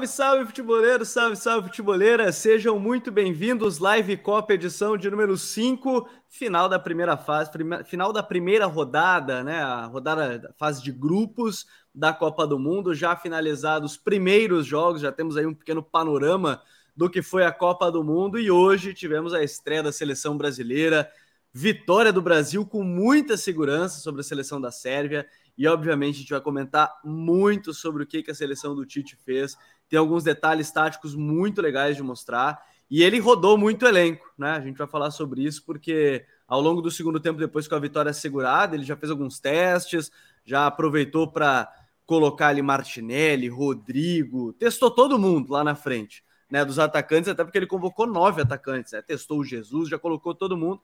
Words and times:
Salve, 0.00 0.06
salve, 0.06 0.46
futeboleiro, 0.46 1.04
salve, 1.04 1.36
salve, 1.36 1.68
futeboleira. 1.68 2.30
Sejam 2.32 2.78
muito 2.78 3.10
bem-vindos. 3.10 3.78
Live 3.78 4.16
Copa 4.18 4.54
edição 4.54 4.96
de 4.96 5.10
número 5.10 5.36
5, 5.36 6.08
final 6.28 6.68
da 6.68 6.78
primeira 6.78 7.16
fase, 7.16 7.50
prima, 7.50 7.84
final 7.84 8.12
da 8.12 8.22
primeira 8.22 8.66
rodada, 8.66 9.42
né? 9.42 9.60
A 9.60 9.86
rodada 9.86 10.38
da 10.38 10.52
fase 10.54 10.82
de 10.82 10.92
grupos 10.92 11.66
da 11.94 12.12
Copa 12.12 12.46
do 12.46 12.58
Mundo, 12.58 12.94
já 12.94 13.16
finalizados 13.16 13.92
os 13.92 13.98
primeiros 13.98 14.64
jogos, 14.64 15.02
já 15.02 15.12
temos 15.12 15.36
aí 15.36 15.44
um 15.44 15.54
pequeno 15.54 15.82
panorama 15.82 16.62
do 16.96 17.10
que 17.10 17.20
foi 17.20 17.44
a 17.44 17.52
Copa 17.52 17.90
do 17.90 18.02
Mundo 18.02 18.38
e 18.38 18.50
hoje 18.50 18.94
tivemos 18.94 19.34
a 19.34 19.42
estreia 19.42 19.82
da 19.82 19.92
seleção 19.92 20.36
brasileira, 20.36 21.10
vitória 21.52 22.12
do 22.12 22.22
Brasil 22.22 22.64
com 22.64 22.82
muita 22.82 23.36
segurança 23.36 24.00
sobre 24.00 24.20
a 24.20 24.24
seleção 24.24 24.60
da 24.60 24.70
Sérvia 24.70 25.26
e, 25.58 25.66
obviamente, 25.66 26.16
a 26.16 26.18
gente 26.20 26.30
vai 26.30 26.40
comentar 26.40 26.90
muito 27.04 27.74
sobre 27.74 28.02
o 28.02 28.06
que, 28.06 28.22
que 28.22 28.30
a 28.30 28.34
seleção 28.34 28.74
do 28.74 28.86
Tite 28.86 29.14
fez. 29.14 29.58
Tem 29.90 29.98
alguns 29.98 30.22
detalhes 30.22 30.70
táticos 30.70 31.16
muito 31.16 31.60
legais 31.60 31.96
de 31.96 32.02
mostrar. 32.02 32.64
E 32.88 33.02
ele 33.02 33.18
rodou 33.18 33.58
muito 33.58 33.84
elenco, 33.84 34.32
né? 34.38 34.52
A 34.52 34.60
gente 34.60 34.78
vai 34.78 34.86
falar 34.86 35.10
sobre 35.10 35.42
isso 35.42 35.64
porque 35.66 36.24
ao 36.46 36.60
longo 36.60 36.80
do 36.80 36.92
segundo 36.92 37.18
tempo, 37.18 37.40
depois 37.40 37.66
com 37.66 37.74
a 37.74 37.80
vitória 37.80 38.10
assegurada, 38.10 38.76
ele 38.76 38.84
já 38.84 38.96
fez 38.96 39.10
alguns 39.10 39.40
testes, 39.40 40.10
já 40.44 40.66
aproveitou 40.66 41.30
para 41.30 41.68
colocar 42.06 42.48
ali 42.48 42.62
Martinelli, 42.62 43.48
Rodrigo, 43.48 44.52
testou 44.52 44.90
todo 44.92 45.18
mundo 45.18 45.52
lá 45.52 45.64
na 45.64 45.74
frente, 45.74 46.24
né? 46.48 46.64
Dos 46.64 46.78
atacantes, 46.78 47.28
até 47.28 47.42
porque 47.42 47.58
ele 47.58 47.66
convocou 47.66 48.06
nove 48.06 48.42
atacantes, 48.42 48.92
né? 48.92 49.02
Testou 49.02 49.40
o 49.40 49.44
Jesus, 49.44 49.88
já 49.88 49.98
colocou 49.98 50.34
todo 50.34 50.56
mundo. 50.56 50.80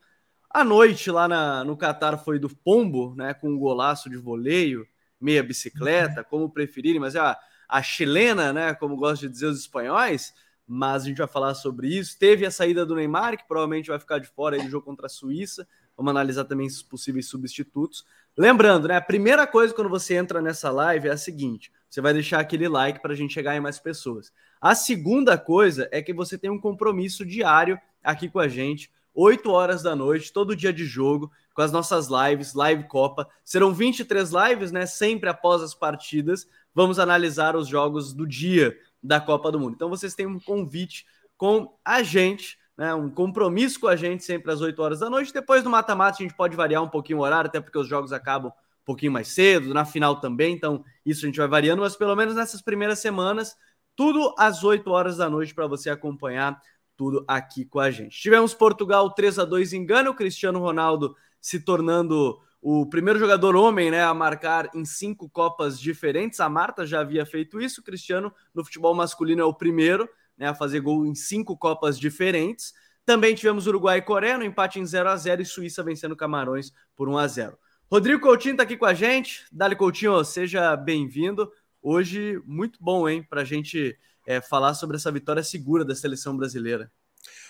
A 0.51 0.65
noite 0.65 1.13
lá 1.13 1.29
na, 1.29 1.63
no 1.63 1.77
Catar 1.77 2.19
foi 2.19 2.41
do 2.41 2.49
Pombo, 2.49 3.15
né? 3.17 3.35
Com 3.35 3.51
um 3.51 3.59
golaço 3.59 4.11
de 4.11 4.17
voleio, 4.17 4.85
meia 5.21 5.45
bicicleta, 5.45 6.25
como 6.25 6.51
preferirem, 6.51 7.01
mas 7.01 7.15
é 7.15 7.21
a, 7.21 7.37
a 7.69 7.83
chilena, 7.83 8.53
né? 8.53 8.75
Como 8.75 8.97
gostam 8.97 9.29
de 9.29 9.33
dizer 9.33 9.47
os 9.47 9.61
espanhóis. 9.61 10.35
Mas 10.67 11.05
a 11.05 11.07
gente 11.07 11.19
vai 11.19 11.29
falar 11.29 11.55
sobre 11.55 11.89
isso. 11.89 12.19
Teve 12.19 12.45
a 12.45 12.51
saída 12.51 12.85
do 12.85 12.97
Neymar, 12.97 13.37
que 13.37 13.47
provavelmente 13.47 13.89
vai 13.89 14.01
ficar 14.01 14.19
de 14.19 14.27
fora 14.27 14.57
aí 14.57 14.63
do 14.63 14.69
jogo 14.69 14.85
contra 14.85 15.07
a 15.07 15.09
Suíça. 15.09 15.67
Vamos 15.97 16.11
analisar 16.11 16.45
também 16.45 16.67
os 16.67 16.83
possíveis 16.83 17.29
substitutos. 17.29 18.05
Lembrando, 18.37 18.89
né? 18.89 18.97
A 18.97 19.01
primeira 19.01 19.47
coisa 19.47 19.73
quando 19.73 19.89
você 19.89 20.15
entra 20.15 20.43
nessa 20.43 20.71
live 20.71 21.09
é 21.09 21.13
a 21.13 21.17
seguinte: 21.17 21.73
você 21.89 22.01
vai 22.01 22.13
deixar 22.13 22.41
aquele 22.41 22.69
like 22.69 23.01
para 23.01 23.13
a 23.13 23.17
gente 23.17 23.33
chegar 23.33 23.57
em 23.57 23.61
mais 23.61 23.79
pessoas. 23.79 24.33
A 24.61 24.75
segunda 24.75 25.39
coisa 25.39 25.89
é 25.93 26.03
que 26.03 26.13
você 26.13 26.37
tem 26.37 26.51
um 26.51 26.61
compromisso 26.61 27.25
diário 27.25 27.79
aqui 28.03 28.29
com 28.29 28.39
a 28.39 28.49
gente 28.49 28.91
8 29.17 29.51
horas 29.51 29.83
da 29.83 29.97
noite, 29.97 30.31
todo 30.31 30.55
dia 30.55 30.73
de 30.75 30.85
jogo, 30.85 31.33
com 31.55 31.63
as 31.63 31.73
nossas 31.73 32.09
lives, 32.09 32.53
Live 32.53 32.85
Copa. 32.87 33.27
Serão 33.43 33.73
23 33.73 34.31
lives, 34.31 34.71
né? 34.71 34.85
Sempre 34.85 35.31
após 35.31 35.63
as 35.63 35.75
partidas. 35.75 36.47
Vamos 36.75 36.99
analisar 36.99 37.57
os 37.57 37.67
jogos 37.67 38.13
do 38.13 38.27
dia 38.27 38.77
da 39.03 39.19
Copa 39.19 39.51
do 39.51 39.59
Mundo. 39.59 39.73
Então 39.75 39.89
vocês 39.89 40.15
têm 40.15 40.27
um 40.27 40.39
convite 40.39 41.07
com 41.39 41.75
a 41.83 42.03
gente, 42.03 42.59
né? 42.77 42.95
Um 42.95 43.09
compromisso 43.09 43.81
com 43.81 43.89
a 43.89 43.97
gente 43.97 44.23
sempre 44.23 44.53
às 44.53 44.61
8 44.61 44.83
horas 44.83 45.01
da 45.01 45.09
noite. 45.09 45.33
Depois 45.33 45.63
do 45.63 45.71
mata-mata 45.71 46.19
a 46.19 46.23
gente 46.23 46.37
pode 46.37 46.55
variar 46.55 46.83
um 46.83 46.89
pouquinho 46.89 47.21
o 47.21 47.23
horário, 47.23 47.49
até 47.49 47.59
porque 47.59 47.79
os 47.79 47.89
jogos 47.89 48.13
acabam 48.13 48.51
um 48.51 48.85
pouquinho 48.85 49.13
mais 49.13 49.29
cedo, 49.29 49.73
na 49.73 49.85
final 49.85 50.21
também, 50.21 50.55
então 50.55 50.85
isso 51.05 51.25
a 51.25 51.27
gente 51.27 51.39
vai 51.39 51.49
variando, 51.49 51.81
mas 51.81 51.97
pelo 51.97 52.15
menos 52.15 52.37
nessas 52.37 52.63
primeiras 52.63 53.01
semanas, 53.01 53.57
tudo 53.97 54.33
às 54.39 54.63
8 54.63 54.89
horas 54.91 55.17
da 55.17 55.29
noite 55.29 55.53
para 55.53 55.67
você 55.67 55.91
acompanhar 55.91 56.61
tudo 56.97 57.25
aqui 57.29 57.65
com 57.65 57.79
a 57.79 57.91
gente. 57.91 58.21
Tivemos 58.21 58.55
Portugal 58.55 59.11
3 59.11 59.39
a 59.39 59.45
2 59.45 59.73
engano, 59.73 60.11
o 60.11 60.15
Cristiano 60.15 60.59
Ronaldo 60.59 61.17
se 61.41 61.61
tornando 61.61 62.41
o 62.61 62.87
primeiro 62.87 63.19
jogador 63.19 63.55
homem 63.55 63.91
né, 63.91 64.03
a 64.03 64.13
marcar 64.13 64.71
em 64.75 64.85
cinco 64.85 65.29
Copas 65.29 65.79
diferentes. 65.79 66.41
A 66.41 66.49
Marta 66.49 66.87
já 66.87 67.01
havia 67.01 67.25
feito 67.25 67.61
isso, 67.61 67.81
o 67.81 67.85
Cristiano 67.85 68.33
no 68.55 68.65
futebol 68.65 68.95
masculino 68.95 69.43
é 69.43 69.45
o 69.45 69.55
primeiro 69.55 70.09
né, 70.37 70.49
a 70.49 70.55
fazer 70.55 70.81
gol 70.81 71.07
em 71.07 71.15
cinco 71.15 71.57
Copas 71.57 71.99
diferentes. 71.99 72.75
Também 73.05 73.35
tivemos 73.35 73.69
Uruguai 73.69 73.99
e 73.99 74.03
Coreia 74.03 74.37
no 74.37 74.45
empate 74.45 74.81
em 74.81 74.85
0 74.85 75.09
a 75.09 75.17
0 75.17 75.43
e 75.43 75.45
Suíça 75.45 75.83
vencendo 75.83 76.17
Camarões 76.17 76.73
por 76.97 77.09
1 77.09 77.19
a 77.19 77.27
0 77.29 77.59
Rodrigo 77.89 78.21
Coutinho 78.21 78.53
está 78.53 78.65
aqui 78.65 78.77
com 78.77 78.85
a 78.85 78.95
gente. 78.95 79.47
Dali 79.53 79.77
Coutinho, 79.77 80.25
seja 80.25 80.75
bem-vindo. 80.75 81.53
Hoje, 81.81 82.43
muito 82.45 82.83
bom, 82.83 83.09
hein, 83.09 83.23
para 83.23 83.43
a 83.43 83.45
gente 83.45 83.97
é, 84.27 84.41
falar 84.41 84.75
sobre 84.75 84.97
essa 84.97 85.13
vitória 85.13 85.43
segura 85.43 85.85
da 85.85 85.95
seleção 85.95 86.37
brasileira. 86.37 86.91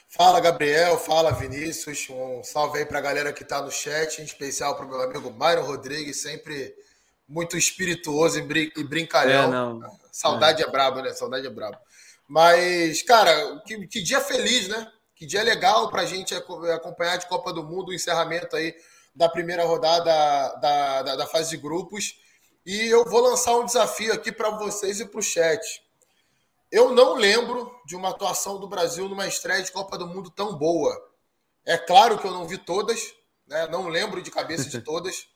Fala, 0.09 0.41
Gabriel. 0.41 0.99
Fala, 0.99 1.33
Vinícius. 1.33 2.09
Um 2.11 2.43
salve 2.45 2.79
aí 2.79 2.87
para 2.87 2.99
a 2.99 3.03
galera 3.03 3.33
que 3.33 3.43
está 3.43 3.61
no 3.61 3.71
chat, 3.71 4.21
em 4.21 4.25
especial 4.25 4.77
para 4.77 4.87
o 4.87 4.89
meu 4.89 5.01
amigo 5.01 5.31
Mário 5.33 5.65
Rodrigues, 5.65 6.23
sempre 6.23 6.75
muito 7.29 7.57
espirituoso 7.57 8.39
e, 8.39 8.43
brin 8.43 8.71
e 8.77 8.85
brincalhão. 8.85 9.83
É, 9.83 9.91
Saudade 10.13 10.63
é. 10.63 10.67
é 10.67 10.71
brabo, 10.71 11.01
né? 11.01 11.13
Saudade 11.13 11.47
é 11.47 11.51
brabo. 11.51 11.79
Mas, 12.29 13.03
cara, 13.03 13.61
que, 13.67 13.87
que 13.87 14.03
dia 14.03 14.21
feliz, 14.21 14.69
né? 14.69 14.91
Que 15.15 15.27
dia 15.27 15.43
legal 15.43 15.89
para 15.91 16.03
a 16.03 16.07
gente 16.07 16.35
acompanhar 16.35 17.17
de 17.17 17.27
Copa 17.27 17.53
do 17.53 17.65
Mundo 17.65 17.89
o 17.89 17.95
encerramento 17.95 18.55
aí 18.55 18.75
da 19.15 19.29
primeira 19.29 19.65
rodada 19.65 20.05
da, 20.61 21.03
da, 21.03 21.17
da 21.17 21.27
fase 21.27 21.51
de 21.51 21.57
grupos. 21.57 22.21
E 22.65 22.87
eu 22.87 23.05
vou 23.05 23.21
lançar 23.21 23.57
um 23.57 23.65
desafio 23.65 24.13
aqui 24.13 24.31
para 24.31 24.51
vocês 24.51 25.01
e 25.01 25.07
para 25.07 25.21
o 25.21 25.23
chat. 25.23 25.86
Eu 26.77 26.93
não 26.93 27.15
lembro 27.15 27.75
de 27.87 27.97
uma 27.97 28.11
atuação 28.11 28.61
do 28.61 28.69
Brasil 28.69 29.09
numa 29.09 29.27
estreia 29.27 29.63
de 29.63 29.73
Copa 29.73 29.97
do 29.97 30.07
Mundo 30.07 30.29
tão 30.29 30.55
boa. 30.59 30.95
É 31.65 31.79
claro 31.79 32.19
que 32.19 32.27
eu 32.27 32.31
não 32.31 32.47
vi 32.47 32.59
todas, 32.59 33.15
né? 33.49 33.67
não 33.69 33.89
lembro 33.89 34.21
de 34.21 34.31
cabeça 34.31 34.69
de 34.69 34.83
todas. 34.85 35.27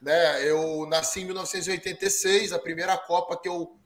né? 0.00 0.48
Eu 0.48 0.86
nasci 0.86 1.22
em 1.22 1.24
1986, 1.24 2.52
a 2.52 2.58
primeira 2.60 2.96
Copa 2.96 3.36
que 3.36 3.48
eu 3.48 3.76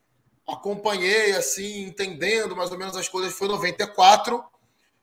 acompanhei, 0.47 1.33
assim, 1.33 1.85
entendendo 1.85 2.55
mais 2.55 2.71
ou 2.71 2.77
menos 2.77 2.95
as 2.95 3.09
coisas, 3.09 3.33
foi 3.33 3.49
94. 3.49 4.45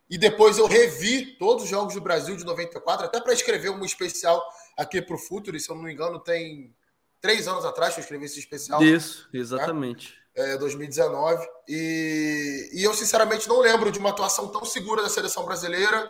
E 0.08 0.20
depois 0.20 0.60
eu 0.60 0.68
revi 0.68 1.36
todos 1.40 1.64
os 1.64 1.70
jogos 1.70 1.96
do 1.96 2.02
Brasil 2.02 2.38
de 2.38 2.46
94, 2.46 3.08
até 3.08 3.20
para 3.20 3.34
escrever 3.34 3.72
um 3.72 3.84
especial 3.84 4.40
aqui 4.78 5.02
para 5.02 5.16
o 5.16 5.20
Futuro. 5.20 5.60
Se 5.60 5.68
eu 5.68 5.76
não 5.76 5.82
me 5.82 5.94
engano, 5.94 6.20
tem 6.20 6.76
três 7.20 7.48
anos 7.48 7.66
atrás 7.66 7.96
que 7.96 8.02
eu 8.02 8.04
escrevi 8.04 8.26
esse 8.26 8.38
especial. 8.38 8.84
Isso, 8.84 9.28
exatamente. 9.34 10.12
Né? 10.12 10.27
É, 10.38 10.56
2019. 10.58 11.46
E, 11.68 12.70
e 12.72 12.84
eu, 12.84 12.94
sinceramente, 12.94 13.50
não 13.50 13.60
lembro 13.60 13.92
de 13.92 13.98
uma 13.98 14.12
atuação 14.12 14.48
tão 14.50 14.64
segura 14.64 15.02
da 15.02 15.10
seleção 15.10 15.44
brasileira, 15.44 16.10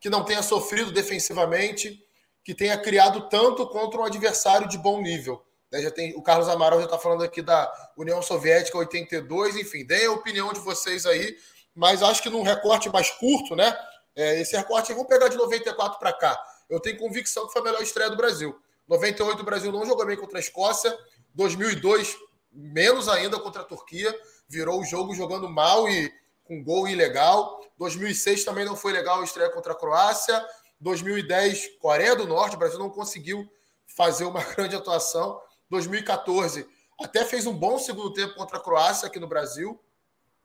que 0.00 0.10
não 0.10 0.24
tenha 0.24 0.42
sofrido 0.42 0.90
defensivamente, 0.90 2.04
que 2.42 2.54
tenha 2.54 2.76
criado 2.76 3.28
tanto 3.28 3.66
contra 3.68 4.00
um 4.00 4.04
adversário 4.04 4.68
de 4.68 4.76
bom 4.76 5.00
nível. 5.00 5.42
Né, 5.70 5.82
já 5.82 5.90
tem, 5.90 6.16
o 6.16 6.22
Carlos 6.22 6.48
Amaral 6.48 6.80
já 6.80 6.86
está 6.86 6.98
falando 6.98 7.22
aqui 7.22 7.40
da 7.40 7.72
União 7.96 8.20
Soviética 8.20 8.76
82, 8.76 9.56
enfim, 9.56 9.86
deem 9.86 10.06
a 10.06 10.12
opinião 10.12 10.52
de 10.52 10.58
vocês 10.58 11.06
aí, 11.06 11.36
mas 11.72 12.02
acho 12.02 12.22
que 12.22 12.28
num 12.28 12.42
recorte 12.42 12.90
mais 12.90 13.10
curto, 13.10 13.54
né? 13.54 13.76
É, 14.16 14.40
esse 14.40 14.56
recorte, 14.56 14.92
vamos 14.92 15.06
pegar 15.06 15.28
de 15.28 15.36
94 15.36 15.98
para 16.00 16.12
cá. 16.12 16.36
Eu 16.68 16.80
tenho 16.80 16.98
convicção 16.98 17.46
que 17.46 17.52
foi 17.52 17.62
a 17.62 17.64
melhor 17.64 17.82
estreia 17.82 18.10
do 18.10 18.16
Brasil. 18.16 18.58
98 18.88 19.40
o 19.40 19.44
Brasil 19.44 19.70
não 19.70 19.86
jogou 19.86 20.04
bem 20.04 20.16
contra 20.16 20.38
a 20.38 20.40
Escócia, 20.40 20.96
2002 21.34 22.16
menos 22.52 23.08
ainda 23.08 23.38
contra 23.38 23.62
a 23.62 23.64
Turquia, 23.64 24.14
virou 24.48 24.80
o 24.80 24.84
jogo 24.84 25.14
jogando 25.14 25.48
mal 25.48 25.88
e 25.88 26.12
com 26.44 26.62
gol 26.62 26.88
ilegal. 26.88 27.60
2006 27.78 28.44
também 28.44 28.64
não 28.64 28.76
foi 28.76 28.92
legal 28.92 29.20
a 29.20 29.24
estreia 29.24 29.50
contra 29.50 29.72
a 29.72 29.76
Croácia. 29.76 30.44
2010, 30.80 31.78
Coreia 31.78 32.16
do 32.16 32.26
Norte, 32.26 32.56
o 32.56 32.58
Brasil 32.58 32.78
não 32.78 32.90
conseguiu 32.90 33.48
fazer 33.86 34.24
uma 34.24 34.42
grande 34.54 34.74
atuação. 34.74 35.40
2014, 35.68 36.66
até 37.00 37.24
fez 37.24 37.46
um 37.46 37.54
bom 37.54 37.78
segundo 37.78 38.12
tempo 38.12 38.34
contra 38.34 38.58
a 38.58 38.60
Croácia 38.60 39.06
aqui 39.06 39.20
no 39.20 39.28
Brasil. 39.28 39.80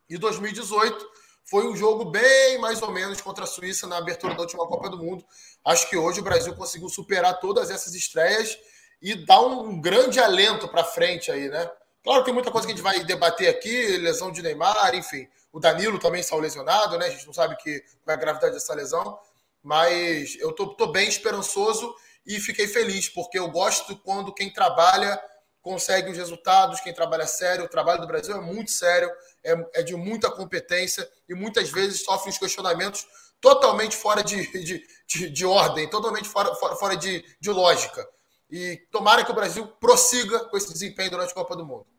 E 0.07 0.17
2018 0.17 1.05
foi 1.45 1.67
um 1.67 1.75
jogo 1.75 2.05
bem 2.05 2.59
mais 2.59 2.81
ou 2.81 2.91
menos 2.91 3.21
contra 3.21 3.43
a 3.43 3.47
Suíça 3.47 3.87
na 3.87 3.97
abertura 3.97 4.35
da 4.35 4.41
última 4.41 4.67
Copa 4.67 4.89
do 4.89 4.97
Mundo. 4.97 5.25
Acho 5.63 5.89
que 5.89 5.97
hoje 5.97 6.19
o 6.19 6.23
Brasil 6.23 6.55
conseguiu 6.55 6.89
superar 6.89 7.39
todas 7.39 7.69
essas 7.69 7.93
estreias 7.93 8.57
e 9.01 9.15
dar 9.25 9.41
um 9.41 9.79
grande 9.79 10.19
alento 10.19 10.67
para 10.67 10.83
frente 10.83 11.31
aí, 11.31 11.49
né? 11.49 11.69
Claro 12.05 12.19
que 12.19 12.25
tem 12.25 12.33
muita 12.35 12.51
coisa 12.51 12.67
que 12.67 12.71
a 12.71 12.75
gente 12.75 12.83
vai 12.83 13.03
debater 13.03 13.49
aqui, 13.49 13.97
lesão 13.97 14.31
de 14.31 14.43
Neymar, 14.43 14.93
enfim. 14.93 15.27
O 15.51 15.59
Danilo 15.59 15.97
também 15.97 16.21
saiu 16.21 16.39
lesionado, 16.39 16.99
né? 16.99 17.07
A 17.07 17.09
gente 17.09 17.25
não 17.25 17.33
sabe 17.33 17.57
que, 17.57 17.83
qual 18.03 18.13
é 18.13 18.13
a 18.13 18.21
gravidade 18.21 18.53
dessa 18.53 18.75
lesão. 18.75 19.17
Mas 19.63 20.37
eu 20.39 20.51
tô, 20.53 20.75
tô 20.75 20.85
bem 20.91 21.07
esperançoso 21.07 21.95
e 22.23 22.39
fiquei 22.39 22.67
feliz, 22.67 23.09
porque 23.09 23.39
eu 23.39 23.49
gosto 23.49 23.97
quando 23.97 24.31
quem 24.31 24.53
trabalha 24.53 25.19
consegue 25.63 26.11
os 26.11 26.17
resultados, 26.17 26.79
quem 26.79 26.93
trabalha 26.93 27.25
sério. 27.25 27.65
O 27.65 27.69
trabalho 27.69 28.01
do 28.01 28.07
Brasil 28.07 28.35
é 28.35 28.39
muito 28.39 28.69
sério, 28.69 29.09
é, 29.43 29.79
é 29.79 29.81
de 29.81 29.95
muita 29.95 30.29
competência 30.29 31.09
e 31.27 31.33
muitas 31.33 31.71
vezes 31.71 32.03
sofre 32.03 32.29
os 32.29 32.37
questionamentos 32.37 33.07
totalmente 33.41 33.97
fora 33.97 34.23
de, 34.23 34.45
de, 34.63 34.87
de, 35.07 35.29
de 35.31 35.45
ordem, 35.45 35.89
totalmente 35.89 36.29
fora, 36.29 36.53
fora, 36.53 36.75
fora 36.75 36.95
de, 36.95 37.25
de 37.39 37.49
lógica. 37.49 38.07
E 38.47 38.77
tomara 38.91 39.25
que 39.25 39.31
o 39.31 39.35
Brasil 39.35 39.65
prossiga 39.79 40.45
com 40.45 40.55
esse 40.55 40.71
desempenho 40.71 41.09
durante 41.09 41.31
a 41.31 41.33
Copa 41.33 41.55
do 41.55 41.65
Mundo. 41.65 41.94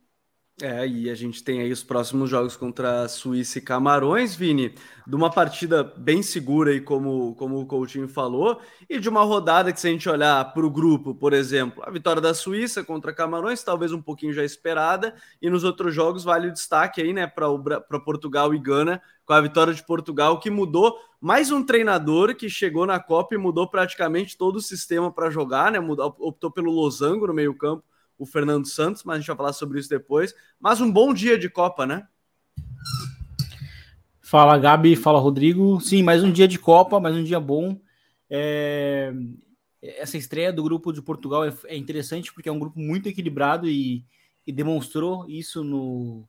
É, 0.62 0.88
e 0.88 1.11
a 1.11 1.14
gente 1.14 1.44
tem 1.44 1.61
aí 1.61 1.70
os 1.70 1.85
próximos 1.85 2.31
jogos 2.31 2.56
contra 2.56 3.06
Suíça 3.08 3.58
e 3.58 3.61
Camarões, 3.61 4.35
Vini, 4.35 4.75
de 5.06 5.14
uma 5.14 5.31
partida 5.31 5.85
bem 5.85 6.23
segura 6.23 6.70
aí, 6.70 6.81
como, 6.81 7.35
como 7.35 7.61
o 7.61 7.67
Coutinho 7.67 8.08
falou, 8.08 8.58
e 8.88 8.99
de 8.99 9.06
uma 9.06 9.23
rodada 9.23 9.70
que, 9.70 9.79
se 9.79 9.87
a 9.87 9.91
gente 9.91 10.08
olhar 10.08 10.55
para 10.55 10.64
o 10.64 10.70
grupo, 10.70 11.14
por 11.14 11.35
exemplo, 11.35 11.82
a 11.85 11.91
vitória 11.91 12.23
da 12.23 12.32
Suíça 12.32 12.82
contra 12.82 13.12
Camarões, 13.12 13.62
talvez 13.62 13.93
um 13.93 14.00
pouquinho 14.00 14.32
já 14.32 14.43
esperada, 14.43 15.14
e 15.43 15.50
nos 15.50 15.62
outros 15.62 15.94
jogos 15.94 16.25
vale 16.25 16.49
o 16.49 16.53
destaque 16.53 17.03
aí, 17.03 17.12
né, 17.12 17.26
para 17.26 18.00
Portugal 18.00 18.55
e 18.55 18.58
Gana, 18.58 19.03
com 19.26 19.35
a 19.35 19.41
vitória 19.43 19.75
de 19.75 19.85
Portugal, 19.85 20.41
que 20.41 20.49
mudou 20.49 20.97
mais 21.20 21.50
um 21.50 21.62
treinador 21.62 22.35
que 22.35 22.49
chegou 22.49 22.87
na 22.87 22.99
Copa 22.99 23.35
e 23.35 23.38
mudou 23.38 23.69
praticamente 23.69 24.38
todo 24.38 24.56
o 24.56 24.62
sistema 24.62 25.12
para 25.12 25.29
jogar, 25.29 25.70
né, 25.70 25.81
mudou, 25.81 26.17
optou 26.19 26.50
pelo 26.50 26.70
losango 26.70 27.26
no 27.26 27.35
meio-campo 27.35 27.85
o 28.18 28.26
Fernando 28.26 28.66
Santos, 28.66 29.04
mas 29.04 29.16
a 29.16 29.18
gente 29.20 29.26
vai 29.28 29.36
falar 29.36 29.52
sobre 29.52 29.78
isso 29.78 29.88
depois. 29.88 30.34
Mas 30.58 30.80
um 30.80 30.90
bom 30.90 31.12
dia 31.12 31.38
de 31.38 31.48
Copa, 31.48 31.86
né? 31.86 32.06
Fala, 34.20 34.58
Gabi. 34.58 34.96
Fala, 34.96 35.20
Rodrigo. 35.20 35.80
Sim, 35.80 36.02
mais 36.02 36.24
um 36.24 36.32
dia 36.32 36.48
de 36.48 36.58
Copa, 36.58 36.98
mais 36.98 37.14
um 37.16 37.22
dia 37.22 37.38
bom. 37.38 37.80
É... 38.28 39.12
Essa 39.80 40.18
estreia 40.18 40.52
do 40.52 40.64
grupo 40.64 40.92
de 40.92 41.00
Portugal 41.00 41.44
é, 41.44 41.54
é 41.66 41.76
interessante 41.76 42.32
porque 42.32 42.48
é 42.48 42.52
um 42.52 42.58
grupo 42.58 42.78
muito 42.78 43.08
equilibrado 43.08 43.68
e, 43.68 44.04
e 44.44 44.50
demonstrou 44.50 45.28
isso 45.28 45.62
no, 45.62 46.28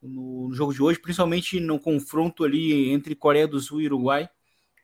no, 0.00 0.52
jogo 0.52 0.72
de 0.72 0.80
hoje, 0.80 1.00
principalmente 1.00 1.58
no 1.58 1.80
confronto 1.80 2.44
ali 2.44 2.90
entre 2.90 3.16
Coreia 3.16 3.48
do 3.48 3.58
Sul 3.58 3.80
e 3.80 3.86
Uruguai, 3.86 4.28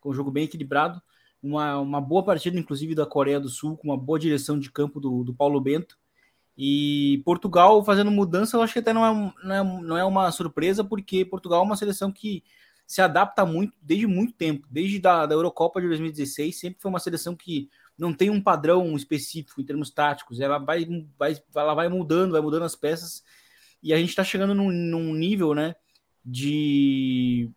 com 0.00 0.10
um 0.10 0.14
jogo 0.14 0.30
bem 0.30 0.44
equilibrado. 0.44 1.00
Uma, 1.42 1.78
uma 1.78 2.00
boa 2.00 2.24
partida, 2.24 2.58
inclusive, 2.58 2.94
da 2.94 3.06
Coreia 3.06 3.38
do 3.38 3.48
Sul, 3.48 3.76
com 3.76 3.88
uma 3.88 3.96
boa 3.96 4.18
direção 4.18 4.58
de 4.58 4.72
campo 4.72 4.98
do, 4.98 5.22
do 5.22 5.32
Paulo 5.32 5.60
Bento. 5.60 5.96
E 6.56 7.22
Portugal 7.24 7.84
fazendo 7.84 8.10
mudança, 8.10 8.56
eu 8.56 8.62
acho 8.62 8.72
que 8.72 8.78
até 8.80 8.92
não 8.92 9.06
é, 9.06 9.34
não 9.42 9.54
é, 9.54 9.82
não 9.82 9.98
é 9.98 10.04
uma 10.04 10.30
surpresa, 10.30 10.84
porque 10.84 11.24
Portugal 11.24 11.62
é 11.62 11.64
uma 11.64 11.76
seleção 11.76 12.12
que 12.12 12.42
se 12.90 13.00
adapta 13.00 13.46
muito 13.46 13.72
desde 13.80 14.04
muito 14.06 14.32
tempo, 14.32 14.66
desde 14.68 14.98
da, 14.98 15.24
da 15.24 15.34
Eurocopa 15.34 15.80
de 15.80 15.86
2016, 15.86 16.58
sempre 16.58 16.82
foi 16.82 16.90
uma 16.90 16.98
seleção 16.98 17.36
que 17.36 17.70
não 17.96 18.12
tem 18.12 18.30
um 18.30 18.42
padrão 18.42 18.96
específico 18.96 19.60
em 19.60 19.64
termos 19.64 19.90
táticos, 19.90 20.40
ela 20.40 20.58
vai, 20.58 20.84
vai, 21.16 21.40
ela 21.54 21.72
vai 21.72 21.88
mudando, 21.88 22.32
vai 22.32 22.40
mudando 22.40 22.64
as 22.64 22.74
peças, 22.74 23.22
e 23.80 23.94
a 23.94 23.96
gente 23.96 24.08
está 24.08 24.24
chegando 24.24 24.56
num, 24.56 24.72
num, 24.72 25.14
nível 25.14 25.54
né, 25.54 25.76
de, 26.24 27.48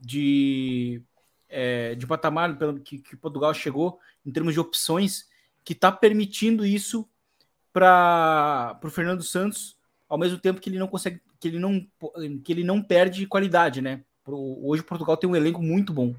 de, 0.00 1.02
é, 1.48 1.94
de 1.94 2.06
patamar 2.06 2.56
que, 2.82 2.98
que 2.98 3.16
Portugal 3.16 3.52
chegou 3.52 3.98
em 4.24 4.32
termos 4.32 4.54
de 4.54 4.60
opções, 4.60 5.28
que 5.62 5.74
está 5.74 5.92
permitindo 5.92 6.64
isso 6.64 7.06
para 7.74 8.78
o 8.84 8.88
Fernando 8.88 9.24
Santos, 9.24 9.76
ao 10.08 10.16
mesmo 10.16 10.38
tempo 10.38 10.60
que 10.60 10.70
ele 10.70 10.78
não 10.78 10.86
consegue, 10.86 11.20
que 11.40 11.48
ele 11.48 11.58
não, 11.58 11.84
que 12.44 12.52
ele 12.52 12.62
não 12.62 12.80
perde 12.80 13.26
qualidade, 13.26 13.82
né? 13.82 14.04
Hoje 14.26 14.82
Portugal 14.82 15.16
tem 15.16 15.28
um 15.28 15.34
elenco 15.34 15.60
muito 15.60 15.92
bom. 15.92 16.14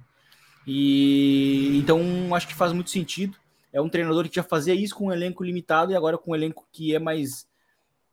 E 0.67 1.77
então 1.77 2.35
acho 2.35 2.47
que 2.47 2.53
faz 2.53 2.73
muito 2.73 2.89
sentido. 2.89 3.37
É 3.71 3.81
um 3.81 3.87
treinador 3.87 4.27
que 4.27 4.35
já 4.35 4.43
fazia 4.43 4.75
isso 4.75 4.93
com 4.95 5.07
um 5.07 5.13
elenco 5.13 5.43
limitado 5.43 5.91
e 5.91 5.95
agora 5.95 6.17
com 6.17 6.31
um 6.31 6.35
elenco 6.35 6.67
que 6.71 6.93
é 6.93 6.99
mais 6.99 7.47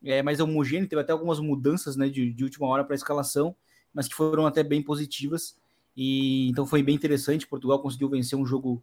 é 0.05 0.23
mais 0.23 0.41
homogêneo, 0.41 0.89
teve 0.89 1.01
até 1.01 1.13
algumas 1.13 1.39
mudanças 1.39 1.97
né, 1.97 2.09
de, 2.09 2.33
de 2.33 2.45
última 2.45 2.67
hora 2.67 2.83
para 2.85 2.95
a 2.95 2.97
escalação, 2.97 3.55
mas 3.95 4.09
que 4.09 4.15
foram 4.15 4.47
até 4.47 4.63
bem 4.63 4.83
positivas. 4.83 5.57
E 5.97 6.49
então 6.49 6.65
foi 6.65 6.83
bem 6.83 6.95
interessante. 6.95 7.47
Portugal 7.47 7.81
conseguiu 7.81 8.09
vencer 8.09 8.39
um 8.39 8.47
jogo 8.47 8.83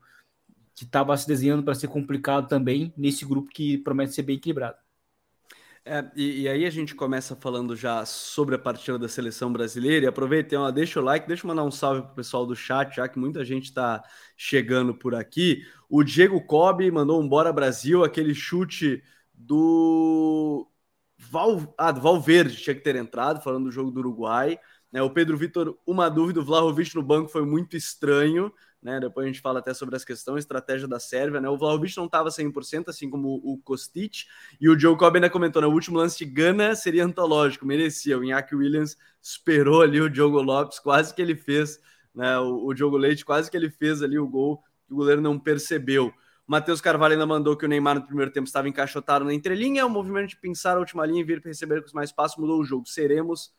que 0.79 0.85
estava 0.85 1.15
se 1.17 1.27
desenhando 1.27 1.61
para 1.61 1.75
ser 1.75 1.89
complicado 1.89 2.47
também 2.47 2.93
nesse 2.95 3.25
grupo 3.25 3.49
que 3.49 3.77
promete 3.79 4.13
ser 4.13 4.23
bem 4.23 4.37
equilibrado. 4.37 4.77
É, 5.83 6.09
e, 6.15 6.43
e, 6.43 6.47
aí 6.47 6.65
a 6.65 6.69
gente 6.69 6.95
começa 6.95 7.35
falando 7.35 7.75
já 7.75 8.05
sobre 8.05 8.55
a 8.55 8.59
partida 8.59 8.97
da 8.97 9.09
seleção 9.09 9.51
brasileira. 9.51 10.05
E 10.05 10.07
aproveita, 10.07 10.57
ó, 10.57 10.71
deixa 10.71 11.01
o 11.01 11.03
like, 11.03 11.27
deixa 11.27 11.43
eu 11.43 11.49
mandar 11.49 11.65
um 11.65 11.71
salve 11.71 12.03
pro 12.03 12.15
pessoal 12.15 12.45
do 12.45 12.55
chat, 12.55 12.95
já 12.95 13.09
que 13.09 13.19
muita 13.19 13.43
gente 13.43 13.65
está 13.65 14.01
chegando 14.37 14.95
por 14.95 15.13
aqui. 15.13 15.65
O 15.89 16.01
Diego 16.01 16.39
Cobb 16.45 16.89
mandou 16.91 17.21
um 17.21 17.27
Bora 17.27 17.51
Brasil, 17.51 18.05
aquele 18.05 18.33
chute 18.33 19.03
do 19.33 20.65
Val, 21.17 21.75
ah, 21.77 21.91
do 21.91 21.99
Valverde 21.99 22.55
tinha 22.55 22.75
que 22.75 22.81
ter 22.81 22.95
entrado, 22.95 23.43
falando 23.43 23.65
do 23.65 23.71
jogo 23.71 23.91
do 23.91 23.99
Uruguai. 23.99 24.57
Né? 24.93 25.01
O 25.01 25.09
Pedro 25.09 25.37
Vitor, 25.37 25.77
uma 25.85 26.07
dúvida, 26.07 26.39
o 26.39 26.45
Vlahovic 26.45 26.95
no 26.95 27.03
banco 27.03 27.29
foi 27.29 27.45
muito 27.45 27.75
estranho 27.75 28.49
né? 28.81 28.99
Depois 28.99 29.25
a 29.25 29.27
gente 29.27 29.41
fala 29.41 29.59
até 29.59 29.73
sobre 29.73 29.95
as 29.95 30.05
questões, 30.05 30.39
estratégia 30.39 30.87
da 30.87 30.99
Sérvia, 30.99 31.41
né? 31.41 31.49
O 31.49 31.57
Vlahovic 31.57 31.95
não 31.97 32.05
estava 32.05 32.29
100%, 32.29 32.87
assim 32.87 33.09
como 33.09 33.41
o 33.43 33.57
Kostic, 33.57 34.25
e 34.59 34.69
o 34.69 34.79
Joe 34.79 34.97
Cobb 34.97 35.17
ainda 35.17 35.29
comentou, 35.29 35.61
né? 35.61 35.67
O 35.67 35.71
último 35.71 35.97
lance 35.97 36.17
de 36.17 36.25
Gana 36.25 36.75
seria 36.75 37.05
antológico, 37.05 37.65
merecia. 37.65 38.17
O 38.17 38.23
Iñaki 38.23 38.55
Williams 38.55 38.97
esperou 39.21 39.81
ali 39.81 39.99
o 39.99 40.09
Diogo 40.09 40.41
Lopes, 40.41 40.79
quase 40.79 41.13
que 41.13 41.21
ele 41.21 41.35
fez, 41.35 41.79
né? 42.13 42.39
O, 42.39 42.67
o 42.67 42.73
Diogo 42.73 42.97
Leite 42.97 43.25
quase 43.25 43.51
que 43.51 43.57
ele 43.57 43.69
fez 43.69 44.01
ali 44.01 44.17
o 44.17 44.27
gol, 44.27 44.63
o 44.89 44.95
goleiro 44.95 45.21
não 45.21 45.37
percebeu. 45.37 46.13
Matheus 46.47 46.81
Carvalho 46.81 47.13
ainda 47.13 47.27
mandou 47.27 47.55
que 47.55 47.63
o 47.63 47.67
Neymar 47.67 47.95
no 47.95 48.07
primeiro 48.07 48.31
tempo 48.31 48.47
estava 48.47 48.67
encaixotado 48.67 49.23
na 49.23 49.31
entrelinha, 49.31 49.85
o 49.85 49.89
movimento 49.89 50.29
de 50.29 50.37
pensar 50.37 50.77
a 50.77 50.79
última 50.79 51.05
linha 51.05 51.21
e 51.21 51.23
vir 51.23 51.41
para 51.41 51.49
receber 51.49 51.83
com 51.83 51.91
mais 51.93 52.09
espaço 52.09 52.41
mudou 52.41 52.59
o 52.59 52.63
jogo. 52.63 52.87
Seremos 52.87 53.53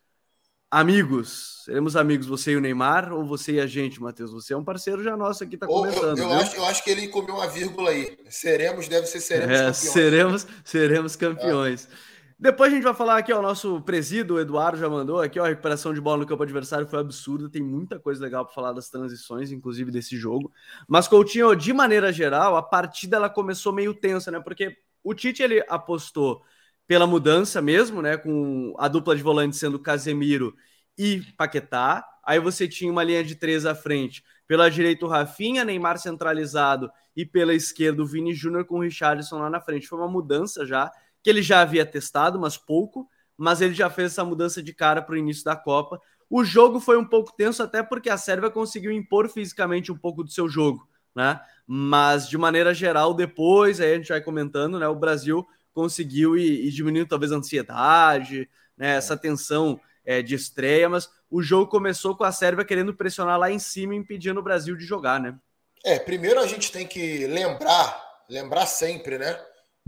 Amigos, 0.73 1.63
seremos 1.65 1.97
amigos 1.97 2.29
você 2.29 2.53
e 2.53 2.57
o 2.57 2.61
Neymar 2.61 3.13
ou 3.13 3.25
você 3.25 3.55
e 3.55 3.61
a 3.61 3.67
gente, 3.67 4.01
Matheus? 4.01 4.31
Você 4.31 4.55
é 4.55 4.57
um 4.57 4.63
parceiro 4.63 5.03
já 5.03 5.17
nosso 5.17 5.43
aqui, 5.43 5.57
tá 5.57 5.67
comentando. 5.67 6.17
Eu, 6.17 6.29
eu 6.29 6.33
acho, 6.33 6.57
eu 6.57 6.65
acho 6.65 6.85
que 6.85 6.91
ele 6.91 7.09
comeu 7.09 7.35
uma 7.35 7.49
vírgula 7.49 7.91
aí. 7.91 8.17
Seremos, 8.29 8.87
deve 8.87 9.07
ser 9.07 9.19
seremos 9.19 9.51
é, 9.51 9.57
campeões. 9.57 9.77
Seremos, 9.77 10.47
seremos 10.63 11.17
campeões. 11.17 11.89
É. 11.91 12.11
Depois 12.39 12.73
a 12.73 12.75
gente 12.77 12.85
vai 12.85 12.95
falar 12.95 13.19
aqui, 13.19 13.33
ó, 13.33 13.41
o 13.41 13.43
nosso 13.43 13.81
presídio, 13.81 14.37
o 14.37 14.41
Eduardo 14.41 14.79
já 14.79 14.89
mandou 14.89 15.21
aqui, 15.21 15.41
ó, 15.41 15.45
a 15.45 15.49
recuperação 15.49 15.93
de 15.93 16.01
bola 16.01 16.19
no 16.19 16.27
campo 16.27 16.45
adversário 16.45 16.87
foi 16.87 17.01
absurda, 17.01 17.51
tem 17.51 17.61
muita 17.61 17.99
coisa 17.99 18.23
legal 18.23 18.45
para 18.45 18.55
falar 18.55 18.73
das 18.73 18.89
transições, 18.89 19.51
inclusive 19.51 19.91
desse 19.91 20.17
jogo. 20.17 20.53
Mas 20.87 21.09
Coutinho, 21.09 21.53
de 21.57 21.73
maneira 21.73 22.13
geral, 22.13 22.57
a 22.57 22.63
partida 22.63 23.17
ela 23.17 23.29
começou 23.29 23.73
meio 23.73 23.93
tensa, 23.93 24.31
né? 24.31 24.39
Porque 24.39 24.77
o 25.03 25.15
Tite 25.15 25.43
ele 25.43 25.65
apostou 25.69 26.43
pela 26.91 27.07
mudança 27.07 27.63
mesmo, 27.63 28.03
né? 28.03 28.17
Com 28.17 28.75
a 28.77 28.89
dupla 28.89 29.15
de 29.15 29.23
volante 29.23 29.57
sendo 29.57 29.79
Casemiro 29.79 30.57
e 30.99 31.23
Paquetá. 31.37 32.05
Aí 32.25 32.41
você 32.41 32.67
tinha 32.67 32.91
uma 32.91 33.05
linha 33.05 33.23
de 33.23 33.37
três 33.37 33.65
à 33.65 33.77
frente. 33.77 34.25
Pela 34.45 34.69
direita, 34.69 35.07
o 35.07 35.09
Rafinha, 35.09 35.65
Neymar 35.65 35.99
centralizado 35.99 36.91
e 37.15 37.25
pela 37.25 37.55
esquerda, 37.55 38.03
o 38.03 38.05
Vini 38.07 38.35
Júnior 38.35 38.65
com 38.65 38.79
o 38.79 38.81
Richardson 38.81 39.39
lá 39.39 39.49
na 39.49 39.61
frente. 39.61 39.87
Foi 39.87 40.01
uma 40.01 40.09
mudança 40.09 40.67
já, 40.67 40.91
que 41.23 41.31
ele 41.31 41.43
já 41.43 41.61
havia 41.61 41.87
testado, 41.87 42.41
mas 42.41 42.57
pouco, 42.57 43.09
mas 43.37 43.61
ele 43.61 43.73
já 43.73 43.89
fez 43.89 44.11
essa 44.11 44.25
mudança 44.25 44.61
de 44.61 44.75
cara 44.75 45.01
para 45.01 45.15
o 45.15 45.17
início 45.17 45.45
da 45.45 45.55
Copa. 45.55 46.01
O 46.29 46.43
jogo 46.43 46.81
foi 46.81 46.99
um 46.99 47.05
pouco 47.05 47.33
tenso, 47.37 47.63
até 47.63 47.85
porque 47.85 48.11
a 48.11 48.19
Sérvia 48.19 48.51
conseguiu 48.51 48.91
impor 48.91 49.29
fisicamente 49.29 49.93
um 49.93 49.97
pouco 49.97 50.25
do 50.25 50.31
seu 50.33 50.49
jogo, 50.49 50.89
né? 51.15 51.41
Mas 51.65 52.29
de 52.29 52.37
maneira 52.37 52.75
geral, 52.75 53.15
depois, 53.15 53.81
aí 53.81 53.93
a 53.93 53.97
gente 53.97 54.09
vai 54.09 54.21
comentando, 54.21 54.77
né? 54.77 54.89
O 54.89 54.97
Brasil 54.97 55.47
conseguiu 55.75 56.37
e, 56.37 56.67
e 56.67 56.71
diminuiu 56.71 57.07
talvez 57.07 57.33
a 57.33 57.37
ansiedade, 57.37 58.49
né, 58.77 58.97
essa 58.97 59.17
tensão 59.17 59.81
é, 60.05 60.23
de 60.23 60.35
estreia, 60.35 60.89
mas 60.89 61.09
o 61.31 61.43
jogo 61.43 61.71
começou 61.71 62.17
com 62.17 62.25
a 62.25 62.33
Sérvia 62.33 62.65
querendo 62.65 62.95
pressionar 62.95 63.39
lá 63.39 63.51
em 63.51 63.59
cima, 63.59 63.95
impedindo 63.95 64.41
o 64.41 64.43
Brasil 64.43 64.77
de 64.77 64.85
jogar, 64.85 65.21
né? 65.21 65.39
É, 65.85 65.99
primeiro 65.99 66.41
a 66.41 66.47
gente 66.47 66.71
tem 66.71 66.87
que 66.87 67.27
lembrar, 67.27 68.25
lembrar 68.29 68.67
sempre, 68.67 69.19
né, 69.19 69.39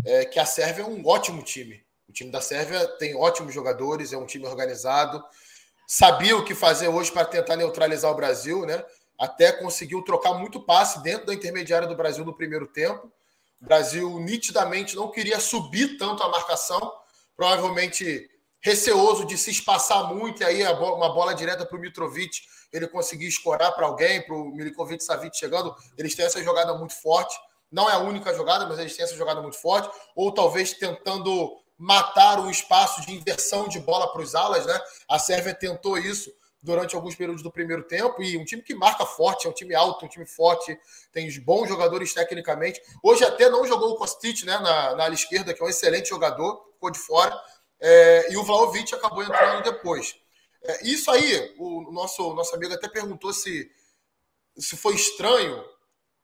é, 0.05 0.25
que 0.25 0.39
a 0.39 0.47
Sérvia 0.47 0.83
é 0.83 0.87
um 0.87 1.07
ótimo 1.07 1.43
time. 1.43 1.85
O 2.09 2.12
time 2.12 2.31
da 2.31 2.41
Sérvia 2.41 2.87
tem 2.99 3.17
ótimos 3.17 3.55
jogadores, 3.55 4.12
é 4.12 4.19
um 4.19 4.27
time 4.27 4.47
organizado, 4.47 5.23
sabia 5.87 6.37
o 6.37 6.45
que 6.45 6.55
fazer 6.55 6.89
hoje 6.89 7.11
para 7.11 7.25
tentar 7.25 7.57
neutralizar 7.57 8.11
o 8.11 8.15
Brasil, 8.15 8.67
né? 8.67 8.85
Até 9.19 9.53
conseguiu 9.53 10.03
trocar 10.03 10.35
muito 10.35 10.61
passe 10.61 11.03
dentro 11.03 11.27
da 11.27 11.35
intermediária 11.35 11.87
do 11.87 11.97
Brasil 11.97 12.25
no 12.25 12.35
primeiro 12.35 12.67
tempo. 12.67 13.11
O 13.62 13.64
Brasil 13.64 14.19
nitidamente 14.19 14.97
não 14.97 15.09
queria 15.09 15.38
subir 15.38 15.97
tanto 15.97 16.21
a 16.25 16.28
marcação, 16.28 16.92
provavelmente 17.37 18.28
receoso 18.61 19.25
de 19.25 19.38
se 19.38 19.52
espaçar 19.52 20.12
muito, 20.12 20.42
e 20.42 20.45
aí 20.45 20.64
uma 20.64 21.14
bola 21.14 21.33
direta 21.33 21.64
para 21.64 21.76
o 21.76 21.81
Mitrovic, 21.81 22.40
ele 22.73 22.88
conseguir 22.88 23.28
escorar 23.28 23.73
para 23.73 23.87
alguém, 23.87 24.21
para 24.26 24.35
o 24.35 24.47
Milikovic 24.47 25.02
Savic 25.02 25.37
chegando, 25.37 25.75
eles 25.97 26.14
têm 26.14 26.25
essa 26.25 26.42
jogada 26.42 26.75
muito 26.75 26.95
forte. 26.95 27.37
Não 27.71 27.88
é 27.88 27.92
a 27.92 27.99
única 27.99 28.35
jogada, 28.35 28.66
mas 28.66 28.78
eles 28.78 28.97
têm 28.97 29.04
essa 29.04 29.16
jogada 29.16 29.40
muito 29.40 29.61
forte. 29.61 29.88
Ou 30.16 30.33
talvez 30.33 30.73
tentando 30.73 31.57
matar 31.78 32.40
o 32.40 32.50
espaço 32.50 33.00
de 33.02 33.14
inversão 33.14 33.69
de 33.69 33.78
bola 33.78 34.12
para 34.12 34.23
os 34.23 34.35
alas, 34.35 34.66
né? 34.66 34.81
A 35.09 35.19
Sérvia 35.19 35.54
tentou 35.54 35.97
isso 35.99 36.33
durante 36.62 36.95
alguns 36.95 37.16
períodos 37.16 37.42
do 37.42 37.50
primeiro 37.50 37.83
tempo 37.83 38.23
e 38.23 38.38
um 38.38 38.45
time 38.45 38.62
que 38.62 38.75
marca 38.75 39.04
forte, 39.04 39.47
é 39.47 39.50
um 39.50 39.52
time 39.52 39.75
alto, 39.75 40.04
um 40.04 40.09
time 40.09 40.25
forte, 40.25 40.78
tem 41.11 41.28
bons 41.40 41.69
jogadores 41.69 42.14
tecnicamente. 42.14 42.81
Hoje 43.02 43.25
até 43.25 43.50
não 43.50 43.66
jogou 43.66 43.90
o 43.90 43.97
Kostic 43.97 44.45
né, 44.45 44.57
na, 44.59 44.95
na 44.95 45.04
ala 45.04 45.14
esquerda, 45.14 45.52
que 45.52 45.61
é 45.61 45.66
um 45.66 45.69
excelente 45.69 46.09
jogador, 46.09 46.64
ficou 46.75 46.90
de 46.90 47.00
fora, 47.00 47.37
é, 47.81 48.33
e 48.33 48.37
o 48.37 48.45
Vlaovic 48.45 48.95
acabou 48.95 49.25
entrando 49.25 49.64
depois. 49.64 50.14
É, 50.62 50.87
isso 50.87 51.11
aí, 51.11 51.52
o 51.59 51.90
nosso, 51.90 52.33
nosso 52.33 52.54
amigo 52.54 52.73
até 52.73 52.88
perguntou 52.88 53.33
se, 53.33 53.69
se 54.57 54.76
foi 54.76 54.95
estranho. 54.95 55.64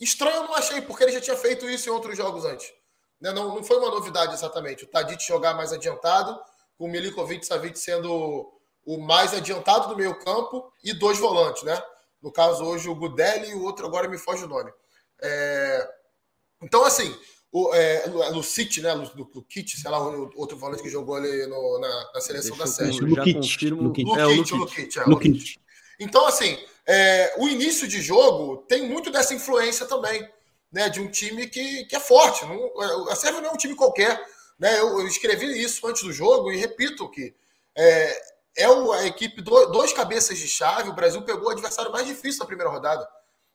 Estranho 0.00 0.36
eu 0.36 0.44
não 0.44 0.54
achei, 0.54 0.80
porque 0.80 1.02
ele 1.02 1.12
já 1.12 1.20
tinha 1.20 1.36
feito 1.36 1.68
isso 1.68 1.88
em 1.88 1.92
outros 1.92 2.16
jogos 2.16 2.44
antes. 2.44 2.72
Né? 3.20 3.32
Não, 3.32 3.56
não 3.56 3.64
foi 3.64 3.76
uma 3.78 3.90
novidade 3.90 4.32
exatamente. 4.32 4.84
O 4.84 4.86
Tadic 4.86 5.26
jogar 5.26 5.54
mais 5.54 5.72
adiantado, 5.72 6.40
com 6.76 6.84
o 6.84 6.88
Milikovic 6.88 7.44
Savic 7.44 7.76
sendo 7.76 8.57
o 8.88 8.96
mais 8.96 9.34
adiantado 9.34 9.88
do 9.88 9.96
meio 9.96 10.18
campo 10.18 10.72
e 10.82 10.94
dois 10.94 11.18
volantes, 11.18 11.62
né? 11.62 11.78
No 12.22 12.32
caso, 12.32 12.64
hoje 12.64 12.88
o 12.88 12.94
Gudelli 12.94 13.50
e 13.50 13.54
o 13.54 13.62
outro 13.62 13.86
agora 13.86 14.08
me 14.08 14.16
foge 14.16 14.44
o 14.44 14.48
nome. 14.48 14.72
É... 15.20 15.86
Então, 16.62 16.82
assim, 16.86 17.14
o, 17.52 17.74
é, 17.74 18.08
no 18.08 18.42
City, 18.42 18.80
né? 18.80 18.94
No, 18.94 19.02
no 19.14 19.42
Kit, 19.42 19.78
sei 19.78 19.90
lá, 19.90 20.00
o 20.00 20.30
outro 20.36 20.56
volante 20.56 20.82
que 20.82 20.88
jogou 20.88 21.16
ali 21.16 21.46
no, 21.46 21.78
na, 21.78 22.12
na, 22.14 22.20
seleção 22.22 22.56
Deixa 22.56 22.64
da 22.64 22.66
Sérvia. 22.66 23.02
Lukit. 23.06 23.68
É, 23.68 24.26
o 24.26 25.10
Lukit. 25.10 25.58
É, 25.58 26.02
então, 26.02 26.26
assim, 26.26 26.58
é, 26.86 27.34
o 27.36 27.46
início 27.46 27.86
de 27.86 28.00
jogo 28.00 28.64
tem 28.66 28.88
muito 28.88 29.10
dessa 29.10 29.34
influência 29.34 29.84
também, 29.84 30.26
né? 30.72 30.88
De 30.88 30.98
um 30.98 31.10
time 31.10 31.46
que, 31.46 31.84
que 31.84 31.94
é 31.94 32.00
forte. 32.00 32.42
Não, 32.46 33.06
a 33.10 33.14
Sérvia 33.14 33.42
não 33.42 33.50
é 33.50 33.52
um 33.52 33.58
time 33.58 33.74
qualquer. 33.74 34.18
Né? 34.58 34.80
Eu, 34.80 34.98
eu 35.00 35.06
escrevi 35.06 35.62
isso 35.62 35.86
antes 35.86 36.02
do 36.02 36.10
jogo 36.12 36.50
e 36.50 36.56
repito 36.56 37.06
que 37.10 37.34
é, 37.76 38.37
é 38.58 38.66
a 38.66 39.06
equipe 39.06 39.40
do, 39.40 39.66
dois 39.66 39.92
cabeças 39.92 40.36
de 40.36 40.48
chave. 40.48 40.90
O 40.90 40.94
Brasil 40.94 41.22
pegou 41.22 41.48
o 41.48 41.50
adversário 41.50 41.92
mais 41.92 42.06
difícil 42.06 42.40
da 42.40 42.46
primeira 42.46 42.70
rodada. 42.70 43.08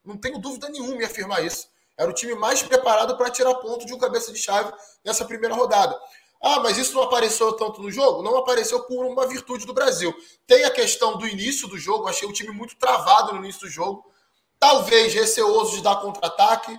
Não 0.04 0.18
tenho 0.18 0.40
dúvida 0.40 0.70
nenhuma 0.70 1.02
em 1.02 1.06
afirmar 1.06 1.44
isso. 1.44 1.68
Era 1.98 2.10
o 2.10 2.14
time 2.14 2.34
mais 2.36 2.64
preparado 2.64 3.18
para 3.18 3.30
tirar 3.30 3.54
ponto 3.56 3.86
de 3.86 3.94
um 3.94 3.98
cabeça 3.98 4.32
de 4.32 4.40
chave 4.40 4.72
nessa 5.04 5.26
primeira 5.26 5.54
rodada. 5.54 6.00
Ah, 6.42 6.60
mas 6.60 6.78
isso 6.78 6.96
não 6.96 7.04
apareceu 7.04 7.54
tanto 7.54 7.82
no 7.82 7.92
jogo? 7.92 8.24
Não 8.24 8.38
apareceu 8.38 8.84
por 8.84 9.06
uma 9.06 9.28
virtude 9.28 9.66
do 9.66 9.74
Brasil. 9.74 10.14
Tem 10.48 10.64
a 10.64 10.72
questão 10.72 11.18
do 11.18 11.28
início 11.28 11.68
do 11.68 11.78
jogo, 11.78 12.08
achei 12.08 12.28
o 12.28 12.34
time 12.34 12.52
muito 12.52 12.76
travado 12.78 13.34
no 13.34 13.40
início 13.40 13.62
do 13.62 13.70
jogo. 13.70 14.06
Talvez 14.60 15.14
receoso 15.14 15.76
de 15.76 15.84
dar 15.84 15.98
contra-ataque, 15.98 16.78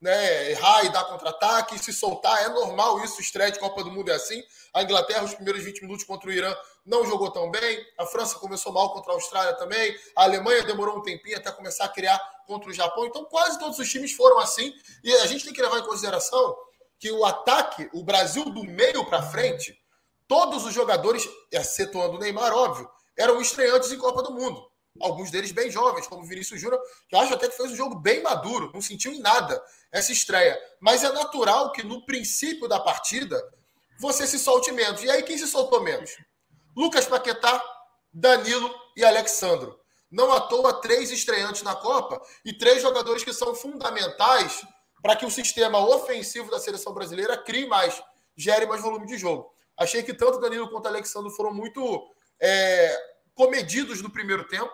né? 0.00 0.50
Errar 0.50 0.84
e 0.84 0.92
dar 0.92 1.04
contra-ataque, 1.04 1.78
se 1.78 1.92
soltar, 1.92 2.44
é 2.44 2.48
normal 2.48 3.02
isso, 3.04 3.20
estreia 3.20 3.50
de 3.50 3.58
Copa 3.58 3.82
do 3.82 3.90
Mundo 3.90 4.10
é 4.10 4.14
assim. 4.14 4.42
A 4.72 4.82
Inglaterra, 4.82 5.24
os 5.24 5.34
primeiros 5.34 5.62
20 5.62 5.82
minutos 5.82 6.04
contra 6.04 6.28
o 6.28 6.32
Irã, 6.32 6.54
não 6.86 7.04
jogou 7.04 7.30
tão 7.30 7.50
bem. 7.50 7.84
A 7.98 8.06
França 8.06 8.38
começou 8.38 8.72
mal 8.72 8.92
contra 8.92 9.12
a 9.12 9.14
Austrália 9.14 9.54
também. 9.54 9.96
A 10.16 10.24
Alemanha 10.24 10.62
demorou 10.62 10.98
um 10.98 11.02
tempinho 11.02 11.36
até 11.36 11.50
começar 11.50 11.84
a 11.84 11.88
criar 11.88 12.18
contra 12.46 12.70
o 12.70 12.72
Japão. 12.72 13.06
Então, 13.06 13.24
quase 13.24 13.58
todos 13.58 13.78
os 13.78 13.88
times 13.88 14.12
foram 14.12 14.38
assim. 14.38 14.72
E 15.02 15.12
a 15.16 15.26
gente 15.26 15.44
tem 15.44 15.52
que 15.52 15.62
levar 15.62 15.78
em 15.78 15.84
consideração 15.84 16.56
que 16.98 17.10
o 17.10 17.24
ataque, 17.24 17.88
o 17.92 18.02
Brasil 18.02 18.44
do 18.46 18.64
meio 18.64 19.04
para 19.04 19.22
frente, 19.22 19.76
todos 20.26 20.64
os 20.64 20.74
jogadores, 20.74 21.28
excetuando 21.52 22.16
o 22.16 22.18
Neymar, 22.18 22.52
óbvio, 22.52 22.88
eram 23.16 23.40
estreantes 23.40 23.92
em 23.92 23.98
Copa 23.98 24.22
do 24.22 24.32
Mundo. 24.32 24.68
Alguns 25.00 25.30
deles 25.30 25.52
bem 25.52 25.70
jovens, 25.70 26.06
como 26.06 26.24
Vinícius 26.24 26.60
Júnior, 26.60 26.80
que 27.08 27.14
eu 27.14 27.20
acho 27.20 27.34
até 27.34 27.48
que 27.48 27.56
fez 27.56 27.72
um 27.72 27.76
jogo 27.76 27.96
bem 27.96 28.22
maduro, 28.22 28.70
não 28.72 28.80
sentiu 28.80 29.12
em 29.12 29.20
nada 29.20 29.62
essa 29.92 30.12
estreia. 30.12 30.58
Mas 30.80 31.04
é 31.04 31.12
natural 31.12 31.72
que 31.72 31.82
no 31.82 32.04
princípio 32.04 32.68
da 32.68 32.80
partida 32.80 33.40
você 33.98 34.26
se 34.26 34.38
solte 34.38 34.72
menos. 34.72 35.02
E 35.02 35.10
aí 35.10 35.22
quem 35.22 35.36
se 35.36 35.46
soltou 35.46 35.82
menos? 35.82 36.16
Lucas 36.76 37.06
Paquetá, 37.06 37.62
Danilo 38.12 38.72
e 38.96 39.04
Alexandro. 39.04 39.78
Não 40.10 40.32
à 40.32 40.40
toa, 40.40 40.80
três 40.80 41.10
estreantes 41.10 41.62
na 41.62 41.74
Copa 41.74 42.20
e 42.44 42.56
três 42.56 42.80
jogadores 42.80 43.22
que 43.22 43.32
são 43.32 43.54
fundamentais 43.54 44.62
para 45.02 45.14
que 45.14 45.26
o 45.26 45.30
sistema 45.30 45.78
ofensivo 45.78 46.50
da 46.50 46.58
seleção 46.58 46.92
brasileira 46.92 47.36
crie 47.36 47.66
mais, 47.66 48.02
gere 48.36 48.66
mais 48.66 48.80
volume 48.80 49.06
de 49.06 49.18
jogo. 49.18 49.52
Achei 49.76 50.02
que 50.02 50.14
tanto 50.14 50.40
Danilo 50.40 50.70
quanto 50.70 50.86
Alexandre 50.86 51.30
foram 51.30 51.52
muito 51.52 52.10
é, 52.40 52.96
comedidos 53.34 54.02
no 54.02 54.10
primeiro 54.10 54.46
tempo. 54.48 54.72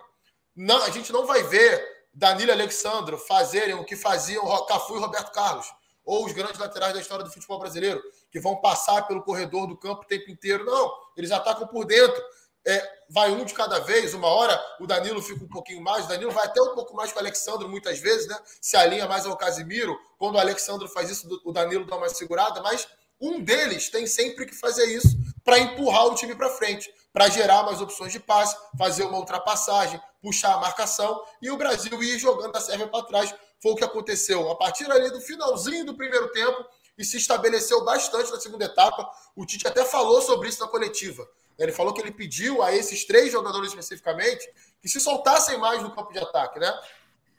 Não, 0.55 0.83
a 0.83 0.91
gente 0.91 1.13
não 1.13 1.27
vai 1.27 1.43
ver 1.43 1.83
Danilo 2.13 2.51
e 2.51 2.53
Alexandre 2.53 3.17
fazerem 3.19 3.75
o 3.75 3.85
que 3.85 3.97
faziam 3.97 4.45
Cafu 4.67 4.97
e 4.97 5.01
Roberto 5.01 5.33
Carlos, 5.33 5.67
ou 6.05 6.25
os 6.25 6.33
grandes 6.33 6.59
laterais 6.59 6.95
da 6.95 7.01
história 7.01 7.25
do 7.25 7.31
futebol 7.31 7.59
brasileiro, 7.59 8.03
que 8.31 8.39
vão 8.39 8.61
passar 8.61 9.03
pelo 9.07 9.23
corredor 9.23 9.67
do 9.67 9.77
campo 9.77 10.03
o 10.03 10.07
tempo 10.07 10.31
inteiro. 10.31 10.65
Não, 10.65 10.93
eles 11.17 11.31
atacam 11.31 11.67
por 11.67 11.85
dentro 11.85 12.23
é, 12.67 12.83
vai 13.11 13.31
um 13.31 13.45
de 13.45 13.53
cada 13.53 13.79
vez, 13.81 14.15
uma 14.15 14.29
hora 14.29 14.59
o 14.81 14.87
Danilo 14.87 15.21
fica 15.21 15.45
um 15.45 15.49
pouquinho 15.49 15.83
mais, 15.83 16.07
o 16.07 16.09
Danilo 16.09 16.31
vai 16.31 16.47
até 16.47 16.61
um 16.63 16.75
pouco 16.75 16.95
mais 16.95 17.13
com 17.13 17.19
o 17.19 17.23
Alexandre 17.23 17.69
muitas 17.69 17.99
vezes, 17.99 18.27
né? 18.27 18.39
Se 18.61 18.77
alinha 18.77 19.07
mais 19.07 19.27
ao 19.27 19.37
Casimiro, 19.37 19.99
quando 20.19 20.37
o 20.37 20.39
Alexandre 20.39 20.89
faz 20.89 21.11
isso, 21.11 21.29
o 21.45 21.53
Danilo 21.53 21.85
dá 21.85 21.97
uma 21.97 22.09
segurada, 22.09 22.63
mas 22.63 22.89
um 23.21 23.41
deles 23.41 23.91
tem 23.91 24.07
sempre 24.07 24.47
que 24.47 24.55
fazer 24.55 24.87
isso 24.87 25.09
para 25.45 25.59
empurrar 25.59 26.07
o 26.07 26.15
time 26.15 26.35
para 26.35 26.49
frente, 26.49 26.91
para 27.15 27.29
gerar 27.29 27.63
mais 27.63 27.81
opções 27.81 28.11
de 28.11 28.19
passe, 28.19 28.57
fazer 28.77 29.05
uma 29.05 29.19
ultrapassagem, 29.19 30.01
puxar 30.21 30.55
a 30.55 30.59
marcação 30.59 31.25
e 31.41 31.49
o 31.49 31.57
Brasil 31.57 32.03
ir 32.03 32.19
jogando 32.19 32.57
a 32.57 32.61
Sérvia 32.61 32.89
para 32.89 33.05
trás. 33.05 33.33
Foi 33.63 33.71
o 33.71 33.77
que 33.77 33.85
aconteceu 33.85 34.51
a 34.51 34.57
partir 34.57 34.91
ali 34.91 35.09
do 35.13 35.21
finalzinho 35.21 35.87
do 35.87 35.95
primeiro 35.95 36.33
tempo 36.33 36.67
e 36.99 37.05
se 37.05 37.17
estabeleceu 37.17 37.85
bastante 37.85 38.33
na 38.33 38.41
segunda 38.41 38.65
etapa. 38.65 39.09
O 39.37 39.47
Tite 39.47 39.69
até 39.69 39.85
falou 39.85 40.21
sobre 40.21 40.49
isso 40.49 40.61
na 40.61 40.67
coletiva. 40.67 41.25
Ele 41.57 41.71
falou 41.71 41.95
que 41.95 42.01
ele 42.01 42.11
pediu 42.11 42.61
a 42.65 42.75
esses 42.75 43.05
três 43.05 43.31
jogadores 43.31 43.69
especificamente 43.69 44.53
que 44.83 44.89
se 44.89 44.99
soltassem 44.99 45.57
mais 45.57 45.85
no 45.85 45.95
campo 45.95 46.13
de 46.13 46.19
ataque, 46.19 46.59
né? 46.59 46.81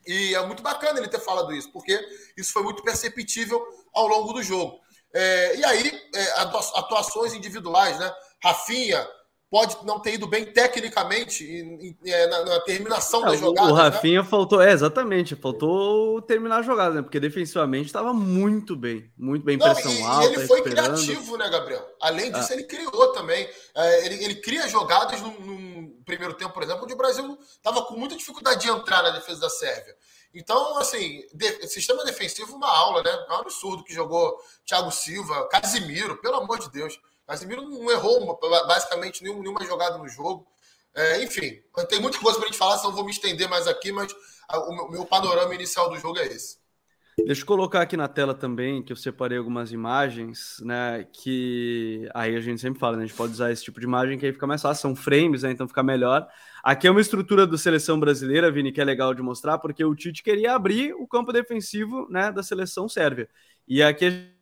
E 0.07 0.33
é 0.35 0.45
muito 0.45 0.63
bacana 0.63 0.99
ele 0.99 1.09
ter 1.09 1.19
falado 1.19 1.51
isso, 1.51 1.69
porque 1.73 1.99
isso 2.37 2.53
foi 2.53 2.63
muito 2.63 2.81
perceptível 2.81 3.61
ao 3.93 4.07
longo 4.07 4.31
do 4.31 4.41
jogo. 4.41 4.79
É, 5.13 5.57
e 5.57 5.65
aí, 5.65 6.09
é, 6.13 6.31
atuações 6.39 7.33
individuais, 7.33 7.99
né? 7.99 8.13
Rafinha, 8.41 9.05
pode 9.55 9.77
não 9.85 10.01
ter 10.01 10.15
ido 10.15 10.27
bem 10.27 10.45
tecnicamente 10.45 11.45
em, 11.45 11.87
em, 11.87 12.11
é, 12.11 12.27
na, 12.27 12.43
na, 12.43 12.59
terminação 12.59 13.25
é, 13.25 13.29
da 13.29 13.35
jogada. 13.37 13.71
O 13.71 13.75
né? 13.77 13.83
Rafinha 13.83 14.21
né? 14.21 14.27
faltou, 14.27 14.61
é, 14.61 14.73
exatamente, 14.73 15.33
faltou 15.33 16.21
terminar 16.23 16.57
a 16.57 16.61
jogada, 16.61 16.95
né? 16.95 17.01
Porque 17.01 17.21
defensivamente 17.21 17.85
estava 17.85 18.13
muito 18.13 18.75
bem, 18.75 19.09
muito 19.17 19.45
bem, 19.45 19.55
não, 19.55 19.73
pressão 19.73 19.93
e, 19.93 20.03
alta. 20.03 20.25
E 20.25 20.33
ele 20.33 20.45
foi 20.45 20.59
esperando. 20.59 21.01
criativo, 21.01 21.37
né, 21.37 21.49
Gabriel? 21.49 21.87
Além 22.01 22.33
disso, 22.33 22.51
ah. 22.51 22.53
ele 22.53 22.63
criou 22.63 23.13
também. 23.13 23.49
É, 23.73 24.05
ele, 24.05 24.25
ele 24.25 24.35
cria 24.41 24.67
jogadas 24.67 25.21
no, 25.21 25.39
no, 25.39 25.89
primeiro 26.03 26.33
tempo, 26.33 26.53
por 26.53 26.61
exemplo, 26.61 26.83
onde 26.83 26.93
o 26.93 26.97
Brasil 26.97 27.39
estava 27.39 27.81
com 27.83 27.95
muita 27.95 28.17
dificuldade 28.17 28.59
de 28.59 28.69
entrar 28.69 29.03
na 29.03 29.11
defesa 29.11 29.39
da 29.39 29.49
Sérvia. 29.49 29.95
Então, 30.33 30.77
assim, 30.79 31.25
de, 31.33 31.65
sistema 31.69 32.03
defensivo, 32.03 32.57
uma 32.57 32.69
aula, 32.69 33.01
né? 33.01 33.25
É 33.29 33.31
um 33.31 33.37
absurdo 33.37 33.85
que 33.85 33.93
jogou 33.93 34.37
Thiago 34.65 34.91
Silva, 34.91 35.47
Casimiro, 35.47 36.17
pelo 36.17 36.35
amor 36.35 36.59
de 36.59 36.69
Deus. 36.69 36.99
Casemiro 37.25 37.63
não 37.63 37.89
errou 37.91 38.37
basicamente 38.67 39.23
nenhuma 39.23 39.65
jogada 39.65 39.97
no 39.97 40.07
jogo. 40.07 40.47
É, 40.93 41.23
enfim, 41.23 41.61
tem 41.89 41.99
muita 41.99 42.19
coisa 42.19 42.37
para 42.37 42.47
a 42.47 42.51
gente 42.51 42.57
falar, 42.57 42.77
senão 42.77 42.93
vou 42.93 43.03
me 43.03 43.11
estender 43.11 43.49
mais 43.49 43.67
aqui, 43.67 43.91
mas 43.91 44.15
o 44.49 44.89
meu 44.89 45.05
panorama 45.05 45.53
inicial 45.53 45.89
do 45.89 45.97
jogo 45.97 46.19
é 46.19 46.27
esse. 46.27 46.57
Deixa 47.17 47.43
eu 47.43 47.45
colocar 47.45 47.81
aqui 47.81 47.95
na 47.95 48.09
tela 48.09 48.33
também, 48.33 48.83
que 48.83 48.91
eu 48.91 48.97
separei 48.97 49.37
algumas 49.37 49.71
imagens, 49.71 50.57
né? 50.61 51.07
Que 51.13 52.09
aí 52.13 52.35
a 52.35 52.41
gente 52.41 52.59
sempre 52.59 52.77
fala, 52.77 52.97
né? 52.97 53.03
A 53.03 53.05
gente 53.05 53.15
pode 53.15 53.31
usar 53.31 53.51
esse 53.51 53.63
tipo 53.63 53.79
de 53.79 53.85
imagem 53.85 54.17
que 54.19 54.25
aí 54.25 54.33
fica 54.33 54.45
mais 54.45 54.61
fácil, 54.61 54.81
são 54.81 54.95
frames, 54.95 55.43
né? 55.43 55.51
Então 55.51 55.65
fica 55.65 55.81
melhor. 55.81 56.27
Aqui 56.61 56.87
é 56.87 56.91
uma 56.91 56.99
estrutura 56.99 57.47
do 57.47 57.57
seleção 57.57 57.97
brasileira, 57.97 58.51
Vini, 58.51 58.71
que 58.71 58.81
é 58.81 58.83
legal 58.83 59.13
de 59.13 59.21
mostrar, 59.21 59.57
porque 59.59 59.83
o 59.83 59.95
Tite 59.95 60.21
queria 60.21 60.55
abrir 60.55 60.93
o 60.93 61.07
campo 61.07 61.31
defensivo 61.31 62.05
né, 62.09 62.31
da 62.33 62.43
seleção 62.43 62.89
sérvia. 62.89 63.29
E 63.65 63.81
aqui 63.81 64.05
a 64.05 64.34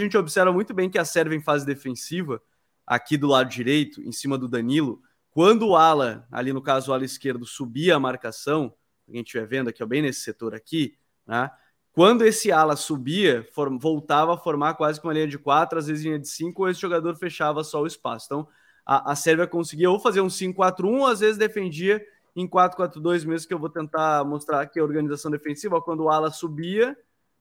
gente 0.00 0.16
observa 0.16 0.52
muito 0.52 0.74
bem 0.74 0.90
que 0.90 0.98
a 0.98 1.04
Sérvia 1.04 1.36
em 1.36 1.40
fase 1.40 1.64
defensiva, 1.64 2.42
aqui 2.86 3.16
do 3.16 3.28
lado 3.28 3.48
direito, 3.48 4.02
em 4.02 4.12
cima 4.12 4.36
do 4.36 4.48
Danilo, 4.48 5.00
quando 5.30 5.68
o 5.68 5.76
ala, 5.76 6.26
ali 6.30 6.52
no 6.52 6.60
caso 6.60 6.90
o 6.90 6.94
ala 6.94 7.04
esquerdo, 7.04 7.46
subia 7.46 7.96
a 7.96 8.00
marcação, 8.00 8.74
a 9.08 9.16
gente 9.16 9.26
estiver 9.26 9.46
vendo 9.46 9.68
aqui, 9.68 9.82
ó, 9.82 9.86
bem 9.86 10.02
nesse 10.02 10.20
setor 10.20 10.54
aqui, 10.54 10.96
né? 11.26 11.50
Quando 11.92 12.24
esse 12.24 12.52
ala 12.52 12.76
subia, 12.76 13.46
voltava 13.80 14.34
a 14.34 14.38
formar 14.38 14.74
quase 14.74 15.00
que 15.00 15.06
uma 15.06 15.12
linha 15.12 15.26
de 15.26 15.38
quatro, 15.38 15.78
às 15.78 15.88
vezes 15.88 16.04
linha 16.04 16.18
de 16.18 16.28
cinco, 16.28 16.62
ou 16.62 16.68
esse 16.68 16.80
jogador 16.80 17.16
fechava 17.16 17.64
só 17.64 17.82
o 17.82 17.86
espaço. 17.86 18.26
Então, 18.26 18.48
a, 18.86 19.12
a 19.12 19.16
Sérvia 19.16 19.46
conseguia 19.46 19.90
ou 19.90 19.98
fazer 19.98 20.20
um 20.20 20.28
5-4-1, 20.28 21.10
às 21.10 21.20
vezes 21.20 21.36
defendia 21.36 22.00
em 22.34 22.46
4-4-2 22.48 23.24
mesmo, 23.24 23.48
que 23.48 23.54
eu 23.54 23.58
vou 23.58 23.68
tentar 23.68 24.24
mostrar 24.24 24.60
aqui 24.60 24.78
a 24.78 24.84
organização 24.84 25.30
defensiva. 25.30 25.82
Quando 25.82 26.04
o 26.04 26.08
ala 26.08 26.30
subia, 26.30 26.96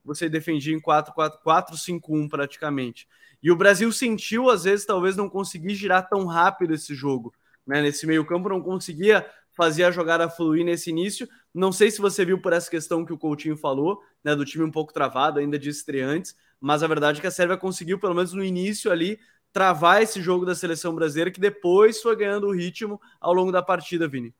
você 0.09 0.27
defendia 0.27 0.75
em 0.75 0.79
4-4-4-5-1 0.79 2.27
praticamente. 2.27 3.07
E 3.41 3.51
o 3.51 3.55
Brasil 3.55 3.91
sentiu, 3.91 4.49
às 4.49 4.63
vezes, 4.63 4.85
talvez 4.85 5.15
não 5.15 5.29
conseguir 5.29 5.75
girar 5.75 6.09
tão 6.09 6.25
rápido 6.25 6.73
esse 6.73 6.93
jogo. 6.95 7.33
Né? 7.65 7.81
Nesse 7.81 8.07
meio-campo, 8.07 8.49
não 8.49 8.61
conseguia 8.61 9.25
fazer 9.55 9.83
a 9.83 9.91
jogada 9.91 10.29
fluir 10.29 10.65
nesse 10.65 10.89
início. 10.89 11.29
Não 11.53 11.71
sei 11.71 11.91
se 11.91 12.01
você 12.01 12.25
viu 12.25 12.41
por 12.41 12.53
essa 12.53 12.69
questão 12.69 13.05
que 13.05 13.13
o 13.13 13.17
Coutinho 13.17 13.55
falou, 13.55 14.01
né? 14.23 14.35
Do 14.35 14.45
time 14.45 14.63
um 14.63 14.71
pouco 14.71 14.91
travado, 14.91 15.39
ainda 15.39 15.59
de 15.59 15.69
estreantes, 15.69 16.35
mas 16.59 16.81
a 16.81 16.87
verdade 16.87 17.19
é 17.19 17.21
que 17.21 17.27
a 17.27 17.31
Sérvia 17.31 17.57
conseguiu, 17.57 17.99
pelo 17.99 18.15
menos 18.15 18.33
no 18.33 18.43
início 18.43 18.91
ali, 18.91 19.19
travar 19.53 20.01
esse 20.01 20.21
jogo 20.21 20.45
da 20.45 20.55
seleção 20.55 20.95
brasileira, 20.95 21.31
que 21.31 21.39
depois 21.39 22.01
foi 22.01 22.15
ganhando 22.15 22.47
o 22.47 22.53
ritmo 22.53 22.99
ao 23.19 23.33
longo 23.33 23.51
da 23.51 23.61
partida, 23.61 24.07
Vini. 24.07 24.33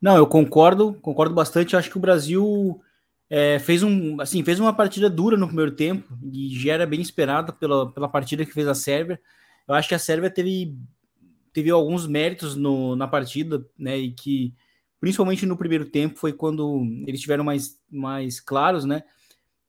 Não, 0.00 0.16
eu 0.16 0.26
concordo, 0.26 0.94
concordo 1.00 1.34
bastante. 1.34 1.76
Acho 1.76 1.90
que 1.90 1.98
o 1.98 2.00
Brasil 2.00 2.80
é, 3.30 3.60
fez, 3.60 3.84
um, 3.84 4.20
assim, 4.20 4.42
fez 4.42 4.58
uma 4.58 4.74
partida 4.74 5.08
dura 5.08 5.36
no 5.36 5.46
primeiro 5.46 5.70
tempo 5.70 6.18
e 6.32 6.48
já 6.58 6.72
era 6.74 6.84
bem 6.84 7.00
esperada 7.00 7.52
pela, 7.52 7.90
pela 7.92 8.08
partida 8.08 8.44
que 8.44 8.52
fez 8.52 8.66
a 8.66 8.74
Sérvia. 8.74 9.20
Eu 9.68 9.74
acho 9.74 9.88
que 9.88 9.94
a 9.94 10.00
Sérvia 10.00 10.28
teve, 10.28 10.76
teve 11.52 11.70
alguns 11.70 12.08
méritos 12.08 12.56
no, 12.56 12.96
na 12.96 13.06
partida, 13.06 13.64
né? 13.78 13.96
E 13.96 14.10
que, 14.10 14.52
principalmente 15.00 15.46
no 15.46 15.56
primeiro 15.56 15.84
tempo, 15.86 16.18
foi 16.18 16.32
quando 16.32 16.84
eles 17.06 17.20
tiveram 17.20 17.44
mais, 17.44 17.80
mais 17.88 18.40
claros, 18.40 18.84
né? 18.84 19.04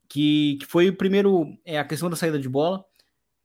Que, 0.08 0.56
que 0.60 0.66
foi 0.66 0.88
o 0.88 0.96
primeiro, 0.96 1.56
é 1.64 1.78
a 1.78 1.84
questão 1.84 2.10
da 2.10 2.16
saída 2.16 2.40
de 2.40 2.48
bola, 2.48 2.84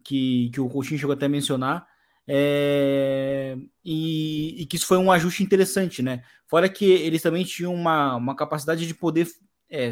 que, 0.03 0.49
que 0.51 0.59
o 0.59 0.67
Coutinho 0.67 0.99
chegou 0.99 1.13
até 1.13 1.27
a 1.27 1.29
mencionar. 1.29 1.87
É, 2.27 3.55
e, 3.85 4.61
e, 4.61 4.65
que 4.65 4.75
isso 4.75 4.87
foi 4.87 4.97
um 4.97 5.11
ajuste 5.11 5.43
interessante, 5.43 6.01
né? 6.01 6.23
Fora 6.47 6.67
que 6.67 6.85
eles 6.85 7.21
também 7.21 7.45
tinham 7.45 7.73
uma, 7.73 8.15
uma 8.15 8.35
capacidade 8.35 8.85
de 8.85 8.93
poder 8.93 9.27
é, 9.69 9.89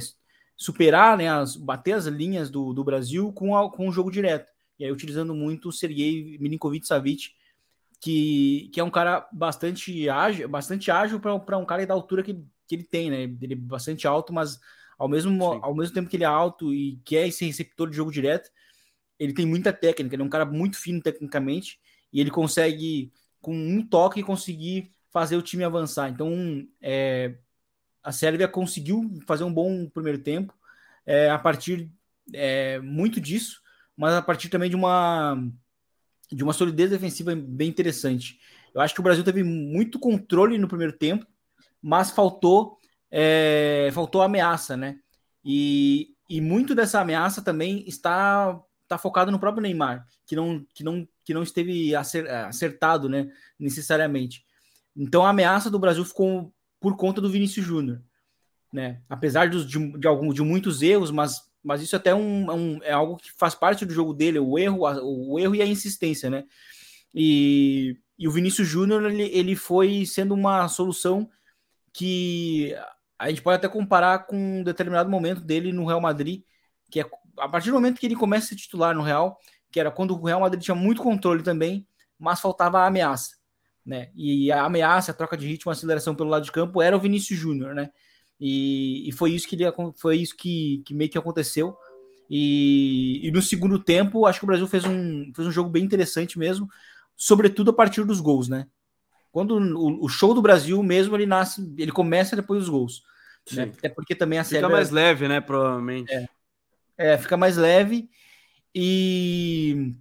superar, 0.56 1.18
né, 1.18 1.28
as, 1.28 1.56
bater 1.56 1.94
as 1.94 2.06
linhas 2.06 2.50
do, 2.50 2.74
do 2.74 2.84
Brasil 2.84 3.32
com, 3.34 3.56
a, 3.56 3.70
com 3.70 3.88
o 3.88 3.92
jogo 3.92 4.12
direto. 4.12 4.52
E 4.80 4.86
aí 4.86 4.92
utilizando 4.92 5.34
muito 5.34 5.70
o 5.70 5.72
Sergei 5.72 6.38
Milinkovic-Savic, 6.40 7.32
que, 8.00 8.70
que 8.74 8.80
é 8.80 8.84
um 8.84 8.90
cara 8.90 9.28
bastante 9.32 10.10
ágil, 10.10 10.48
bastante 10.50 10.92
ágil 10.92 11.20
para 11.20 11.58
um 11.58 11.66
cara 11.66 11.86
da 11.86 11.94
altura 11.94 12.24
que, 12.24 12.34
que 12.68 12.76
ele 12.76 12.84
tem, 12.84 13.10
né? 13.10 13.24
Ele 13.42 13.54
é 13.54 13.58
bastante 13.58 14.06
alto, 14.06 14.34
mas 14.34 14.60
ao 14.98 15.08
mesmo, 15.08 15.44
ao 15.44 15.74
mesmo 15.74 15.94
tempo 15.94 16.10
que 16.10 16.16
ele 16.16 16.24
é 16.24 16.28
alto 16.28 16.74
e 16.74 17.00
que 17.06 17.18
é 17.18 17.28
esse 17.28 17.46
receptor 17.46 17.90
de 17.90 17.96
jogo 17.96 18.12
direto, 18.12 18.50
ele 19.18 19.34
tem 19.34 19.46
muita 19.46 19.74
técnica, 19.74 20.16
ele 20.16 20.24
é 20.24 20.26
um 20.26 20.30
cara 20.30 20.46
muito 20.46 20.78
fino 20.78 21.02
tecnicamente 21.02 21.80
e 22.12 22.20
ele 22.20 22.30
consegue, 22.30 23.12
com 23.42 23.56
um 23.56 23.86
toque, 23.86 24.24
conseguir 24.24 24.92
fazer 25.12 25.38
o 25.38 25.42
time 25.42 25.64
avançar. 25.64 26.10
Então, 26.10 26.68
é, 26.82 27.36
a 28.06 28.12
Sérvia 28.12 28.48
conseguiu 28.48 29.20
fazer 29.26 29.44
um 29.44 29.52
bom 29.52 29.90
primeiro 29.90 30.20
tempo 30.20 30.54
é, 31.08 31.28
a 31.28 31.40
partir 31.40 31.92
é, 32.32 32.80
muito 32.80 33.20
disso, 33.20 33.62
mas 33.98 34.14
a 34.14 34.22
partir 34.22 34.48
também 34.48 34.70
de 34.70 34.76
uma 34.76 35.42
de 36.32 36.44
uma 36.44 36.54
solidez 36.54 36.90
defensiva 36.90 37.36
bem 37.36 37.70
interessante. 37.70 38.40
Eu 38.74 38.82
acho 38.82 38.94
que 38.94 39.00
o 39.00 39.04
Brasil 39.04 39.24
teve 39.24 39.44
muito 39.44 40.00
controle 40.00 40.58
no 40.58 40.68
primeiro 40.68 40.94
tempo, 40.94 41.26
mas 41.82 42.12
faltou 42.12 42.78
é, 43.10 43.90
faltou 43.92 44.22
ameaça, 44.22 44.78
né? 44.78 45.00
E, 45.44 46.16
e 46.30 46.42
muito 46.42 46.76
dessa 46.76 47.02
ameaça 47.02 47.42
também 47.42 47.84
está 47.88 48.60
está 48.84 49.00
focado 49.00 49.32
no 49.32 49.40
próprio 49.40 49.64
Neymar, 49.64 50.06
que 50.28 50.36
não 50.36 50.64
que 50.76 50.84
não 50.84 51.08
que 51.24 51.34
não 51.34 51.42
esteve 51.42 51.96
acertado, 51.96 53.10
né, 53.10 53.28
necessariamente. 53.60 54.46
Então 54.96 55.26
a 55.26 55.30
ameaça 55.30 55.72
do 55.72 55.80
Brasil 55.80 56.06
ficou 56.06 56.54
por 56.86 56.96
conta 56.96 57.20
do 57.20 57.32
Vinícius 57.32 57.66
Júnior, 57.66 58.00
né? 58.72 59.02
Apesar 59.10 59.50
de, 59.50 59.66
de, 59.66 60.08
algum, 60.08 60.32
de 60.32 60.44
muitos 60.44 60.84
erros, 60.84 61.10
mas, 61.10 61.42
mas 61.64 61.82
isso 61.82 61.96
até 61.96 62.12
é, 62.12 62.16
um, 62.16 62.52
é, 62.52 62.54
um, 62.54 62.80
é 62.84 62.92
algo 62.92 63.18
que 63.18 63.32
faz 63.32 63.56
parte 63.56 63.88
do 63.88 63.92
jogo 63.92 64.14
dele, 64.14 64.38
o 64.38 64.60
erro, 64.60 64.86
a, 64.86 65.04
o 65.04 65.40
erro 65.40 65.56
e 65.56 65.64
a 65.64 65.66
insistência, 65.66 66.30
né? 66.30 66.44
E, 67.12 67.98
e 68.20 68.28
o 68.28 68.32
Vinícius 68.32 68.68
Júnior 68.68 69.04
ele, 69.12 69.24
ele 69.36 69.56
foi 69.56 70.06
sendo 70.06 70.36
uma 70.36 70.68
solução 70.68 71.28
que 71.92 72.76
a 73.18 73.30
gente 73.30 73.42
pode 73.42 73.56
até 73.56 73.68
comparar 73.68 74.28
com 74.28 74.60
um 74.60 74.64
determinado 74.64 75.10
momento 75.10 75.42
dele 75.42 75.74
no 75.74 75.88
Real 75.88 76.00
Madrid, 76.00 76.44
que 76.92 77.00
é 77.00 77.10
a 77.40 77.50
partir 77.50 77.72
do 77.72 77.78
momento 77.78 78.00
que 78.00 78.06
ele 78.06 78.16
começa 78.16 78.46
a 78.46 78.50
ser 78.50 78.58
titular 78.58 78.94
no 78.94 79.02
Real, 79.02 79.40
que 79.72 79.80
era 79.80 79.90
quando 79.90 80.12
o 80.12 80.24
Real 80.24 80.42
Madrid 80.42 80.62
tinha 80.62 80.76
muito 80.76 81.02
controle 81.02 81.42
também, 81.42 81.88
mas 82.20 82.40
faltava 82.40 82.82
a 82.82 82.86
ameaça 82.86 83.44
né? 83.86 84.10
E 84.16 84.52
a 84.52 84.64
ameaça, 84.64 85.12
a 85.12 85.16
troca 85.16 85.38
de 85.38 85.46
ritmo, 85.46 85.70
a 85.70 85.74
aceleração 85.74 86.16
pelo 86.16 86.30
lado 86.30 86.44
de 86.44 86.52
campo 86.52 86.82
era 86.82 86.98
o 86.98 87.00
Vinícius 87.00 87.40
Júnior, 87.40 87.76
né? 87.76 87.92
E, 88.40 89.08
e, 89.08 89.12
foi 89.12 89.32
isso 89.32 89.48
que 89.48 89.56
ele, 89.56 89.64
foi 89.96 90.18
isso 90.18 90.36
que, 90.36 90.84
que 90.86 90.94
meio 90.94 91.10
que 91.10 91.18
aconteceu. 91.18 91.78
E, 92.30 93.22
e, 93.26 93.32
no 93.32 93.42
segundo 93.42 93.80
tempo, 93.80 94.26
acho 94.26 94.40
que 94.40 94.46
o 94.46 94.48
Brasil 94.48 94.68
fez 94.68 94.84
um, 94.84 95.32
fez 95.34 95.48
um 95.48 95.52
jogo 95.52 95.70
bem 95.70 95.84
interessante 95.84 96.38
mesmo, 96.38 96.68
sobretudo 97.16 97.72
a 97.72 97.74
partir 97.74 98.04
dos 98.04 98.20
gols, 98.20 98.50
né? 98.50 98.68
Quando 99.32 99.58
o, 99.58 100.04
o 100.04 100.10
show 100.10 100.34
do 100.34 100.42
Brasil 100.42 100.82
mesmo 100.82 101.16
ele 101.16 101.26
nasce, 101.26 101.74
ele 101.78 101.92
começa 101.92 102.36
depois 102.36 102.62
dos 102.62 102.70
gols. 102.70 103.04
Né? 103.54 103.72
Até 103.78 103.90
porque 103.90 104.16
também 104.16 104.40
a 104.40 104.44
Fica 104.44 104.60
Sérvia, 104.60 104.76
mais 104.76 104.90
leve, 104.90 105.28
né? 105.28 105.40
Provavelmente. 105.40 106.12
É, 106.12 106.28
é 106.98 107.18
fica 107.18 107.38
mais 107.38 107.58
leve. 107.58 108.10
E, 108.74 109.94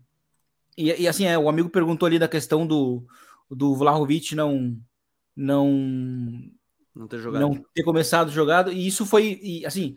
e, 0.76 1.02
e 1.02 1.08
assim, 1.08 1.26
é, 1.26 1.38
o 1.38 1.48
amigo 1.48 1.68
perguntou 1.68 2.06
ali 2.06 2.18
da 2.18 2.26
questão 2.26 2.66
do, 2.66 3.04
do 3.50 3.74
Vlahovic 3.74 4.34
não 4.34 4.78
não 5.36 6.50
não 6.94 7.08
ter 7.08 7.18
jogado. 7.20 7.40
não 7.40 7.64
ter 7.74 7.82
começado 7.82 8.30
jogado 8.30 8.72
e 8.72 8.86
isso 8.86 9.04
foi 9.04 9.40
e, 9.42 9.66
assim 9.66 9.96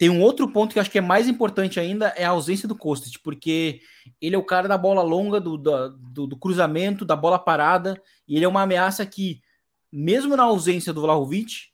tem 0.00 0.08
um 0.08 0.22
outro 0.22 0.50
ponto 0.50 0.72
que 0.72 0.78
eu 0.78 0.80
acho 0.80 0.90
que 0.90 0.96
é 0.96 1.02
mais 1.02 1.28
importante 1.28 1.78
ainda 1.78 2.06
é 2.16 2.24
a 2.24 2.30
ausência 2.30 2.66
do 2.66 2.74
Kostic, 2.74 3.20
porque 3.22 3.82
ele 4.18 4.34
é 4.34 4.38
o 4.38 4.46
cara 4.46 4.66
da 4.66 4.78
bola 4.78 5.02
longa, 5.02 5.38
do, 5.38 5.58
do, 5.58 6.26
do, 6.26 6.38
cruzamento, 6.38 7.04
da 7.04 7.14
bola 7.14 7.38
parada, 7.38 8.02
e 8.26 8.34
ele 8.34 8.46
é 8.46 8.48
uma 8.48 8.62
ameaça 8.62 9.04
que, 9.04 9.42
mesmo 9.92 10.34
na 10.38 10.44
ausência 10.44 10.90
do 10.90 11.02
Vlahovic, 11.02 11.66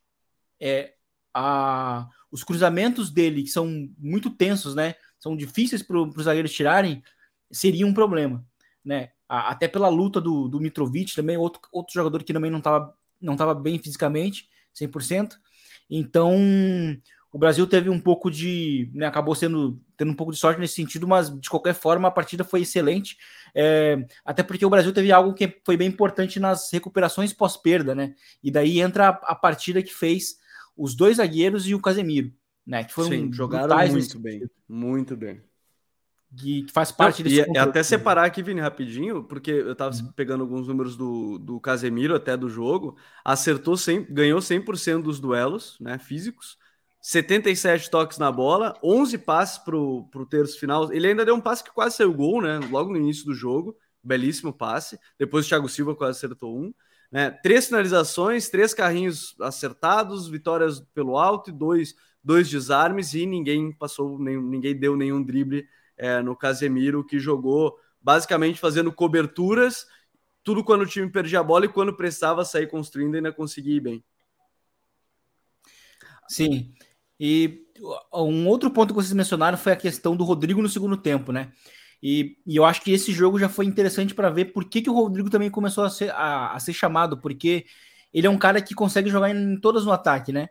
é, 0.61 0.95
a, 1.33 2.09
os 2.29 2.43
cruzamentos 2.43 3.11
dele, 3.13 3.45
que 3.45 3.51
são 3.51 3.89
muito 3.97 4.29
tensos, 4.31 4.75
né? 4.75 4.97
São 5.21 5.37
difíceis 5.37 5.81
para 5.81 5.97
os 5.97 6.25
zagueiros 6.25 6.53
tirarem, 6.53 7.05
seria 7.53 7.87
um 7.87 7.95
problema, 7.95 8.45
né? 8.85 9.13
Até 9.29 9.67
pela 9.69 9.89
luta 9.89 10.21
do, 10.21 10.49
do 10.49 10.61
Mitrovic 10.61 11.15
também, 11.15 11.37
outro, 11.37 11.61
outro 11.73 11.95
jogador 11.95 12.23
que 12.23 12.33
também 12.33 12.51
não 12.51 12.59
estava 12.59 12.95
não 13.21 13.37
tava 13.37 13.55
bem 13.55 13.79
fisicamente, 13.79 14.49
100%. 14.75 15.35
Então, 15.89 16.37
o 17.33 17.39
Brasil 17.39 17.67
teve 17.67 17.89
um 17.89 18.01
pouco 18.01 18.31
de. 18.31 18.91
Né, 18.95 19.07
acabou 19.07 19.35
sendo 19.35 19.81
tendo 19.97 20.11
um 20.11 20.15
pouco 20.15 20.33
de 20.33 20.39
sorte 20.39 20.61
nesse 20.61 20.75
sentido, 20.75 21.09
mas 21.09 21.31
de 21.41 21.49
qualquer 21.49 21.75
forma 21.75 22.09
a 22.09 22.11
partida 22.11 22.45
foi 22.45 22.63
excelente. 22.63 23.17
É, 23.55 24.05
até 24.25 24.43
porque 24.43 24.67
o 24.67 24.71
Brasil 24.71 24.93
teve 24.93 25.11
algo 25.11 25.33
que 25.33 25.61
foi 25.65 25.77
bem 25.77 25.89
importante 25.89 26.39
nas 26.39 26.71
recuperações 26.73 27.33
pós-perda, 27.33 27.95
né? 27.95 28.15
E 28.43 28.51
daí 28.51 28.81
entra 28.81 29.09
a, 29.09 29.33
a, 29.33 29.35
partida 29.35 29.83
que 29.83 29.95
fez 29.95 30.37
os 30.77 30.95
dois 30.95 31.17
zagueiros 31.17 31.67
e 31.67 31.75
o 31.75 31.81
Casemiro, 31.81 32.33
né? 32.67 32.85
Que 32.85 32.93
foram 32.93 33.09
Sim, 33.09 33.33
jogaram 33.33 33.75
muito 33.89 34.19
bem, 34.19 34.51
muito 34.69 35.17
bem 35.17 35.41
que 36.35 36.67
faz 36.73 36.91
parte 36.91 37.23
desse. 37.23 37.51
E, 37.51 37.59
até 37.59 37.83
separar 37.83 38.25
aqui, 38.25 38.43
Vini, 38.43 38.61
rapidinho, 38.61 39.23
porque 39.25 39.51
eu 39.51 39.75
tava 39.75 39.95
uhum. 39.95 40.13
pegando 40.13 40.43
alguns 40.43 40.67
números 40.67 40.97
do, 40.97 41.39
do 41.39 41.61
Casemiro 41.61 42.15
até 42.15 42.37
do 42.37 42.49
jogo. 42.49 42.97
Acertou 43.25 43.77
100, 43.77 44.13
ganhou 44.13 44.41
100% 44.41 45.03
dos 45.03 45.21
duelos 45.21 45.77
né, 45.81 45.99
físicos, 45.99 46.59
77 47.01 47.91
toques 47.91 48.19
na 48.19 48.33
bola, 48.33 48.75
11 48.83 49.19
passes 49.19 49.59
pro, 49.59 50.09
pro 50.11 50.27
terço 50.27 50.59
final. 50.59 50.93
Ele 50.93 51.07
ainda 51.07 51.25
deu 51.25 51.35
um 51.35 51.41
passe 51.41 51.63
que 51.63 51.73
quase 51.73 51.97
saiu 51.97 52.13
gol, 52.13 52.43
né? 52.43 52.59
Logo 52.71 52.91
no 52.91 52.97
início 52.97 53.25
do 53.25 53.35
jogo. 53.35 53.77
Belíssimo 54.03 54.53
passe. 54.53 54.99
Depois 55.19 55.47
o 55.47 55.49
Thiago 55.49 55.69
Silva 55.69 55.95
quase 55.95 56.19
acertou 56.19 56.59
um. 56.59 56.73
Né? 57.11 57.31
Três 57.31 57.67
finalizações, 57.67 58.49
três 58.49 58.75
carrinhos 58.75 59.37
acertados, 59.41 60.29
vitórias 60.29 60.81
pelo 60.95 61.17
alto 61.17 61.51
e 61.51 61.53
dois, 61.53 61.95
dois 62.23 62.49
desarmes, 62.49 63.15
e 63.15 63.25
ninguém 63.25 63.73
passou, 63.73 64.19
nem, 64.19 64.41
ninguém 64.41 64.77
deu 64.77 64.97
nenhum 64.97 65.23
drible 65.23 65.67
é, 65.97 66.21
no 66.23 66.37
Casemiro, 66.37 67.05
que 67.05 67.19
jogou 67.19 67.79
basicamente 68.01 68.61
fazendo 68.61 68.93
coberturas, 68.93 69.87
tudo 70.43 70.63
quando 70.63 70.83
o 70.83 70.87
time 70.87 71.11
perdia 71.11 71.41
a 71.41 71.43
bola 71.43 71.65
e 71.65 71.69
quando 71.69 71.97
precisava 71.97 72.45
sair 72.45 72.69
construindo 72.69 73.17
ainda 73.17 73.33
conseguia 73.33 73.77
ir 73.77 73.81
bem. 73.81 74.05
Sim. 76.29 76.73
E 77.19 77.65
um 78.13 78.47
outro 78.47 78.71
ponto 78.71 78.95
que 78.95 79.01
vocês 79.01 79.13
mencionaram 79.13 79.59
foi 79.59 79.73
a 79.73 79.77
questão 79.77 80.17
do 80.17 80.25
Rodrigo 80.25 80.63
no 80.63 80.69
segundo 80.69 80.97
tempo, 80.97 81.33
né? 81.33 81.53
E, 82.03 82.37
e 82.47 82.57
eu 82.57 82.65
acho 82.65 82.83
que 82.83 82.93
esse 82.93 83.11
jogo 83.13 83.39
já 83.39 83.49
foi 83.49 83.65
interessante 83.65 84.15
para 84.15 84.31
ver 84.31 84.47
por 84.47 84.69
que, 84.69 84.83
que 84.83 84.91
o 84.91 84.95
Rodrigo 84.95 85.31
também 85.31 85.51
começou 85.51 85.85
a 85.85 85.91
ser, 85.91 86.11
a, 86.11 86.53
a, 86.53 86.61
ser 86.61 86.73
chamado, 86.73 87.19
porque 87.19 87.67
ele 88.13 88.27
é 88.27 88.31
um 88.31 88.39
cara 88.39 88.61
que 88.61 88.75
consegue 88.75 89.11
jogar 89.11 89.31
em 89.31 89.59
todas 89.59 89.85
no 89.85 89.93
ataque, 89.93 90.33
né? 90.33 90.49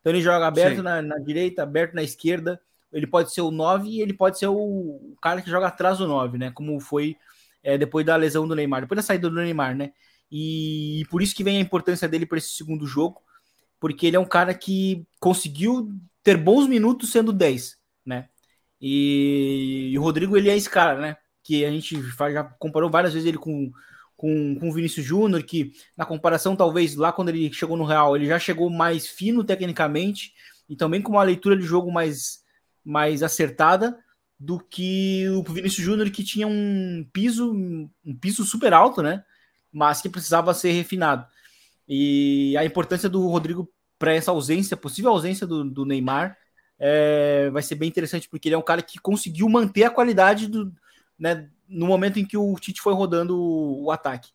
Então 0.00 0.12
ele 0.12 0.20
joga 0.20 0.46
aberto 0.46 0.82
na, 0.82 1.00
na, 1.00 1.18
direita, 1.18 1.62
aberto 1.62 1.94
na 1.94 2.02
esquerda, 2.02 2.60
ele 2.92 3.06
pode 3.06 3.32
ser 3.32 3.42
o 3.42 3.50
9 3.50 3.88
e 3.88 4.00
ele 4.00 4.12
pode 4.12 4.38
ser 4.38 4.46
o 4.48 5.16
cara 5.20 5.42
que 5.42 5.50
joga 5.50 5.66
atrás 5.68 5.98
do 5.98 6.06
9, 6.06 6.38
né? 6.38 6.50
Como 6.50 6.78
foi 6.80 7.16
é, 7.62 7.76
depois 7.76 8.04
da 8.04 8.16
lesão 8.16 8.46
do 8.46 8.54
Neymar, 8.54 8.82
depois 8.82 8.96
da 8.96 9.02
saída 9.02 9.28
do 9.28 9.36
Neymar, 9.36 9.76
né? 9.76 9.92
E, 10.30 11.00
e 11.00 11.04
por 11.06 11.22
isso 11.22 11.34
que 11.34 11.44
vem 11.44 11.58
a 11.58 11.60
importância 11.60 12.08
dele 12.08 12.26
para 12.26 12.38
esse 12.38 12.50
segundo 12.50 12.86
jogo, 12.86 13.20
porque 13.80 14.06
ele 14.06 14.16
é 14.16 14.20
um 14.20 14.24
cara 14.24 14.54
que 14.54 15.06
conseguiu 15.20 15.90
ter 16.22 16.36
bons 16.36 16.66
minutos 16.66 17.10
sendo 17.10 17.32
10, 17.32 17.76
né? 18.04 18.28
E, 18.80 19.90
e 19.92 19.98
o 19.98 20.02
Rodrigo, 20.02 20.36
ele 20.36 20.50
é 20.50 20.56
esse 20.56 20.68
cara, 20.70 21.00
né? 21.00 21.16
Que 21.42 21.64
a 21.64 21.70
gente 21.70 22.00
já 22.32 22.44
comparou 22.58 22.90
várias 22.90 23.12
vezes 23.12 23.26
ele 23.26 23.38
com, 23.38 23.70
com, 24.16 24.56
com 24.58 24.68
o 24.68 24.72
Vinícius 24.72 25.04
Júnior, 25.04 25.42
que 25.42 25.72
na 25.96 26.04
comparação, 26.04 26.56
talvez 26.56 26.94
lá 26.96 27.12
quando 27.12 27.30
ele 27.30 27.52
chegou 27.52 27.76
no 27.76 27.84
Real, 27.84 28.16
ele 28.16 28.26
já 28.26 28.38
chegou 28.38 28.70
mais 28.70 29.06
fino 29.06 29.44
tecnicamente 29.44 30.32
e 30.68 30.76
também 30.76 31.00
com 31.00 31.12
uma 31.12 31.22
leitura 31.22 31.56
de 31.56 31.64
jogo 31.64 31.90
mais 31.90 32.42
mais 32.88 33.22
acertada 33.22 34.02
do 34.40 34.58
que 34.58 35.28
o 35.28 35.42
Vinícius 35.42 35.84
Júnior, 35.84 36.10
que 36.10 36.24
tinha 36.24 36.46
um 36.46 37.06
piso, 37.12 37.52
um 37.52 38.16
piso 38.18 38.44
super 38.44 38.72
alto, 38.72 39.02
né? 39.02 39.22
Mas 39.70 40.00
que 40.00 40.08
precisava 40.08 40.54
ser 40.54 40.72
refinado. 40.72 41.26
E 41.86 42.56
a 42.56 42.64
importância 42.64 43.06
do 43.06 43.28
Rodrigo 43.28 43.70
para 43.98 44.14
essa 44.14 44.30
ausência, 44.30 44.74
possível 44.74 45.10
ausência 45.10 45.46
do, 45.46 45.64
do 45.64 45.84
Neymar, 45.84 46.38
é, 46.78 47.50
vai 47.50 47.62
ser 47.62 47.74
bem 47.74 47.90
interessante, 47.90 48.26
porque 48.26 48.48
ele 48.48 48.54
é 48.54 48.58
um 48.58 48.62
cara 48.62 48.80
que 48.80 48.98
conseguiu 48.98 49.48
manter 49.50 49.84
a 49.84 49.90
qualidade 49.90 50.46
do, 50.46 50.72
né, 51.18 51.50
no 51.68 51.86
momento 51.86 52.18
em 52.18 52.24
que 52.24 52.38
o 52.38 52.54
Tite 52.54 52.80
foi 52.80 52.94
rodando 52.94 53.36
o, 53.36 53.84
o 53.84 53.90
ataque. 53.90 54.30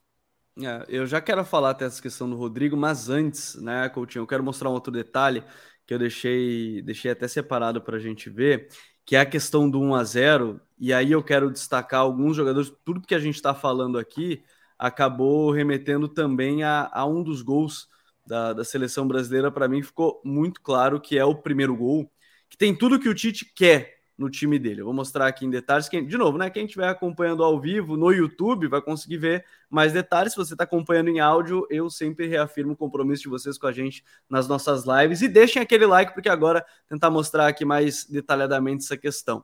É, 0.62 0.86
eu 0.88 1.08
já 1.08 1.20
quero 1.20 1.44
falar 1.44 1.72
até 1.72 1.86
essa 1.86 2.00
questão 2.00 2.30
do 2.30 2.36
Rodrigo, 2.36 2.78
mas 2.78 3.10
antes, 3.10 3.56
né, 3.56 3.90
Coutinho, 3.90 4.22
eu 4.22 4.28
quero 4.28 4.44
mostrar 4.44 4.70
um 4.70 4.74
outro 4.74 4.92
detalhe 4.94 5.44
que 5.86 5.94
eu 5.94 6.00
deixei, 6.00 6.82
deixei 6.82 7.12
até 7.12 7.28
separado 7.28 7.82
para 7.82 7.98
a 7.98 8.00
gente 8.00 8.30
ver, 8.30 8.70
que 9.06 9.16
é 9.16 9.20
a 9.20 9.26
questão 9.26 9.70
do 9.70 9.82
1 9.82 9.96
a 9.96 10.04
0 10.04 10.62
e 10.80 10.94
aí 10.94 11.12
eu 11.12 11.24
quero 11.24 11.52
destacar 11.52 12.02
alguns 12.02 12.36
jogadores, 12.36 12.72
tudo 12.84 13.02
que 13.02 13.16
a 13.16 13.20
gente 13.20 13.36
está 13.36 13.54
falando 13.54 13.98
aqui 13.98 14.44
acabou 14.78 15.52
remetendo 15.52 16.08
também 16.08 16.64
a, 16.64 16.90
a 16.92 17.06
um 17.06 17.24
dos 17.24 17.42
gols 17.42 17.88
da, 18.26 18.54
da 18.54 18.64
seleção 18.64 19.08
brasileira, 19.08 19.52
para 19.52 19.68
mim 19.68 19.82
ficou 19.82 20.22
muito 20.24 20.62
claro 20.62 21.00
que 21.00 21.18
é 21.18 21.26
o 21.26 21.36
primeiro 21.36 21.76
gol, 21.76 22.10
que 22.50 22.58
tem 22.58 22.76
tudo 22.76 23.00
que 23.00 23.10
o 23.10 23.16
Tite 23.16 23.46
quer 23.54 24.03
no 24.24 24.30
time 24.30 24.58
dele. 24.58 24.82
Eu 24.82 24.86
vou 24.86 24.94
mostrar 24.94 25.28
aqui 25.28 25.46
em 25.46 25.50
detalhes. 25.50 25.90
Quem, 25.90 26.08
de 26.08 26.18
novo, 26.18 26.38
né? 26.38 26.50
Quem 26.50 26.66
estiver 26.66 26.88
acompanhando 26.88 27.44
ao 27.44 27.60
vivo 27.60 27.98
no 27.98 28.12
YouTube 28.12 28.68
vai 28.68 28.82
conseguir 28.82 29.18
ver 29.18 29.46
mais 29.70 29.92
detalhes. 29.92 30.34
Se 30.34 30.38
você 30.38 30.54
está 30.54 30.64
acompanhando 30.64 31.10
em 31.10 31.20
áudio, 31.20 31.68
eu 31.70 31.90
sempre 31.90 32.26
reafirmo 32.28 32.74
o 32.74 32.78
compromisso 32.78 33.24
de 33.24 33.30
vocês 33.30 33.58
com 33.58 33.68
a 33.68 33.72
gente 33.72 34.04
nas 34.30 34.48
nossas 34.48 34.86
lives. 34.86 35.22
E 35.22 35.28
deixem 35.28 35.62
aquele 35.62 35.86
like, 35.86 36.14
porque 36.14 36.30
agora 36.30 36.66
tentar 36.88 37.10
mostrar 37.10 37.48
aqui 37.48 37.66
mais 37.66 38.06
detalhadamente 38.06 38.86
essa 38.86 38.98
questão. 38.98 39.44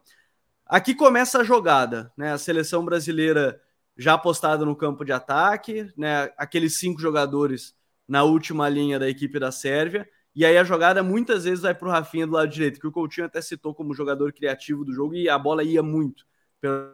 Aqui 0.65 0.95
começa 0.95 1.39
a 1.39 1.43
jogada, 1.43 2.11
né? 2.15 2.31
A 2.31 2.37
seleção 2.37 2.85
brasileira 2.85 3.61
já 3.97 4.13
apostada 4.13 4.63
no 4.63 4.75
campo 4.75 5.03
de 5.03 5.11
ataque, 5.11 5.91
né? 5.97 6.31
Aqueles 6.37 6.79
cinco 6.79 7.01
jogadores 7.01 7.75
na 8.07 8.23
última 8.23 8.69
linha 8.69 8.97
da 8.97 9.09
equipe 9.09 9.37
da 9.37 9.51
Sérvia 9.51 10.07
e 10.39 10.45
aí 10.45 10.57
a 10.57 10.63
jogada 10.63 11.03
muitas 11.03 11.43
vezes 11.43 11.59
vai 11.59 11.75
para 11.75 11.89
o 11.89 11.91
Rafinha 11.91 12.25
do 12.25 12.31
lado 12.31 12.49
direito, 12.49 12.79
que 12.79 12.87
o 12.87 12.91
Coutinho 12.93 13.27
até 13.27 13.41
citou 13.41 13.75
como 13.75 13.93
jogador 13.93 14.31
criativo 14.31 14.85
do 14.85 14.93
jogo, 14.93 15.13
e 15.13 15.27
a 15.27 15.37
bola 15.37 15.65
ia 15.65 15.83
muito 15.83 16.25
pelo 16.61 16.93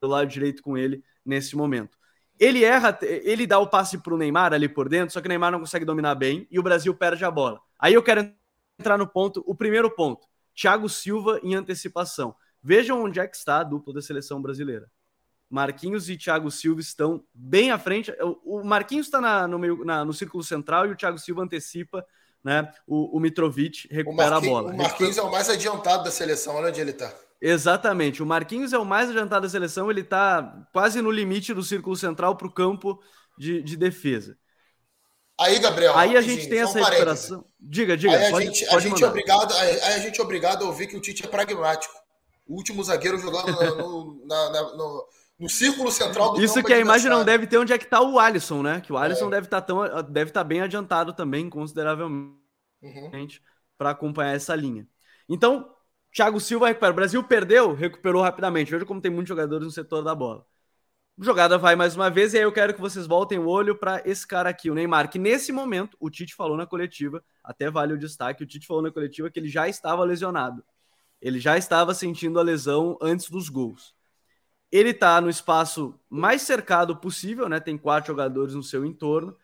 lado 0.00 0.28
direito 0.28 0.62
com 0.62 0.78
ele 0.78 1.02
nesse 1.26 1.56
momento. 1.56 1.98
Ele 2.38 2.62
erra, 2.62 2.96
ele 3.02 3.44
dá 3.44 3.58
o 3.58 3.66
passe 3.66 3.98
para 3.98 4.14
o 4.14 4.16
Neymar 4.16 4.52
ali 4.52 4.68
por 4.68 4.88
dentro, 4.88 5.12
só 5.12 5.20
que 5.20 5.26
o 5.26 5.28
Neymar 5.28 5.50
não 5.50 5.58
consegue 5.58 5.84
dominar 5.84 6.14
bem 6.14 6.46
e 6.48 6.60
o 6.60 6.62
Brasil 6.62 6.94
perde 6.94 7.24
a 7.24 7.30
bola. 7.32 7.60
Aí 7.76 7.92
eu 7.92 8.04
quero 8.04 8.32
entrar 8.78 8.96
no 8.96 9.08
ponto, 9.08 9.42
o 9.48 9.54
primeiro 9.56 9.90
ponto. 9.90 10.28
Thiago 10.54 10.88
Silva 10.88 11.40
em 11.42 11.56
antecipação. 11.56 12.36
Vejam 12.62 13.02
onde 13.02 13.18
é 13.18 13.26
que 13.26 13.36
está 13.36 13.58
a 13.58 13.64
dupla 13.64 13.94
da 13.94 14.00
seleção 14.00 14.40
brasileira. 14.40 14.88
Marquinhos 15.50 16.08
e 16.08 16.16
Thiago 16.16 16.52
Silva 16.52 16.80
estão 16.80 17.24
bem 17.34 17.72
à 17.72 17.78
frente. 17.80 18.14
O 18.44 18.62
Marquinhos 18.62 19.08
está 19.08 19.48
no, 19.48 19.58
meio, 19.58 19.84
na, 19.84 20.04
no 20.04 20.12
círculo 20.12 20.44
central 20.44 20.86
e 20.86 20.92
o 20.92 20.96
Thiago 20.96 21.18
Silva 21.18 21.42
antecipa 21.42 22.06
né? 22.42 22.70
O, 22.86 23.16
o 23.16 23.20
Mitrovic 23.20 23.88
recupera 23.90 24.36
a 24.36 24.40
bola. 24.40 24.72
O 24.72 24.76
Marquinhos 24.76 25.18
é 25.18 25.22
o 25.22 25.30
mais 25.30 25.48
adiantado 25.48 26.04
da 26.04 26.10
seleção, 26.10 26.56
olha 26.56 26.68
onde 26.68 26.80
ele 26.80 26.90
está. 26.90 27.14
Exatamente. 27.40 28.22
O 28.22 28.26
Marquinhos 28.26 28.72
é 28.72 28.78
o 28.78 28.84
mais 28.84 29.08
adiantado 29.08 29.42
da 29.42 29.48
seleção, 29.48 29.90
ele 29.90 30.02
está 30.02 30.66
quase 30.72 31.00
no 31.00 31.10
limite 31.10 31.54
do 31.54 31.62
círculo 31.62 31.96
central 31.96 32.36
para 32.36 32.46
o 32.46 32.52
campo 32.52 33.00
de, 33.38 33.62
de, 33.62 33.76
defesa. 33.76 34.36
Aí, 35.38 35.58
Gabriel. 35.58 35.96
Aí 35.96 36.16
a 36.16 36.20
gente 36.20 36.48
tem 36.48 36.60
essa 36.60 36.78
recuperação. 36.78 37.44
Diga, 37.58 37.96
diga. 37.96 38.14
Aí 38.14 38.26
a, 38.26 38.30
pode, 38.30 38.46
gente, 38.46 38.66
pode 38.66 38.76
a 38.76 38.80
gente 38.90 39.02
é 39.02 39.06
obrigado, 39.06 39.54
aí 39.54 39.80
a 39.94 39.98
gente 39.98 40.20
é 40.20 40.22
obrigado 40.22 40.64
a 40.64 40.66
ouvir 40.66 40.86
que 40.86 40.96
o 40.96 41.00
Tite 41.00 41.24
é 41.24 41.28
pragmático. 41.28 41.94
O 42.46 42.56
último 42.56 42.84
zagueiro 42.84 43.18
jogando 43.18 43.52
no, 43.76 44.26
na, 44.26 44.50
na, 44.50 44.62
no, 44.76 45.06
no 45.40 45.48
círculo 45.48 45.90
central 45.90 46.34
do 46.34 46.44
Isso 46.44 46.62
que 46.62 46.72
a 46.72 46.78
imagem 46.78 47.08
não 47.08 47.24
deve 47.24 47.46
ter 47.46 47.56
onde 47.56 47.72
é 47.72 47.78
que 47.78 47.84
está 47.84 48.02
o 48.02 48.18
Alisson, 48.18 48.62
né? 48.62 48.80
Que 48.80 48.92
o 48.92 48.98
Alisson 48.98 49.28
é. 49.28 49.30
deve 49.30 49.46
estar 49.46 49.62
tá 49.62 49.66
tão 49.66 49.80
deve 50.02 50.30
estar 50.30 50.40
tá 50.40 50.44
bem 50.44 50.60
adiantado 50.60 51.14
também, 51.14 51.48
consideravelmente, 51.48 52.36
uhum. 52.82 53.28
para 53.78 53.90
acompanhar 53.90 54.34
essa 54.34 54.54
linha. 54.54 54.86
Então, 55.26 55.74
Thiago 56.12 56.38
Silva 56.38 56.68
recupera. 56.68 56.92
O 56.92 56.96
Brasil 56.96 57.24
perdeu, 57.24 57.72
recuperou 57.72 58.22
rapidamente. 58.22 58.70
Veja 58.70 58.84
como 58.84 59.00
tem 59.00 59.10
muitos 59.10 59.30
jogadores 59.30 59.64
no 59.64 59.72
setor 59.72 60.04
da 60.04 60.14
bola. 60.14 60.44
Jogada 61.18 61.56
vai 61.58 61.76
mais 61.76 61.96
uma 61.96 62.10
vez, 62.10 62.32
e 62.32 62.38
aí 62.38 62.44
eu 62.44 62.52
quero 62.52 62.72
que 62.72 62.80
vocês 62.80 63.06
voltem 63.06 63.38
o 63.38 63.46
olho 63.46 63.76
para 63.76 64.02
esse 64.06 64.26
cara 64.26 64.48
aqui, 64.48 64.70
o 64.70 64.74
Neymar, 64.74 65.10
que 65.10 65.18
nesse 65.18 65.52
momento 65.52 65.94
o 66.00 66.08
Tite 66.08 66.34
falou 66.34 66.56
na 66.56 66.66
coletiva, 66.66 67.22
até 67.44 67.70
vale 67.70 67.92
o 67.92 67.98
destaque, 67.98 68.42
o 68.42 68.46
Tite 68.46 68.66
falou 68.66 68.82
na 68.82 68.90
coletiva 68.90 69.30
que 69.30 69.38
ele 69.38 69.48
já 69.48 69.68
estava 69.68 70.02
lesionado. 70.02 70.64
Ele 71.20 71.38
já 71.38 71.58
estava 71.58 71.92
sentindo 71.92 72.38
a 72.40 72.42
lesão 72.42 72.96
antes 73.02 73.28
dos 73.28 73.50
gols. 73.50 73.94
Ele 74.70 74.90
está 74.90 75.20
no 75.20 75.28
espaço 75.28 75.98
mais 76.08 76.42
cercado 76.42 76.96
possível, 76.96 77.48
né? 77.48 77.58
Tem 77.58 77.76
quatro 77.76 78.08
jogadores 78.08 78.54
no 78.54 78.62
seu 78.62 78.84
entorno. 78.84 79.36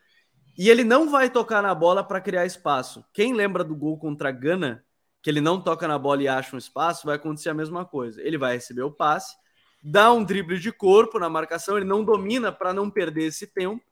E 0.57 0.69
ele 0.69 0.83
não 0.83 1.09
vai 1.09 1.29
tocar 1.29 1.61
na 1.61 1.75
bola 1.75 2.03
para 2.03 2.21
criar 2.21 2.45
espaço. 2.45 3.05
Quem 3.13 3.33
lembra 3.33 3.63
do 3.63 3.75
gol 3.75 3.97
contra 3.99 4.29
a 4.29 4.31
Gana, 4.31 4.83
que 5.21 5.29
ele 5.29 5.41
não 5.41 5.61
toca 5.61 5.87
na 5.87 5.99
bola 5.99 6.23
e 6.23 6.27
acha 6.27 6.55
um 6.55 6.59
espaço, 6.59 7.05
vai 7.05 7.17
acontecer 7.17 7.49
a 7.49 7.53
mesma 7.53 7.85
coisa. 7.85 8.21
Ele 8.21 8.37
vai 8.37 8.53
receber 8.53 8.81
o 8.81 8.91
passe, 8.91 9.35
dá 9.83 10.11
um 10.11 10.23
drible 10.23 10.57
de 10.57 10.71
corpo 10.71 11.19
na 11.19 11.29
marcação, 11.29 11.77
ele 11.77 11.85
não 11.85 12.03
domina 12.03 12.51
para 12.51 12.73
não 12.73 12.89
perder 12.89 13.25
esse 13.25 13.45
tempo, 13.45 13.83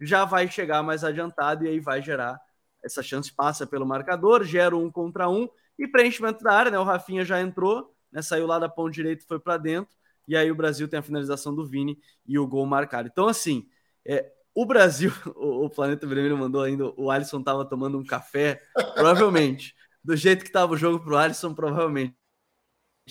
já 0.00 0.24
vai 0.24 0.48
chegar 0.48 0.82
mais 0.82 1.04
adiantado 1.04 1.64
e 1.64 1.68
aí 1.68 1.80
vai 1.80 2.02
gerar 2.02 2.38
essa 2.84 3.02
chance, 3.02 3.32
passa 3.32 3.66
pelo 3.66 3.86
marcador, 3.86 4.44
gera 4.44 4.76
um 4.76 4.90
contra 4.90 5.28
um 5.28 5.48
e 5.78 5.86
preenchimento 5.86 6.42
da 6.42 6.52
área, 6.52 6.70
né? 6.70 6.78
O 6.78 6.84
Rafinha 6.84 7.24
já 7.24 7.40
entrou, 7.40 7.94
né? 8.10 8.20
Saiu 8.20 8.46
lá 8.46 8.58
da 8.58 8.68
ponta 8.68 8.90
direita 8.90 9.24
foi 9.26 9.38
para 9.38 9.56
dentro 9.56 9.94
e 10.26 10.36
aí 10.36 10.50
o 10.50 10.54
Brasil 10.54 10.88
tem 10.88 10.98
a 10.98 11.02
finalização 11.02 11.54
do 11.54 11.66
Vini 11.66 11.98
e 12.26 12.38
o 12.38 12.46
gol 12.46 12.64
marcado. 12.66 13.08
Então, 13.10 13.28
assim, 13.28 13.66
é, 14.04 14.32
o 14.54 14.66
Brasil, 14.66 15.12
o, 15.36 15.66
o, 15.66 15.70
Planeta 15.70 16.06
Vermelho 16.06 16.36
mandou 16.36 16.62
ainda, 16.62 16.92
o 16.96 17.10
Alisson 17.10 17.40
estava 17.40 17.64
tomando 17.64 17.98
um 17.98 18.04
café, 18.04 18.60
provavelmente. 18.94 19.74
Do 20.04 20.16
jeito 20.16 20.42
que 20.42 20.48
estava 20.48 20.72
o 20.72 20.76
jogo 20.76 21.02
para 21.02 21.12
o 21.12 21.16
Alisson, 21.16 21.54
provavelmente. 21.54 22.16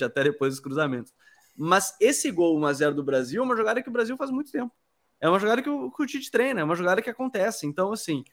Até 0.01 0.23
depois 0.23 0.53
dos 0.53 0.59
cruzamentos. 0.59 1.13
Mas 1.55 1.95
esse 1.99 2.31
gol 2.31 2.59
1x0 2.59 2.93
do 2.93 3.03
Brasil 3.03 3.41
é 3.41 3.45
uma 3.45 3.55
jogada 3.55 3.81
que 3.81 3.89
o 3.89 3.91
Brasil 3.91 4.17
faz 4.17 4.31
muito 4.31 4.51
tempo. 4.51 4.73
É 5.19 5.29
uma 5.29 5.39
jogada 5.39 5.61
que 5.61 5.69
o, 5.69 5.91
que 5.91 6.03
o 6.03 6.05
Tite 6.05 6.31
treina, 6.31 6.61
é 6.61 6.63
uma 6.63 6.75
jogada 6.75 7.01
que 7.01 7.09
acontece. 7.09 7.67
Então, 7.67 7.91
assim, 7.91 8.23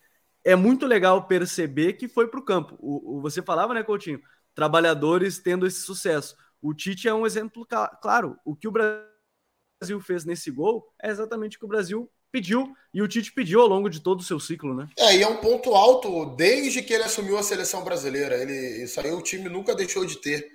é 0.45 0.57
muito 0.57 0.87
legal 0.87 1.27
perceber 1.27 1.95
que 1.95 2.09
foi 2.09 2.29
para 2.29 2.41
o 2.41 2.45
campo. 2.45 2.77
O, 2.81 3.21
você 3.21 3.43
falava, 3.43 3.75
né, 3.75 3.83
Coutinho? 3.83 4.21
Trabalhadores 4.55 5.39
tendo 5.39 5.67
esse 5.67 5.83
sucesso. 5.83 6.35
O 6.61 6.75
Tite 6.75 7.09
é 7.09 7.15
um 7.15 7.27
exemplo 7.27 7.67
claro. 8.03 8.37
O 8.45 8.55
que 8.55 8.69
o 8.69 8.73
Brasil 8.73 10.01
fez 10.01 10.25
nesse 10.25 10.51
gol 10.51 10.87
é 11.03 11.11
exatamente 11.11 11.57
o 11.57 11.61
que 11.61 11.67
o 11.67 11.69
Brasil 11.69 12.11
pediu 12.31 12.75
e 12.93 13.01
o 13.01 13.09
Tite 13.09 13.33
pediu 13.33 13.61
ao 13.61 13.69
longo 13.69 13.89
de 13.89 14.01
todo 14.01 14.21
o 14.21 14.25
seu 14.25 14.39
ciclo, 14.39 14.75
né? 14.75 14.89
É, 14.97 15.17
e 15.17 15.23
é 15.23 15.29
um 15.29 15.37
ponto 15.37 15.75
alto 15.75 16.27
desde 16.37 16.83
que 16.83 16.93
ele 16.93 17.05
assumiu 17.05 17.39
a 17.39 17.43
seleção 17.43 17.83
brasileira. 17.85 18.37
Ele, 18.37 18.83
isso 18.83 19.01
aí 19.01 19.11
o 19.11 19.23
time 19.23 19.49
nunca 19.49 19.75
deixou 19.75 20.05
de 20.05 20.17
ter. 20.17 20.51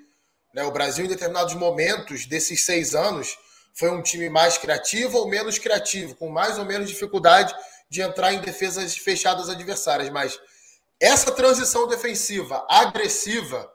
Né? 0.54 0.64
O 0.64 0.72
Brasil, 0.72 1.06
em 1.06 1.10
determinados 1.10 1.56
momentos 1.56 2.26
desses 2.26 2.64
seis 2.66 2.94
anos, 2.94 3.38
foi 3.74 3.90
um 3.90 4.04
time 4.04 4.30
mais 4.30 4.58
criativo 4.58 5.18
ou 5.18 5.28
menos 5.28 5.58
criativo, 5.58 6.16
com 6.16 6.30
mais 6.30 6.60
ou 6.60 6.66
menos 6.66 6.88
dificuldade 6.88 7.54
de 7.90 8.02
entrar 8.02 8.34
em 8.34 8.42
defesas 8.42 8.96
fechadas 8.96 9.50
adversárias. 9.50 10.10
Mas 10.10 10.40
essa 11.00 11.32
transição 11.32 11.88
defensiva 11.88 12.66
agressiva 12.70 13.70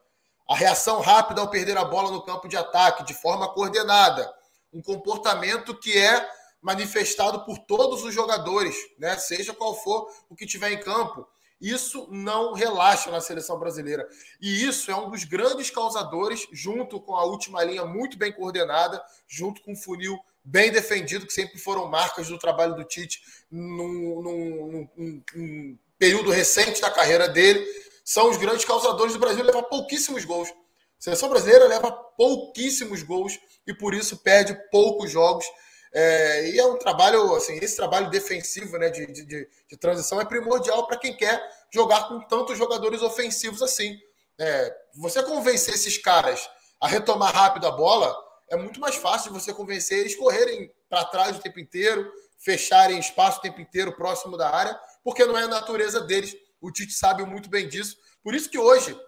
a 0.48 0.56
reação 0.56 1.00
rápida 1.00 1.42
ao 1.42 1.50
perder 1.50 1.76
a 1.76 1.84
bola 1.84 2.10
no 2.10 2.22
campo 2.22 2.48
de 2.48 2.56
ataque, 2.56 3.04
de 3.04 3.12
forma 3.12 3.52
coordenada. 3.52 4.32
Um 4.72 4.80
comportamento 4.80 5.74
que 5.74 5.96
é 5.96 6.26
manifestado 6.60 7.44
por 7.44 7.58
todos 7.58 8.02
os 8.02 8.14
jogadores, 8.14 8.74
né? 8.98 9.16
seja 9.18 9.52
qual 9.52 9.74
for 9.74 10.08
o 10.28 10.34
que 10.34 10.46
tiver 10.46 10.72
em 10.72 10.80
campo. 10.80 11.28
Isso 11.60 12.08
não 12.10 12.54
relaxa 12.54 13.10
na 13.10 13.20
seleção 13.20 13.58
brasileira. 13.58 14.08
E 14.40 14.64
isso 14.64 14.90
é 14.90 14.96
um 14.96 15.10
dos 15.10 15.24
grandes 15.24 15.70
causadores, 15.70 16.46
junto 16.52 17.00
com 17.00 17.16
a 17.16 17.24
última 17.24 17.62
linha 17.64 17.84
muito 17.84 18.16
bem 18.16 18.32
coordenada, 18.32 19.02
junto 19.26 19.60
com 19.62 19.72
o 19.72 19.76
funil 19.76 20.18
bem 20.44 20.70
defendido, 20.70 21.26
que 21.26 21.32
sempre 21.32 21.58
foram 21.58 21.88
marcas 21.88 22.28
do 22.28 22.38
trabalho 22.38 22.74
do 22.74 22.84
Tite 22.84 23.20
num, 23.50 24.22
num, 24.22 24.88
num, 24.96 25.22
num 25.34 25.78
período 25.98 26.30
recente 26.30 26.80
da 26.80 26.90
carreira 26.90 27.28
dele 27.28 27.66
são 28.08 28.30
os 28.30 28.38
grandes 28.38 28.64
causadores 28.64 29.12
do 29.12 29.18
Brasil 29.18 29.44
leva 29.44 29.62
pouquíssimos 29.62 30.24
gols. 30.24 30.48
A 30.48 30.54
seleção 30.98 31.28
brasileira 31.28 31.66
leva 31.66 31.92
pouquíssimos 31.92 33.02
gols 33.02 33.38
e 33.66 33.74
por 33.74 33.92
isso 33.92 34.16
perde 34.22 34.54
poucos 34.70 35.10
jogos. 35.10 35.44
É, 35.92 36.48
e 36.48 36.58
é 36.58 36.66
um 36.66 36.78
trabalho, 36.78 37.34
assim, 37.34 37.58
esse 37.58 37.76
trabalho 37.76 38.08
defensivo 38.08 38.78
né, 38.78 38.88
de, 38.88 39.06
de, 39.12 39.48
de 39.68 39.76
transição 39.76 40.18
é 40.18 40.24
primordial 40.24 40.86
para 40.86 40.96
quem 40.96 41.14
quer 41.14 41.38
jogar 41.70 42.08
com 42.08 42.18
tantos 42.20 42.56
jogadores 42.56 43.02
ofensivos 43.02 43.60
assim. 43.60 43.94
É, 44.38 44.74
você 44.94 45.22
convencer 45.22 45.74
esses 45.74 45.98
caras 45.98 46.48
a 46.80 46.88
retomar 46.88 47.34
rápido 47.34 47.66
a 47.66 47.72
bola 47.72 48.16
é 48.48 48.56
muito 48.56 48.80
mais 48.80 48.94
fácil 48.94 49.34
você 49.34 49.52
convencer 49.52 49.98
eles 49.98 50.16
correrem 50.16 50.72
para 50.88 51.04
trás 51.04 51.36
o 51.36 51.42
tempo 51.42 51.60
inteiro, 51.60 52.10
fecharem 52.38 52.98
espaço 52.98 53.38
o 53.38 53.42
tempo 53.42 53.60
inteiro 53.60 53.94
próximo 53.94 54.34
da 54.38 54.48
área, 54.48 54.80
porque 55.04 55.26
não 55.26 55.36
é 55.36 55.42
a 55.42 55.48
natureza 55.48 56.00
deles. 56.00 56.34
O 56.60 56.70
Tite 56.70 56.92
sabe 56.92 57.24
muito 57.24 57.48
bem 57.48 57.68
disso. 57.68 57.96
Por 58.22 58.34
isso 58.34 58.50
que 58.50 58.58
hoje, 58.58 58.98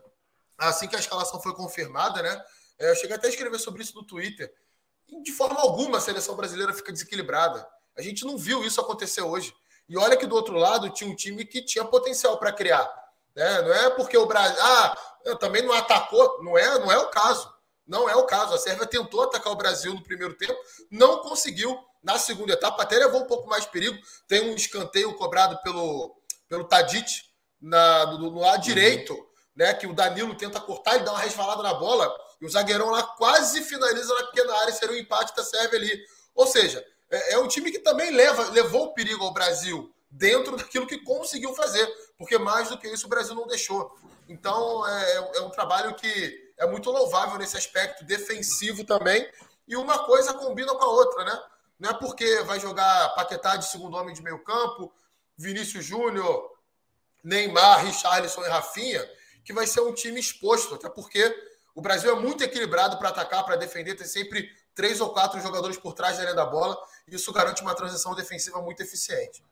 assim 0.58 0.88
que 0.88 0.96
a 0.96 0.98
escalação 0.98 1.40
foi 1.40 1.54
confirmada, 1.54 2.22
né? 2.22 2.44
É, 2.78 2.90
eu 2.90 2.96
cheguei 2.96 3.16
até 3.16 3.26
a 3.26 3.30
escrever 3.30 3.58
sobre 3.58 3.82
isso 3.82 3.94
no 3.94 4.04
Twitter. 4.04 4.52
De 5.22 5.32
forma 5.32 5.60
alguma 5.60 5.98
a 5.98 6.00
seleção 6.00 6.36
brasileira 6.36 6.72
fica 6.72 6.92
desequilibrada. 6.92 7.66
A 7.96 8.02
gente 8.02 8.24
não 8.24 8.38
viu 8.38 8.64
isso 8.64 8.80
acontecer 8.80 9.22
hoje. 9.22 9.54
E 9.88 9.96
olha 9.98 10.16
que 10.16 10.26
do 10.26 10.36
outro 10.36 10.54
lado 10.54 10.88
tinha 10.90 11.10
um 11.10 11.16
time 11.16 11.44
que 11.44 11.62
tinha 11.62 11.84
potencial 11.84 12.38
para 12.38 12.52
criar. 12.52 12.88
Né? 13.34 13.62
Não 13.62 13.72
é 13.74 13.90
porque 13.90 14.16
o 14.16 14.26
Brasil. 14.26 14.56
Ah, 14.60 14.96
também 15.38 15.62
não 15.62 15.72
atacou. 15.72 16.42
Não 16.42 16.56
é, 16.56 16.78
não 16.78 16.90
é 16.90 16.98
o 16.98 17.10
caso. 17.10 17.52
Não 17.86 18.08
é 18.08 18.14
o 18.14 18.24
caso. 18.24 18.54
A 18.54 18.58
Sérvia 18.58 18.86
tentou 18.86 19.22
atacar 19.22 19.52
o 19.52 19.56
Brasil 19.56 19.92
no 19.92 20.02
primeiro 20.02 20.34
tempo, 20.34 20.56
não 20.90 21.18
conseguiu. 21.18 21.76
Na 22.02 22.18
segunda 22.18 22.54
etapa, 22.54 22.82
até 22.82 22.96
levou 22.96 23.20
um 23.20 23.26
pouco 23.26 23.46
mais 23.46 23.64
de 23.64 23.70
perigo. 23.70 23.98
Tem 24.26 24.48
um 24.48 24.54
escanteio 24.54 25.12
cobrado 25.16 25.60
pelo, 25.62 26.16
pelo 26.48 26.64
Tadic, 26.64 27.10
na, 27.60 28.04
lado 28.04 28.62
direito, 28.62 29.16
né? 29.54 29.74
Que 29.74 29.86
o 29.86 29.94
Danilo 29.94 30.34
tenta 30.34 30.60
cortar, 30.60 30.94
ele 30.94 31.04
dá 31.04 31.12
uma 31.12 31.20
resvalada 31.20 31.62
na 31.62 31.74
bola 31.74 32.12
e 32.40 32.46
o 32.46 32.50
zagueirão 32.50 32.90
lá 32.90 33.02
quase 33.02 33.62
finaliza 33.62 34.14
na 34.14 34.26
pequena 34.26 34.54
área 34.58 34.70
e 34.70 34.74
seria 34.74 34.94
o 34.94 34.98
um 34.98 35.00
empate 35.00 35.36
da 35.36 35.44
serve 35.44 35.76
ali. 35.76 36.04
Ou 36.34 36.46
seja, 36.46 36.84
é, 37.10 37.34
é 37.34 37.38
um 37.38 37.48
time 37.48 37.70
que 37.70 37.78
também 37.78 38.10
leva, 38.10 38.50
levou 38.50 38.86
o 38.86 38.94
perigo 38.94 39.24
ao 39.24 39.32
Brasil 39.32 39.92
dentro 40.10 40.56
daquilo 40.56 40.86
que 40.86 40.98
conseguiu 40.98 41.54
fazer, 41.54 41.86
porque 42.18 42.38
mais 42.38 42.68
do 42.68 42.78
que 42.78 42.88
isso 42.88 43.06
o 43.06 43.10
Brasil 43.10 43.34
não 43.34 43.46
deixou. 43.46 43.96
Então 44.28 44.86
é, 44.86 45.30
é 45.36 45.40
um 45.42 45.50
trabalho 45.50 45.94
que 45.94 46.52
é 46.56 46.66
muito 46.66 46.90
louvável 46.90 47.38
nesse 47.38 47.56
aspecto 47.56 48.04
defensivo 48.04 48.84
também. 48.84 49.28
E 49.66 49.76
uma 49.76 50.04
coisa 50.04 50.34
combina 50.34 50.74
com 50.74 50.84
a 50.84 50.90
outra, 50.90 51.24
né? 51.24 51.42
Não 51.78 51.90
é 51.90 51.94
porque 51.94 52.42
vai 52.42 52.60
jogar 52.60 53.14
Paquetá 53.14 53.56
de 53.56 53.66
segundo 53.66 53.96
homem 53.96 54.14
de 54.14 54.22
meio 54.22 54.42
campo, 54.44 54.92
Vinícius 55.36 55.84
Júnior, 55.84 56.49
Neymar, 57.22 57.84
Richarlison 57.84 58.44
e 58.44 58.48
Rafinha, 58.48 59.08
que 59.44 59.52
vai 59.52 59.66
ser 59.66 59.80
um 59.80 59.92
time 59.92 60.20
exposto, 60.20 60.74
até 60.74 60.88
porque 60.88 61.34
o 61.74 61.80
Brasil 61.80 62.10
é 62.16 62.20
muito 62.20 62.42
equilibrado 62.42 62.98
para 62.98 63.08
atacar, 63.08 63.44
para 63.44 63.56
defender, 63.56 63.94
tem 63.94 64.06
sempre 64.06 64.48
três 64.74 65.00
ou 65.00 65.10
quatro 65.10 65.40
jogadores 65.40 65.76
por 65.76 65.94
trás 65.94 66.16
da 66.16 66.24
linha 66.24 66.34
da 66.34 66.46
bola, 66.46 66.76
e 67.08 67.14
isso 67.14 67.32
garante 67.32 67.62
uma 67.62 67.74
transição 67.74 68.14
defensiva 68.14 68.60
muito 68.62 68.82
eficiente. 68.82 69.42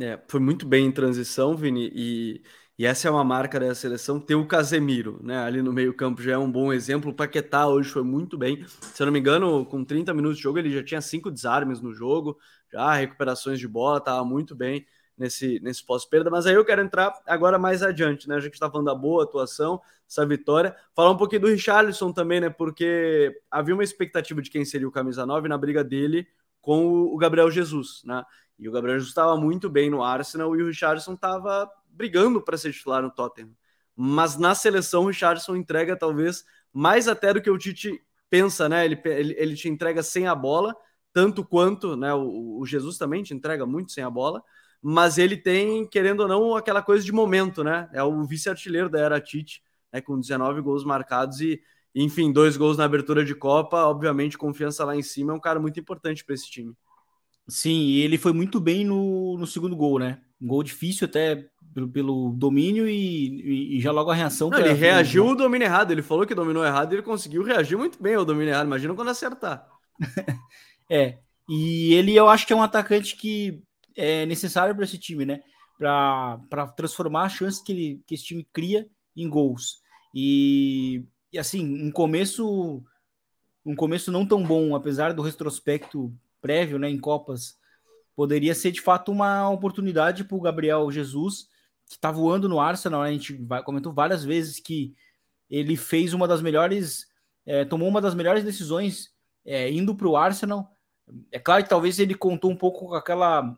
É, 0.00 0.18
foi 0.26 0.40
muito 0.40 0.66
bem 0.66 0.86
em 0.86 0.92
transição, 0.92 1.54
Vini, 1.56 1.90
e, 1.94 2.42
e 2.78 2.86
essa 2.86 3.08
é 3.08 3.10
uma 3.10 3.24
marca 3.24 3.60
da 3.60 3.74
seleção, 3.74 4.18
ter 4.18 4.34
o 4.34 4.46
Casemiro, 4.46 5.20
né, 5.22 5.38
ali 5.38 5.60
no 5.60 5.72
meio 5.72 5.94
campo 5.94 6.22
já 6.22 6.32
é 6.32 6.38
um 6.38 6.50
bom 6.50 6.72
exemplo, 6.72 7.10
o 7.10 7.14
Paquetá 7.14 7.66
hoje 7.66 7.90
foi 7.90 8.02
muito 8.02 8.38
bem, 8.38 8.64
se 8.94 9.02
eu 9.02 9.06
não 9.06 9.12
me 9.12 9.18
engano, 9.18 9.66
com 9.66 9.84
30 9.84 10.14
minutos 10.14 10.38
de 10.38 10.42
jogo 10.42 10.58
ele 10.58 10.70
já 10.70 10.82
tinha 10.82 11.00
cinco 11.00 11.30
desarmes 11.30 11.80
no 11.80 11.92
jogo, 11.92 12.38
já 12.72 12.94
recuperações 12.94 13.58
de 13.58 13.68
bola, 13.68 13.98
estava 13.98 14.24
muito 14.24 14.54
bem, 14.54 14.86
nesse, 15.16 15.60
nesse 15.60 15.84
pós-perda. 15.84 16.30
Mas 16.30 16.46
aí 16.46 16.54
eu 16.54 16.64
quero 16.64 16.82
entrar 16.82 17.12
agora 17.26 17.58
mais 17.58 17.82
adiante, 17.82 18.28
né? 18.28 18.36
A 18.36 18.40
gente 18.40 18.54
está 18.54 18.70
falando 18.70 18.86
da 18.86 18.94
boa 18.94 19.24
atuação, 19.24 19.80
essa 20.08 20.26
vitória. 20.26 20.74
Falar 20.94 21.10
um 21.10 21.16
pouquinho 21.16 21.42
do 21.42 21.48
Richarlison 21.48 22.12
também, 22.12 22.40
né? 22.40 22.50
Porque 22.50 23.40
havia 23.50 23.74
uma 23.74 23.84
expectativa 23.84 24.40
de 24.42 24.50
quem 24.50 24.64
seria 24.64 24.88
o 24.88 24.92
camisa 24.92 25.24
9 25.24 25.48
na 25.48 25.58
briga 25.58 25.84
dele 25.84 26.26
com 26.60 27.02
o 27.02 27.16
Gabriel 27.16 27.50
Jesus, 27.50 28.02
né? 28.04 28.24
E 28.58 28.68
o 28.68 28.72
Gabriel 28.72 28.98
Jesus 28.98 29.10
estava 29.10 29.36
muito 29.36 29.68
bem 29.68 29.90
no 29.90 30.02
Arsenal 30.02 30.54
e 30.56 30.62
o 30.62 30.66
Richardson 30.66 31.14
estava 31.14 31.68
brigando 31.88 32.40
para 32.40 32.56
ser 32.56 32.72
titular 32.72 33.02
no 33.02 33.10
Tottenham. 33.10 33.50
Mas 33.94 34.36
na 34.36 34.54
seleção, 34.54 35.04
o 35.04 35.06
Richardson 35.08 35.56
entrega 35.56 35.96
talvez 35.96 36.44
mais 36.72 37.08
até 37.08 37.34
do 37.34 37.42
que 37.42 37.50
o 37.50 37.58
Tite 37.58 38.00
pensa, 38.30 38.68
né? 38.68 38.84
Ele, 38.84 39.00
ele, 39.04 39.34
ele 39.36 39.54
te 39.54 39.68
entrega 39.68 40.02
sem 40.02 40.26
a 40.26 40.34
bola, 40.34 40.74
tanto 41.12 41.44
quanto 41.44 41.96
né, 41.96 42.14
o, 42.14 42.58
o 42.60 42.66
Jesus 42.66 42.96
também 42.96 43.22
te 43.22 43.34
entrega 43.34 43.66
muito 43.66 43.92
sem 43.92 44.02
a 44.02 44.08
bola 44.08 44.42
mas 44.82 45.16
ele 45.16 45.36
tem, 45.36 45.86
querendo 45.86 46.20
ou 46.20 46.28
não, 46.28 46.56
aquela 46.56 46.82
coisa 46.82 47.04
de 47.04 47.12
momento, 47.12 47.62
né? 47.62 47.88
É 47.92 48.02
o 48.02 48.24
vice-artilheiro 48.24 48.90
da 48.90 48.98
era 48.98 49.20
Tite, 49.20 49.62
né? 49.92 50.00
com 50.00 50.18
19 50.18 50.60
gols 50.60 50.84
marcados 50.84 51.40
e, 51.40 51.62
enfim, 51.94 52.32
dois 52.32 52.56
gols 52.56 52.76
na 52.76 52.84
abertura 52.84 53.24
de 53.24 53.34
Copa. 53.34 53.84
Obviamente, 53.84 54.36
confiança 54.36 54.84
lá 54.84 54.96
em 54.96 55.02
cima 55.02 55.32
é 55.32 55.36
um 55.36 55.40
cara 55.40 55.60
muito 55.60 55.78
importante 55.78 56.24
para 56.24 56.34
esse 56.34 56.50
time. 56.50 56.74
Sim, 57.46 57.82
e 57.82 58.00
ele 58.00 58.18
foi 58.18 58.32
muito 58.32 58.58
bem 58.58 58.84
no, 58.84 59.36
no 59.38 59.46
segundo 59.46 59.76
gol, 59.76 60.00
né? 60.00 60.20
Um 60.40 60.48
gol 60.48 60.62
difícil 60.64 61.06
até 61.06 61.46
pelo, 61.72 61.88
pelo 61.88 62.30
domínio 62.30 62.88
e, 62.88 63.76
e, 63.76 63.80
já 63.80 63.92
logo 63.92 64.10
a 64.10 64.14
reação. 64.14 64.50
Não, 64.50 64.58
ele 64.58 64.72
reagiu 64.72 65.26
o 65.26 65.36
domínio 65.36 65.66
errado, 65.66 65.92
ele 65.92 66.02
falou 66.02 66.26
que 66.26 66.34
dominou 66.34 66.64
errado 66.64 66.92
e 66.92 66.96
ele 66.96 67.02
conseguiu 67.02 67.44
reagir 67.44 67.76
muito 67.76 68.02
bem 68.02 68.14
ao 68.14 68.24
domínio 68.24 68.50
errado. 68.52 68.66
Imagina 68.66 68.94
quando 68.94 69.08
acertar. 69.08 69.66
é, 70.90 71.18
e 71.48 71.94
ele 71.94 72.14
eu 72.14 72.28
acho 72.28 72.46
que 72.46 72.52
é 72.52 72.56
um 72.56 72.62
atacante 72.62 73.16
que 73.16 73.62
é 73.96 74.26
necessário 74.26 74.74
para 74.74 74.84
esse 74.84 74.98
time, 74.98 75.24
né? 75.24 75.42
Para 75.78 76.68
transformar 76.76 77.26
as 77.26 77.32
chances 77.32 77.62
que, 77.62 77.72
ele, 77.72 78.02
que 78.06 78.14
esse 78.14 78.24
time 78.24 78.46
cria 78.52 78.88
em 79.16 79.28
gols. 79.28 79.80
E, 80.14 81.04
e 81.32 81.38
assim, 81.38 81.82
um 81.82 81.90
começo 81.90 82.84
um 83.64 83.76
começo 83.76 84.10
não 84.10 84.26
tão 84.26 84.42
bom, 84.42 84.74
apesar 84.74 85.12
do 85.12 85.22
retrospecto 85.22 86.12
prévio, 86.40 86.78
né, 86.78 86.90
em 86.90 86.98
Copas, 86.98 87.56
poderia 88.16 88.54
ser 88.54 88.72
de 88.72 88.80
fato 88.80 89.12
uma 89.12 89.48
oportunidade 89.48 90.24
para 90.24 90.36
o 90.36 90.40
Gabriel 90.40 90.90
Jesus, 90.90 91.48
que 91.88 91.94
está 91.94 92.10
voando 92.10 92.48
no 92.48 92.60
Arsenal. 92.60 93.02
Né? 93.02 93.10
A 93.10 93.12
gente 93.12 93.46
comentou 93.64 93.92
várias 93.92 94.24
vezes 94.24 94.58
que 94.58 94.94
ele 95.48 95.76
fez 95.76 96.12
uma 96.12 96.26
das 96.26 96.42
melhores, 96.42 97.06
é, 97.46 97.64
tomou 97.64 97.88
uma 97.88 98.00
das 98.00 98.14
melhores 98.14 98.42
decisões 98.42 99.12
é, 99.44 99.70
indo 99.70 99.94
para 99.94 100.08
o 100.08 100.16
Arsenal. 100.16 100.74
É 101.30 101.38
claro 101.38 101.62
que 101.62 101.70
talvez 101.70 101.98
ele 101.98 102.14
contou 102.14 102.50
um 102.50 102.56
pouco 102.56 102.88
com 102.88 102.94
aquela 102.94 103.56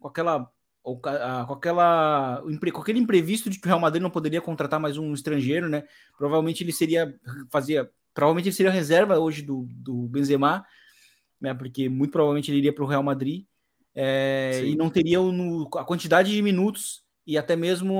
com 0.00 0.08
aquela 0.08 0.50
com 0.82 1.52
aquela 1.52 2.42
com 2.72 2.80
aquele 2.80 2.98
imprevisto 2.98 3.50
de 3.50 3.58
que 3.58 3.66
o 3.66 3.68
Real 3.68 3.78
Madrid 3.78 4.02
não 4.02 4.10
poderia 4.10 4.40
contratar 4.40 4.80
mais 4.80 4.96
um 4.96 5.12
estrangeiro, 5.12 5.68
né? 5.68 5.84
Provavelmente 6.16 6.64
ele 6.64 6.72
seria 6.72 7.14
fazia, 7.50 7.90
provavelmente 8.14 8.48
ele 8.48 8.56
seria 8.56 8.72
reserva 8.72 9.18
hoje 9.18 9.42
do, 9.42 9.68
do 9.70 10.08
Benzema, 10.08 10.64
né? 11.40 11.52
Porque 11.52 11.88
muito 11.88 12.10
provavelmente 12.10 12.50
ele 12.50 12.58
iria 12.58 12.74
para 12.74 12.82
o 12.82 12.86
Real 12.86 13.02
Madrid 13.02 13.44
é, 13.94 14.62
e 14.64 14.74
não 14.74 14.88
teria 14.88 15.20
o, 15.20 15.68
a 15.76 15.84
quantidade 15.84 16.32
de 16.32 16.40
minutos 16.40 17.02
e 17.26 17.36
até 17.36 17.54
mesmo 17.54 17.94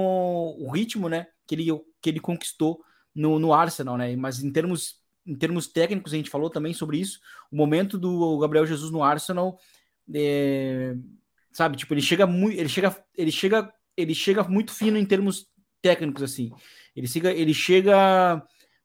o 0.59 0.71
ritmo, 0.71 1.09
né? 1.09 1.27
Que 1.47 1.55
ele 1.55 1.67
que 2.01 2.09
ele 2.09 2.21
conquistou 2.21 2.81
no, 3.15 3.39
no 3.39 3.53
Arsenal, 3.53 3.99
né? 3.99 4.17
Mas 4.17 4.43
em 4.43 4.51
termos 4.51 4.99
em 5.27 5.37
termos 5.37 5.67
técnicos 5.67 6.15
a 6.15 6.17
gente 6.17 6.31
falou 6.31 6.49
também 6.49 6.73
sobre 6.73 6.99
isso. 6.99 7.21
O 7.53 7.57
momento 7.57 7.99
do 7.99 8.39
Gabriel 8.39 8.65
Jesus 8.65 8.91
no 8.91 9.03
Arsenal 9.03 9.59
é, 10.15 10.97
sabe? 11.53 11.77
Tipo, 11.77 11.95
ele 11.95 12.03
chega 12.03 12.27
muito, 12.27 12.59
ele 12.59 12.69
chega, 12.69 13.05
ele 13.17 13.33
chega, 13.33 13.73
ele 13.97 14.15
chega 14.15 14.45
muito 14.45 14.73
fino 14.73 14.99
em 14.99 15.05
termos 15.05 15.47
técnicos 15.83 16.23
assim. 16.23 16.51
Ele 16.95 17.07
chega, 17.07 17.33
ele 17.33 17.55
chega 17.55 18.43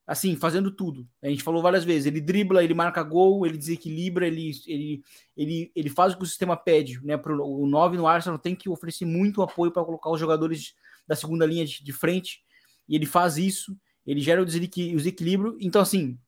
assim, 0.07 0.35
fazendo 0.35 0.69
tudo. 0.71 1.07
A 1.21 1.27
gente 1.27 1.43
falou 1.43 1.61
várias 1.61 1.83
vezes, 1.83 2.05
ele 2.05 2.21
dribla, 2.21 2.63
ele 2.63 2.73
marca 2.73 3.01
gol, 3.01 3.45
ele 3.45 3.57
desequilibra, 3.57 4.27
ele 4.27 4.51
ele 4.67 5.03
ele, 5.35 5.71
ele 5.75 5.89
faz 5.89 6.13
o 6.13 6.17
que 6.17 6.23
o 6.23 6.27
sistema 6.27 6.55
pede, 6.55 7.03
né? 7.03 7.17
Pro, 7.17 7.43
o 7.43 7.67
9 7.67 7.97
no 7.97 8.07
Arsenal 8.07 8.37
tem 8.37 8.55
que 8.55 8.69
oferecer 8.69 9.05
muito 9.05 9.41
apoio 9.41 9.71
para 9.71 9.83
colocar 9.83 10.11
os 10.11 10.19
jogadores 10.19 10.75
da 11.07 11.15
segunda 11.15 11.45
linha 11.45 11.65
de, 11.65 11.83
de, 11.83 11.93
frente, 11.93 12.43
e 12.87 12.95
ele 12.95 13.05
faz 13.05 13.37
isso, 13.37 13.75
ele 14.05 14.21
gera 14.21 14.41
o 14.41 14.45
desequilíbrio. 14.45 15.57
Então 15.59 15.81
assim, 15.81 16.19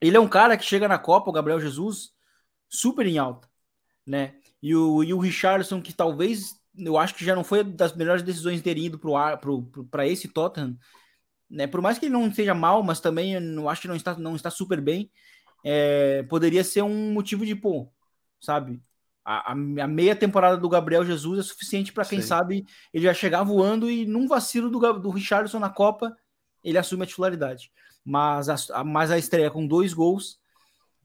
ele 0.00 0.16
é 0.16 0.20
um 0.20 0.28
cara 0.28 0.56
que 0.56 0.64
chega 0.64 0.88
na 0.88 0.98
Copa, 0.98 1.30
o 1.30 1.32
Gabriel 1.32 1.60
Jesus, 1.60 2.12
super 2.68 3.06
em 3.06 3.18
alta, 3.18 3.48
né? 4.06 4.34
E 4.62 4.74
o, 4.74 5.02
e 5.02 5.14
o 5.14 5.18
Richardson, 5.18 5.80
que 5.80 5.92
talvez 5.92 6.60
eu 6.76 6.96
acho 6.96 7.14
que 7.14 7.24
já 7.24 7.34
não 7.34 7.44
foi 7.44 7.64
das 7.64 7.94
melhores 7.94 8.22
decisões 8.22 8.62
ter 8.62 8.78
ido 8.78 9.00
para 9.90 10.06
esse 10.06 10.28
Tottenham, 10.28 10.76
né? 11.48 11.66
Por 11.66 11.80
mais 11.80 11.98
que 11.98 12.06
ele 12.06 12.12
não 12.12 12.28
esteja 12.28 12.54
mal, 12.54 12.82
mas 12.82 13.00
também 13.00 13.34
eu 13.34 13.68
acho 13.68 13.82
que 13.82 13.88
não 13.88 13.96
está, 13.96 14.14
não 14.16 14.36
está 14.36 14.50
super 14.50 14.80
bem, 14.80 15.10
é, 15.64 16.22
poderia 16.24 16.62
ser 16.62 16.82
um 16.82 17.12
motivo 17.12 17.44
de 17.44 17.54
pô, 17.54 17.92
sabe? 18.40 18.80
A, 19.24 19.52
a, 19.52 19.54
meia 19.54 20.16
temporada 20.16 20.56
do 20.56 20.68
Gabriel 20.68 21.04
Jesus 21.04 21.38
é 21.40 21.42
suficiente 21.42 21.92
para 21.92 22.06
quem 22.06 22.22
Sim. 22.22 22.28
sabe 22.28 22.66
ele 22.92 23.04
já 23.04 23.12
chegar 23.12 23.42
voando 23.42 23.90
e 23.90 24.06
num 24.06 24.26
vacilo 24.26 24.70
do, 24.70 24.92
do 24.94 25.10
Richardson 25.10 25.58
na 25.58 25.68
Copa 25.68 26.16
ele 26.64 26.78
assume 26.78 27.02
a 27.02 27.06
titularidade. 27.06 27.70
Mas 28.04 28.48
a, 28.48 28.82
mas 28.82 29.10
a 29.10 29.18
estreia 29.18 29.50
com 29.50 29.66
dois 29.66 29.92
gols 29.92 30.38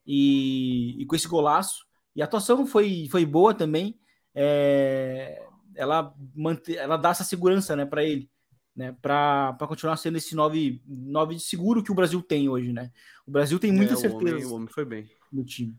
e, 0.07 1.01
e 1.01 1.05
com 1.05 1.15
esse 1.15 1.27
golaço 1.27 1.85
e 2.15 2.21
a 2.21 2.25
atuação 2.25 2.65
foi, 2.65 3.07
foi 3.11 3.25
boa 3.25 3.53
também. 3.53 3.99
É, 4.33 5.43
ela, 5.75 6.13
mante, 6.33 6.75
ela 6.77 6.97
dá 6.97 7.09
essa 7.09 7.23
segurança 7.23 7.75
né, 7.75 7.85
para 7.85 8.03
ele, 8.03 8.29
né, 8.75 8.95
para 9.01 9.55
continuar 9.67 9.97
sendo 9.97 10.17
esse 10.17 10.35
9, 10.35 10.81
nove 10.87 11.35
de 11.35 11.41
seguro 11.41 11.83
que 11.83 11.91
o 11.91 11.95
Brasil 11.95 12.21
tem 12.21 12.47
hoje. 12.47 12.71
Né? 12.71 12.91
O 13.25 13.31
Brasil 13.31 13.59
tem 13.59 13.71
muita 13.71 13.93
é, 13.93 13.97
certeza. 13.97 14.23
O 14.23 14.37
homem, 14.37 14.45
o 14.45 14.53
homem 14.53 14.67
foi 14.67 14.85
bem. 14.85 15.09
No 15.31 15.43
time. 15.43 15.77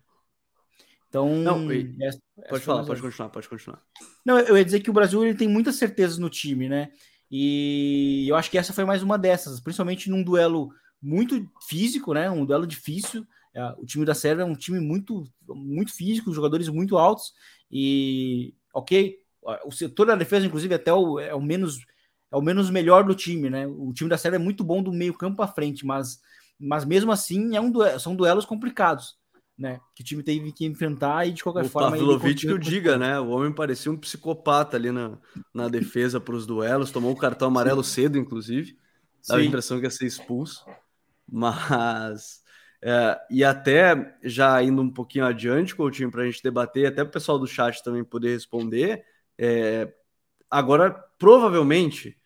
Então, 1.08 1.34
Não, 1.36 1.72
e, 1.72 1.96
essa, 2.02 2.20
pode 2.48 2.64
falar, 2.64 2.84
pode 2.84 3.00
continuar, 3.00 3.30
pode 3.30 3.48
continuar. 3.48 3.82
Não, 4.24 4.38
eu 4.38 4.56
ia 4.56 4.64
dizer 4.64 4.80
que 4.80 4.90
o 4.90 4.92
Brasil 4.92 5.24
ele 5.24 5.38
tem 5.38 5.48
muitas 5.48 5.76
certezas 5.76 6.18
no 6.18 6.28
time, 6.28 6.68
né? 6.68 6.90
E 7.30 8.26
eu 8.28 8.36
acho 8.36 8.50
que 8.50 8.58
essa 8.58 8.72
foi 8.72 8.84
mais 8.84 9.02
uma 9.02 9.18
dessas, 9.18 9.60
principalmente 9.60 10.10
num 10.10 10.22
duelo 10.22 10.70
muito 11.00 11.48
físico, 11.66 12.12
né? 12.12 12.30
Um 12.30 12.44
duelo 12.44 12.66
difícil. 12.66 13.26
É, 13.56 13.74
o 13.78 13.86
time 13.86 14.04
da 14.04 14.14
Sérvia 14.14 14.42
é 14.42 14.46
um 14.46 14.54
time 14.54 14.78
muito, 14.78 15.24
muito 15.48 15.90
físico, 15.94 16.30
jogadores 16.30 16.68
muito 16.68 16.98
altos 16.98 17.32
e, 17.72 18.54
ok, 18.74 19.18
o 19.64 19.72
setor 19.72 20.08
da 20.08 20.14
defesa, 20.14 20.44
inclusive, 20.44 20.74
até 20.74 20.92
o, 20.92 21.18
é 21.18 21.34
o 21.34 21.40
menos 21.40 21.78
é 22.30 22.36
o 22.36 22.42
menos 22.42 22.68
melhor 22.68 23.04
do 23.04 23.14
time, 23.14 23.48
né? 23.48 23.66
O 23.66 23.92
time 23.94 24.10
da 24.10 24.18
Sérvia 24.18 24.36
é 24.36 24.42
muito 24.42 24.62
bom 24.62 24.82
do 24.82 24.92
meio 24.92 25.14
campo 25.14 25.36
para 25.36 25.52
frente, 25.52 25.86
mas, 25.86 26.20
mas 26.58 26.84
mesmo 26.84 27.10
assim 27.12 27.56
é 27.56 27.60
um 27.60 27.70
duelo, 27.70 27.98
são 27.98 28.14
duelos 28.14 28.44
complicados, 28.44 29.16
né? 29.56 29.80
Que 29.94 30.02
o 30.02 30.04
time 30.04 30.22
teve 30.22 30.52
que 30.52 30.66
enfrentar 30.66 31.26
e 31.26 31.32
de 31.32 31.42
qualquer 31.42 31.64
o 31.64 31.68
forma. 31.68 31.88
O 31.88 31.92
Pavlovic 31.92 32.46
que 32.46 32.52
o 32.52 32.58
diga, 32.58 32.98
né? 32.98 33.18
O 33.20 33.28
homem 33.28 33.52
parecia 33.52 33.90
um 33.90 33.96
psicopata 33.96 34.76
ali 34.76 34.90
na, 34.90 35.16
na 35.54 35.68
defesa 35.68 36.20
para 36.20 36.34
os 36.34 36.46
duelos, 36.46 36.90
tomou 36.90 37.12
o 37.12 37.16
cartão 37.16 37.48
amarelo 37.48 37.84
cedo, 37.84 38.18
inclusive. 38.18 38.76
Dá 39.26 39.36
a 39.36 39.44
impressão 39.44 39.78
que 39.78 39.86
ia 39.86 39.90
ser 39.90 40.06
expulso, 40.06 40.64
mas 41.26 42.42
é, 42.88 43.20
e 43.28 43.42
até 43.42 44.16
já 44.22 44.62
indo 44.62 44.80
um 44.80 44.88
pouquinho 44.88 45.24
adiante, 45.24 45.74
Coutinho, 45.74 46.08
para 46.08 46.22
a 46.22 46.26
gente 46.26 46.40
debater, 46.40 46.86
até 46.86 47.02
o 47.02 47.10
pessoal 47.10 47.36
do 47.36 47.44
chat 47.44 47.82
também 47.82 48.04
poder 48.04 48.34
responder. 48.34 49.04
É, 49.36 49.92
agora, 50.48 50.92
provavelmente, 51.18 52.16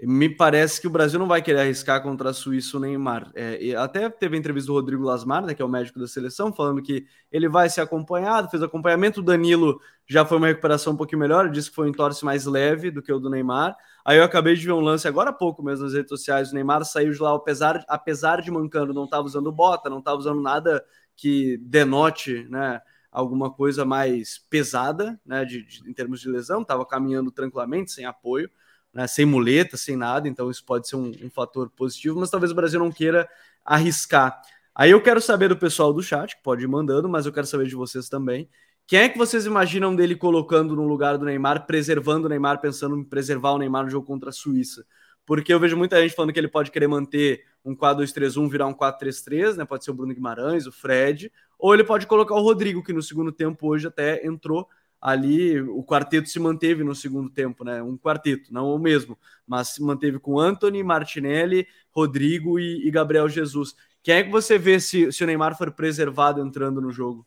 me 0.00 0.28
parece 0.28 0.80
que 0.80 0.86
o 0.86 0.90
Brasil 0.90 1.18
não 1.18 1.28
vai 1.28 1.42
querer 1.42 1.60
arriscar 1.60 2.02
contra 2.02 2.30
a 2.30 2.32
Suíça 2.32 2.76
o 2.76 2.80
Neymar. 2.80 3.30
É, 3.34 3.74
até 3.76 4.08
teve 4.08 4.36
a 4.36 4.38
entrevista 4.38 4.66
do 4.68 4.72
Rodrigo 4.72 5.04
Lasmar, 5.04 5.44
né, 5.44 5.54
que 5.54 5.62
é 5.62 5.64
o 5.64 5.68
médico 5.68 5.98
da 5.98 6.08
seleção, 6.08 6.52
falando 6.52 6.82
que 6.82 7.06
ele 7.30 7.48
vai 7.48 7.68
ser 7.68 7.82
acompanhado, 7.82 8.48
fez 8.48 8.62
acompanhamento. 8.62 9.20
O 9.20 9.22
Danilo 9.22 9.80
já 10.06 10.24
foi 10.24 10.38
uma 10.38 10.48
recuperação 10.48 10.94
um 10.94 10.96
pouquinho 10.96 11.20
melhor, 11.20 11.50
disse 11.50 11.68
que 11.68 11.76
foi 11.76 11.88
um 11.88 11.92
torce 11.92 12.24
mais 12.24 12.46
leve 12.46 12.90
do 12.90 13.02
que 13.02 13.12
o 13.12 13.18
do 13.20 13.30
Neymar. 13.30 13.76
Aí 14.04 14.18
eu 14.18 14.24
acabei 14.24 14.56
de 14.56 14.64
ver 14.64 14.72
um 14.72 14.80
lance 14.80 15.06
agora 15.06 15.30
há 15.30 15.32
pouco 15.32 15.62
mesmo 15.62 15.84
nas 15.84 15.94
redes 15.94 16.08
sociais. 16.08 16.50
O 16.50 16.54
Neymar 16.54 16.84
saiu 16.84 17.12
de 17.12 17.20
lá, 17.20 17.34
apesar, 17.34 17.84
apesar 17.86 18.40
de 18.40 18.50
mancando, 18.50 18.94
não 18.94 19.04
estava 19.04 19.24
usando 19.24 19.52
bota, 19.52 19.88
não 19.90 19.98
estava 19.98 20.16
usando 20.16 20.40
nada 20.40 20.84
que 21.14 21.58
denote 21.58 22.44
né, 22.48 22.80
alguma 23.10 23.52
coisa 23.52 23.84
mais 23.84 24.38
pesada 24.50 25.20
né, 25.24 25.44
de, 25.44 25.62
de 25.64 25.88
em 25.88 25.92
termos 25.92 26.20
de 26.20 26.28
lesão, 26.28 26.62
estava 26.62 26.84
caminhando 26.84 27.30
tranquilamente, 27.30 27.92
sem 27.92 28.04
apoio 28.04 28.50
né, 28.92 29.06
sem 29.06 29.24
muleta, 29.24 29.76
sem 29.76 29.96
nada, 29.96 30.28
então 30.28 30.50
isso 30.50 30.64
pode 30.64 30.88
ser 30.88 30.96
um, 30.96 31.12
um, 31.22 31.30
fator 31.30 31.70
positivo, 31.70 32.20
mas 32.20 32.30
talvez 32.30 32.52
o 32.52 32.54
Brasil 32.54 32.78
não 32.78 32.92
queira 32.92 33.28
arriscar. 33.64 34.40
Aí 34.74 34.90
eu 34.90 35.00
quero 35.00 35.20
saber 35.20 35.48
do 35.48 35.56
pessoal 35.56 35.92
do 35.92 36.02
chat, 36.02 36.36
que 36.36 36.42
pode 36.42 36.62
ir 36.64 36.68
mandando, 36.68 37.08
mas 37.08 37.26
eu 37.26 37.32
quero 37.32 37.46
saber 37.46 37.66
de 37.66 37.74
vocês 37.74 38.08
também. 38.08 38.48
Quem 38.86 39.00
é 39.00 39.08
que 39.08 39.18
vocês 39.18 39.46
imaginam 39.46 39.94
dele 39.94 40.16
colocando 40.16 40.74
no 40.74 40.86
lugar 40.86 41.16
do 41.16 41.24
Neymar, 41.24 41.66
preservando 41.66 42.26
o 42.26 42.28
Neymar, 42.28 42.60
pensando 42.60 42.96
em 42.96 43.04
preservar 43.04 43.52
o 43.52 43.58
Neymar 43.58 43.84
no 43.84 43.90
jogo 43.90 44.06
contra 44.06 44.30
a 44.30 44.32
Suíça? 44.32 44.84
Porque 45.24 45.52
eu 45.52 45.60
vejo 45.60 45.76
muita 45.76 46.00
gente 46.02 46.14
falando 46.14 46.32
que 46.32 46.40
ele 46.40 46.48
pode 46.48 46.70
querer 46.70 46.88
manter 46.88 47.44
um 47.64 47.76
4-2-3-1, 47.76 48.50
virar 48.50 48.66
um 48.66 48.74
4-3-3, 48.74 49.56
né? 49.56 49.64
Pode 49.64 49.84
ser 49.84 49.92
o 49.92 49.94
Bruno 49.94 50.12
Guimarães, 50.12 50.66
o 50.66 50.72
Fred, 50.72 51.30
ou 51.58 51.72
ele 51.72 51.84
pode 51.84 52.06
colocar 52.06 52.34
o 52.34 52.42
Rodrigo, 52.42 52.82
que 52.82 52.92
no 52.92 53.02
segundo 53.02 53.30
tempo 53.30 53.68
hoje 53.68 53.86
até 53.86 54.26
entrou 54.26 54.68
ali 55.02 55.60
o 55.60 55.82
quarteto 55.82 56.28
se 56.28 56.38
manteve 56.38 56.84
no 56.84 56.94
segundo 56.94 57.28
tempo, 57.28 57.64
né? 57.64 57.82
Um 57.82 57.98
quarteto, 57.98 58.54
não 58.54 58.72
o 58.72 58.78
mesmo, 58.78 59.18
mas 59.44 59.70
se 59.70 59.82
manteve 59.82 60.20
com 60.20 60.38
Anthony, 60.38 60.80
Martinelli, 60.84 61.66
Rodrigo 61.90 62.60
e, 62.60 62.86
e 62.86 62.90
Gabriel 62.90 63.28
Jesus. 63.28 63.74
Quem 64.00 64.14
é 64.14 64.22
que 64.22 64.30
você 64.30 64.56
vê 64.56 64.78
se, 64.78 65.10
se, 65.10 65.24
o 65.24 65.26
Neymar 65.26 65.58
for 65.58 65.72
preservado 65.72 66.40
entrando 66.40 66.80
no 66.80 66.92
jogo? 66.92 67.26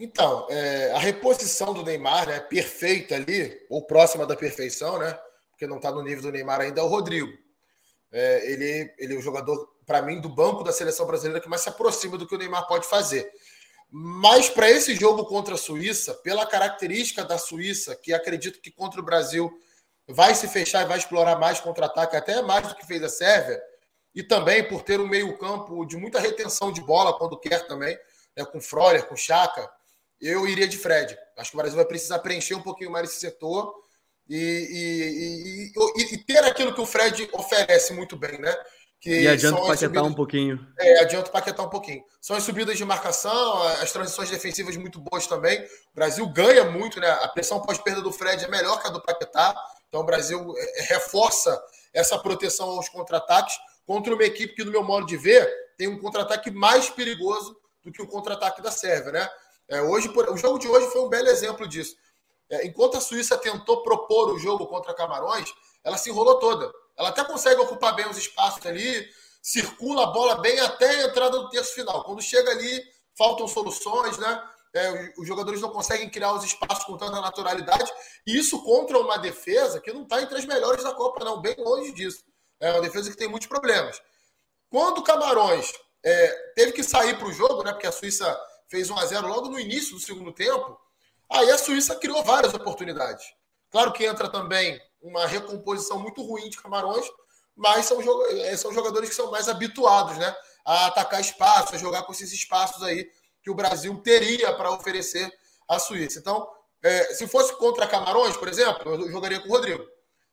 Então, 0.00 0.48
é, 0.50 0.90
a 0.90 0.98
reposição 0.98 1.72
do 1.72 1.84
Neymar, 1.84 2.26
né, 2.26 2.40
perfeita 2.40 3.14
ali, 3.14 3.56
ou 3.70 3.86
próxima 3.86 4.26
da 4.26 4.34
perfeição, 4.34 4.98
né? 4.98 5.16
Porque 5.50 5.68
não 5.68 5.76
está 5.76 5.92
no 5.92 6.02
nível 6.02 6.22
do 6.22 6.32
Neymar 6.32 6.60
ainda, 6.60 6.80
é 6.80 6.84
o 6.84 6.88
Rodrigo. 6.88 7.32
É, 8.10 8.52
ele, 8.52 8.92
ele 8.98 9.14
é 9.14 9.16
o 9.16 9.22
jogador, 9.22 9.68
para 9.86 10.02
mim, 10.02 10.20
do 10.20 10.28
banco 10.28 10.64
da 10.64 10.72
seleção 10.72 11.06
brasileira 11.06 11.40
que 11.40 11.48
mais 11.48 11.62
se 11.62 11.68
aproxima 11.68 12.18
do 12.18 12.26
que 12.26 12.34
o 12.34 12.38
Neymar 12.38 12.66
pode 12.66 12.88
fazer. 12.88 13.30
Mas 13.96 14.48
para 14.48 14.68
esse 14.68 14.96
jogo 14.96 15.24
contra 15.24 15.54
a 15.54 15.56
Suíça, 15.56 16.14
pela 16.14 16.44
característica 16.44 17.24
da 17.24 17.38
Suíça, 17.38 17.94
que 17.94 18.12
acredito 18.12 18.60
que 18.60 18.72
contra 18.72 19.00
o 19.00 19.04
Brasil 19.04 19.56
vai 20.08 20.34
se 20.34 20.48
fechar 20.48 20.82
e 20.82 20.88
vai 20.88 20.98
explorar 20.98 21.38
mais 21.38 21.60
contra-ataque, 21.60 22.16
até 22.16 22.42
mais 22.42 22.66
do 22.66 22.74
que 22.74 22.84
fez 22.84 23.00
a 23.04 23.08
Sérvia, 23.08 23.62
e 24.12 24.20
também 24.20 24.66
por 24.66 24.82
ter 24.82 24.98
um 24.98 25.06
meio-campo 25.06 25.86
de 25.86 25.96
muita 25.96 26.18
retenção 26.18 26.72
de 26.72 26.80
bola 26.80 27.16
quando 27.16 27.38
quer 27.38 27.68
também, 27.68 27.96
né, 28.36 28.44
com 28.44 28.60
Freuler, 28.60 29.06
com 29.06 29.14
Chaka, 29.14 29.70
eu 30.20 30.44
iria 30.48 30.66
de 30.66 30.76
Fred. 30.76 31.16
Acho 31.36 31.52
que 31.52 31.56
o 31.56 31.58
Brasil 31.58 31.76
vai 31.76 31.86
precisar 31.86 32.18
preencher 32.18 32.56
um 32.56 32.62
pouquinho 32.62 32.90
mais 32.90 33.10
esse 33.10 33.20
setor 33.20 33.72
e, 34.28 35.72
e, 35.72 36.02
e, 36.02 36.14
e 36.14 36.18
ter 36.18 36.42
aquilo 36.42 36.74
que 36.74 36.80
o 36.80 36.86
Fred 36.86 37.30
oferece 37.32 37.92
muito 37.92 38.16
bem, 38.16 38.40
né? 38.40 38.52
E 39.06 39.28
adianta 39.28 39.58
o 39.60 39.66
Paquetá 39.66 39.86
subidas, 39.86 40.06
um 40.06 40.14
pouquinho. 40.14 40.66
É, 40.78 41.00
adianta 41.00 41.28
o 41.28 41.32
Paquetá 41.32 41.62
um 41.62 41.68
pouquinho. 41.68 42.02
São 42.20 42.36
as 42.36 42.42
subidas 42.42 42.76
de 42.78 42.84
marcação, 42.84 43.62
as 43.62 43.92
transições 43.92 44.30
defensivas 44.30 44.76
muito 44.76 44.98
boas 44.98 45.26
também. 45.26 45.62
O 45.62 45.94
Brasil 45.94 46.26
ganha 46.28 46.64
muito, 46.64 46.98
né? 46.98 47.10
A 47.10 47.28
pressão 47.28 47.60
pós-perda 47.60 48.00
do 48.00 48.10
Fred 48.10 48.42
é 48.44 48.48
melhor 48.48 48.80
que 48.80 48.86
a 48.88 48.90
do 48.90 49.02
Paquetá. 49.02 49.54
Então 49.88 50.00
o 50.00 50.04
Brasil 50.04 50.54
é, 50.56 50.80
é, 50.80 50.82
reforça 50.94 51.62
essa 51.92 52.18
proteção 52.18 52.70
aos 52.70 52.88
contra-ataques 52.88 53.54
contra 53.86 54.14
uma 54.14 54.24
equipe 54.24 54.54
que, 54.54 54.64
no 54.64 54.70
meu 54.70 54.82
modo 54.82 55.04
de 55.04 55.16
ver, 55.16 55.46
tem 55.76 55.86
um 55.86 55.98
contra-ataque 55.98 56.50
mais 56.50 56.88
perigoso 56.88 57.56
do 57.82 57.92
que 57.92 58.00
o 58.00 58.06
contra-ataque 58.06 58.62
da 58.62 58.70
Sérvia, 58.70 59.12
né? 59.12 59.30
É, 59.68 59.82
hoje, 59.82 60.08
o 60.08 60.36
jogo 60.36 60.58
de 60.58 60.66
hoje 60.66 60.90
foi 60.90 61.02
um 61.02 61.08
belo 61.08 61.28
exemplo 61.28 61.68
disso. 61.68 61.94
É, 62.50 62.66
enquanto 62.66 62.96
a 62.96 63.00
Suíça 63.00 63.36
tentou 63.36 63.82
propor 63.82 64.32
o 64.32 64.38
jogo 64.38 64.66
contra 64.66 64.94
Camarões, 64.94 65.52
ela 65.82 65.98
se 65.98 66.10
enrolou 66.10 66.38
toda 66.38 66.72
ela 66.96 67.08
até 67.08 67.24
consegue 67.24 67.60
ocupar 67.60 67.94
bem 67.94 68.08
os 68.08 68.16
espaços 68.16 68.64
ali, 68.66 69.08
circula 69.42 70.04
a 70.04 70.06
bola 70.06 70.40
bem 70.40 70.58
até 70.60 70.88
a 70.88 71.02
entrada 71.08 71.38
do 71.38 71.50
terço 71.50 71.74
final. 71.74 72.04
Quando 72.04 72.22
chega 72.22 72.50
ali, 72.50 72.82
faltam 73.16 73.46
soluções, 73.46 74.18
né? 74.18 74.50
É, 74.72 75.12
os 75.16 75.26
jogadores 75.26 75.60
não 75.60 75.70
conseguem 75.70 76.10
criar 76.10 76.32
os 76.32 76.42
espaços 76.42 76.84
com 76.84 76.96
tanta 76.96 77.20
naturalidade. 77.20 77.92
E 78.26 78.36
isso 78.36 78.62
contra 78.64 78.98
uma 78.98 79.18
defesa 79.18 79.80
que 79.80 79.92
não 79.92 80.02
está 80.02 80.20
entre 80.20 80.36
as 80.36 80.44
melhores 80.44 80.82
da 80.82 80.92
Copa, 80.92 81.24
não, 81.24 81.40
bem 81.40 81.54
longe 81.58 81.92
disso. 81.92 82.24
É 82.58 82.72
uma 82.72 82.80
defesa 82.80 83.10
que 83.10 83.16
tem 83.16 83.28
muitos 83.28 83.46
problemas. 83.46 84.00
Quando 84.70 84.98
o 84.98 85.02
Camarões 85.04 85.72
é, 86.02 86.28
teve 86.56 86.72
que 86.72 86.82
sair 86.82 87.16
para 87.16 87.28
o 87.28 87.32
jogo, 87.32 87.62
né? 87.62 87.72
Porque 87.72 87.86
a 87.86 87.92
Suíça 87.92 88.36
fez 88.68 88.90
1 88.90 88.98
a 88.98 89.06
0 89.06 89.28
logo 89.28 89.48
no 89.48 89.60
início 89.60 89.94
do 89.94 90.00
segundo 90.00 90.32
tempo, 90.32 90.78
aí 91.30 91.50
a 91.50 91.58
Suíça 91.58 91.94
criou 91.96 92.24
várias 92.24 92.52
oportunidades. 92.54 93.24
Claro 93.70 93.92
que 93.92 94.04
entra 94.04 94.28
também 94.28 94.80
uma 95.04 95.26
recomposição 95.26 95.98
muito 95.98 96.22
ruim 96.22 96.48
de 96.48 96.60
Camarões, 96.60 97.04
mas 97.54 97.84
são, 97.84 98.00
eh, 98.30 98.56
são 98.56 98.72
jogadores 98.72 99.10
que 99.10 99.14
são 99.14 99.30
mais 99.30 99.48
habituados 99.48 100.16
né, 100.16 100.34
a 100.64 100.86
atacar 100.86 101.20
espaços, 101.20 101.74
a 101.74 101.78
jogar 101.78 102.02
com 102.02 102.12
esses 102.12 102.32
espaços 102.32 102.82
aí 102.82 103.08
que 103.42 103.50
o 103.50 103.54
Brasil 103.54 103.94
teria 104.02 104.52
para 104.54 104.72
oferecer 104.72 105.30
à 105.68 105.78
Suíça. 105.78 106.18
Então, 106.18 106.48
é, 106.82 107.14
se 107.14 107.28
fosse 107.28 107.56
contra 107.58 107.86
Camarões, 107.86 108.36
por 108.36 108.48
exemplo, 108.48 108.94
eu 108.94 109.10
jogaria 109.10 109.40
com 109.40 109.48
o 109.48 109.52
Rodrigo. 109.52 109.84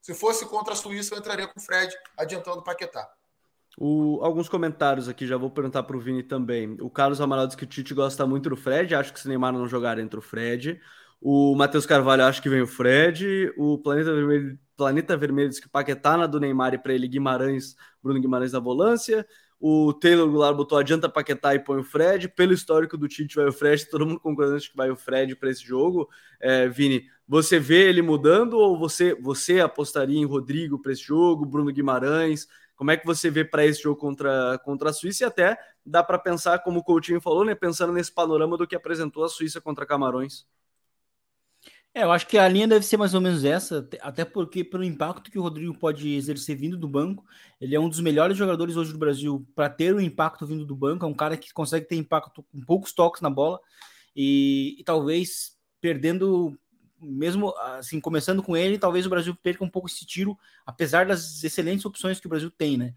Se 0.01 0.13
fosse 0.15 0.45
contra 0.45 0.73
a 0.73 0.75
Suíça, 0.75 1.13
eu 1.13 1.19
entraria 1.19 1.47
com 1.47 1.59
o 1.59 1.63
Fred, 1.63 1.93
adiantando 2.17 2.59
o 2.59 2.63
Paquetá. 2.63 3.07
O, 3.77 4.19
alguns 4.23 4.49
comentários 4.49 5.07
aqui, 5.07 5.27
já 5.27 5.37
vou 5.37 5.49
perguntar 5.49 5.83
para 5.83 5.95
o 5.95 5.99
Vini 5.99 6.23
também. 6.23 6.77
O 6.81 6.89
Carlos 6.89 7.21
Amaral 7.21 7.47
diz 7.47 7.55
que 7.55 7.63
o 7.63 7.67
Tite 7.67 7.93
gosta 7.93 8.25
muito 8.25 8.49
do 8.49 8.57
Fred, 8.57 8.95
acho 8.95 9.13
que 9.13 9.19
se 9.19 9.27
Neymar 9.27 9.53
não 9.53 9.67
jogar 9.67 9.99
entra 9.99 10.19
o 10.19 10.23
Fred. 10.23 10.81
O 11.21 11.55
Matheus 11.55 11.85
Carvalho 11.85 12.23
acha 12.23 12.41
que 12.41 12.49
vem 12.49 12.61
o 12.61 12.67
Fred. 12.67 13.53
O 13.55 13.77
Planeta 13.77 14.11
Vermelho, 14.11 14.59
Planeta 14.75 15.15
Vermelho 15.15 15.49
diz 15.49 15.59
que 15.59 15.69
Paquetá 15.69 16.17
na 16.17 16.25
do 16.25 16.39
Neymar 16.39 16.73
e 16.73 16.79
para 16.79 16.93
ele 16.93 17.07
Guimarães, 17.07 17.75
Bruno 18.01 18.19
Guimarães 18.19 18.51
na 18.51 18.59
volância. 18.59 19.25
O 19.59 19.93
Taylor 19.93 20.27
Goulart 20.27 20.57
botou 20.57 20.75
adianta 20.75 21.07
Paquetá 21.07 21.53
e 21.53 21.59
põe 21.59 21.79
o 21.79 21.83
Fred. 21.83 22.27
Pelo 22.29 22.51
histórico 22.51 22.97
do 22.97 23.07
Tite, 23.07 23.35
vai 23.35 23.45
o 23.45 23.53
Fred. 23.53 23.85
Todo 23.91 24.07
mundo 24.07 24.19
concordando 24.19 24.59
que 24.59 24.75
vai 24.75 24.89
o 24.89 24.95
Fred 24.95 25.35
para 25.35 25.51
esse 25.51 25.63
jogo. 25.63 26.09
É, 26.39 26.67
Vini, 26.67 27.05
você 27.27 27.59
vê 27.59 27.87
ele 27.87 28.01
mudando 28.01 28.53
ou 28.57 28.75
você, 28.75 29.13
você 29.13 29.59
apostaria 29.59 30.17
em 30.17 30.25
Rodrigo 30.25 30.81
para 30.81 30.91
esse 30.91 31.03
jogo, 31.03 31.45
Bruno 31.45 31.71
Guimarães? 31.71 32.47
Como 32.75 32.89
é 32.89 32.97
que 32.97 33.05
você 33.05 33.29
vê 33.29 33.45
para 33.45 33.63
esse 33.63 33.83
jogo 33.83 33.95
contra, 33.95 34.57
contra 34.65 34.89
a 34.89 34.93
Suíça? 34.93 35.23
E 35.23 35.27
até 35.27 35.55
dá 35.85 36.01
para 36.03 36.17
pensar, 36.17 36.57
como 36.63 36.79
o 36.79 36.83
Coutinho 36.83 37.21
falou, 37.21 37.45
né, 37.45 37.53
pensando 37.53 37.93
nesse 37.93 38.11
panorama 38.11 38.57
do 38.57 38.65
que 38.65 38.75
apresentou 38.75 39.23
a 39.23 39.29
Suíça 39.29 39.61
contra 39.61 39.85
Camarões. 39.85 40.47
É, 41.93 42.03
eu 42.03 42.11
acho 42.11 42.25
que 42.25 42.37
a 42.37 42.47
linha 42.47 42.67
deve 42.67 42.85
ser 42.85 42.95
mais 42.95 43.13
ou 43.13 43.19
menos 43.19 43.43
essa, 43.43 43.87
até 43.99 44.23
porque 44.23 44.63
pelo 44.63 44.83
impacto 44.83 45.29
que 45.29 45.37
o 45.37 45.41
Rodrigo 45.41 45.77
pode 45.77 46.13
exercer 46.13 46.55
vindo 46.55 46.77
do 46.77 46.87
banco, 46.87 47.25
ele 47.59 47.75
é 47.75 47.79
um 47.79 47.89
dos 47.89 47.99
melhores 47.99 48.37
jogadores 48.37 48.77
hoje 48.77 48.93
do 48.93 48.97
Brasil 48.97 49.45
para 49.53 49.69
ter 49.69 49.93
um 49.93 49.99
impacto 49.99 50.47
vindo 50.47 50.65
do 50.65 50.73
banco, 50.73 51.03
é 51.03 51.07
um 51.07 51.13
cara 51.13 51.35
que 51.35 51.51
consegue 51.53 51.85
ter 51.85 51.97
impacto 51.97 52.43
com 52.43 52.61
poucos 52.61 52.93
toques 52.93 53.21
na 53.21 53.29
bola 53.29 53.59
e, 54.15 54.77
e 54.79 54.83
talvez 54.85 55.57
perdendo, 55.81 56.57
mesmo 57.01 57.53
assim, 57.57 57.99
começando 57.99 58.41
com 58.41 58.55
ele, 58.55 58.79
talvez 58.79 59.05
o 59.05 59.09
Brasil 59.09 59.35
perca 59.35 59.63
um 59.63 59.69
pouco 59.69 59.89
esse 59.89 60.05
tiro, 60.05 60.39
apesar 60.65 61.05
das 61.05 61.43
excelentes 61.43 61.85
opções 61.85 62.21
que 62.21 62.27
o 62.27 62.29
Brasil 62.29 62.49
tem, 62.49 62.77
né? 62.77 62.93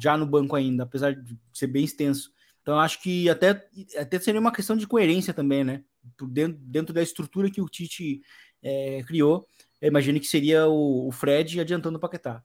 Já 0.00 0.16
no 0.16 0.26
banco 0.26 0.56
ainda, 0.56 0.82
apesar 0.82 1.14
de 1.14 1.38
ser 1.52 1.68
bem 1.68 1.84
extenso. 1.84 2.32
Então 2.62 2.78
acho 2.78 3.02
que 3.02 3.28
até, 3.28 3.68
até 3.96 4.18
seria 4.18 4.40
uma 4.40 4.52
questão 4.52 4.76
de 4.76 4.86
coerência 4.86 5.32
também, 5.32 5.64
né? 5.64 5.82
dentro, 6.28 6.58
dentro 6.60 6.94
da 6.94 7.02
estrutura 7.02 7.50
que 7.50 7.60
o 7.60 7.68
Tite 7.68 8.22
é, 8.62 9.02
criou, 9.04 9.46
eu 9.80 9.88
imagino 9.88 10.20
que 10.20 10.26
seria 10.26 10.66
o, 10.66 11.08
o 11.08 11.12
Fred 11.12 11.60
adiantando 11.60 11.96
o 11.96 12.00
Paquetá. 12.00 12.42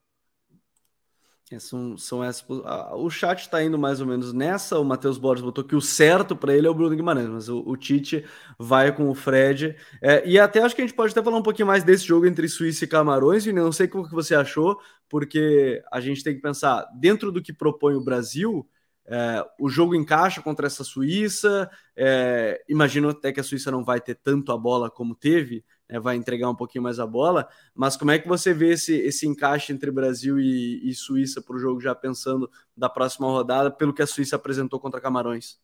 É, 1.51 1.59
são, 1.59 1.95
são 1.95 2.23
essas, 2.23 2.43
o 2.49 3.07
chat 3.07 3.41
está 3.41 3.63
indo 3.63 3.77
mais 3.77 4.01
ou 4.01 4.07
menos 4.07 4.33
nessa. 4.33 4.79
O 4.79 4.83
Matheus 4.83 5.19
Borges 5.19 5.43
botou 5.43 5.63
que 5.63 5.75
o 5.75 5.81
certo 5.81 6.35
para 6.35 6.55
ele 6.55 6.65
é 6.65 6.69
o 6.69 6.73
Bruno 6.73 6.95
Guimarães, 6.95 7.29
mas 7.29 7.49
o, 7.49 7.59
o 7.59 7.77
Tite 7.77 8.25
vai 8.57 8.91
com 8.91 9.09
o 9.09 9.13
Fred. 9.13 9.75
É, 10.01 10.27
e 10.27 10.39
até 10.39 10.63
acho 10.63 10.75
que 10.75 10.81
a 10.81 10.85
gente 10.85 10.95
pode 10.95 11.11
até 11.11 11.21
falar 11.21 11.37
um 11.37 11.43
pouquinho 11.43 11.67
mais 11.67 11.83
desse 11.83 12.03
jogo 12.03 12.25
entre 12.25 12.49
Suíça 12.49 12.85
e 12.85 12.87
Camarões. 12.87 13.45
E 13.45 13.53
não 13.53 13.71
sei 13.71 13.85
o 13.85 14.03
que 14.07 14.15
você 14.15 14.33
achou, 14.33 14.79
porque 15.07 15.83
a 15.91 16.01
gente 16.01 16.23
tem 16.23 16.33
que 16.33 16.41
pensar 16.41 16.83
dentro 16.95 17.31
do 17.31 17.43
que 17.43 17.53
propõe 17.53 17.93
o 17.93 18.03
Brasil. 18.03 18.67
É, 19.07 19.45
o 19.59 19.69
jogo 19.69 19.93
encaixa 19.93 20.41
contra 20.41 20.67
essa 20.67 20.83
Suíça. 20.83 21.69
É, 21.95 22.63
imagino 22.67 23.09
até 23.09 23.31
que 23.31 23.39
a 23.39 23.43
Suíça 23.43 23.71
não 23.71 23.83
vai 23.83 24.01
ter 24.01 24.15
tanto 24.15 24.51
a 24.51 24.57
bola 24.57 24.89
como 24.89 25.15
teve, 25.15 25.63
né, 25.89 25.99
vai 25.99 26.15
entregar 26.15 26.49
um 26.49 26.55
pouquinho 26.55 26.83
mais 26.83 26.99
a 26.99 27.05
bola. 27.05 27.47
Mas 27.73 27.95
como 27.95 28.11
é 28.11 28.19
que 28.19 28.27
você 28.27 28.53
vê 28.53 28.71
esse, 28.71 28.95
esse 28.95 29.27
encaixe 29.27 29.71
entre 29.71 29.91
Brasil 29.91 30.39
e, 30.39 30.81
e 30.89 30.93
Suíça 30.93 31.41
para 31.41 31.55
o 31.55 31.59
jogo, 31.59 31.79
já 31.79 31.93
pensando 31.93 32.49
da 32.75 32.89
próxima 32.89 33.27
rodada, 33.27 33.71
pelo 33.71 33.93
que 33.93 34.01
a 34.01 34.07
Suíça 34.07 34.35
apresentou 34.35 34.79
contra 34.79 35.01
Camarões? 35.01 35.59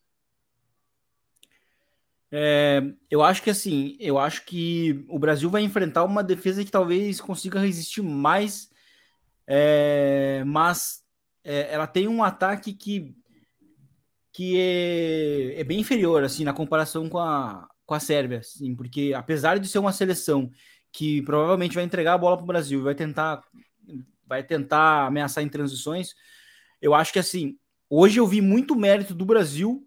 É, 2.33 2.81
eu 3.09 3.21
acho 3.21 3.43
que 3.43 3.49
assim, 3.49 3.97
eu 3.99 4.17
acho 4.17 4.45
que 4.45 5.05
o 5.09 5.19
Brasil 5.19 5.49
vai 5.49 5.63
enfrentar 5.63 6.05
uma 6.05 6.23
defesa 6.23 6.63
que 6.63 6.71
talvez 6.71 7.19
consiga 7.19 7.59
resistir 7.59 8.01
mais 8.01 8.71
é, 9.53 10.43
mas 10.45 11.03
é, 11.43 11.73
ela 11.73 11.85
tem 11.85 12.07
um 12.07 12.23
ataque 12.23 12.73
que, 12.73 13.13
que 14.33 14.57
é, 14.59 15.59
é, 15.59 15.63
bem 15.63 15.79
inferior 15.79 16.23
assim 16.23 16.43
na 16.43 16.53
comparação 16.53 17.09
com 17.09 17.19
a, 17.19 17.67
com 17.85 17.93
a 17.93 17.99
Sérvia, 17.99 18.39
assim, 18.39 18.75
porque 18.75 19.13
apesar 19.15 19.59
de 19.59 19.67
ser 19.67 19.79
uma 19.79 19.93
seleção 19.93 20.49
que 20.91 21.21
provavelmente 21.23 21.75
vai 21.75 21.83
entregar 21.83 22.13
a 22.13 22.17
bola 22.17 22.37
para 22.37 22.43
o 22.43 22.47
Brasil 22.47 22.83
vai 22.83 22.95
tentar 22.95 23.41
vai 24.25 24.43
tentar 24.43 25.07
ameaçar 25.07 25.43
em 25.43 25.49
transições, 25.49 26.13
eu 26.81 26.93
acho 26.93 27.11
que 27.11 27.19
assim 27.19 27.57
hoje 27.89 28.19
eu 28.19 28.27
vi 28.27 28.41
muito 28.41 28.75
mérito 28.75 29.13
do 29.13 29.25
Brasil 29.25 29.85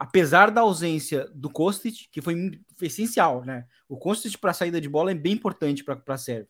apesar 0.00 0.50
da 0.50 0.62
ausência 0.62 1.28
do 1.34 1.50
Kostic, 1.50 2.08
que 2.10 2.22
foi, 2.22 2.58
foi 2.74 2.86
essencial, 2.86 3.44
né? 3.44 3.66
O 3.86 3.98
Kostic 3.98 4.38
para 4.40 4.50
a 4.50 4.54
saída 4.54 4.80
de 4.80 4.88
bola 4.88 5.10
é 5.10 5.14
bem 5.14 5.34
importante 5.34 5.84
para 5.84 6.00
a 6.06 6.16
Sérvia. 6.16 6.48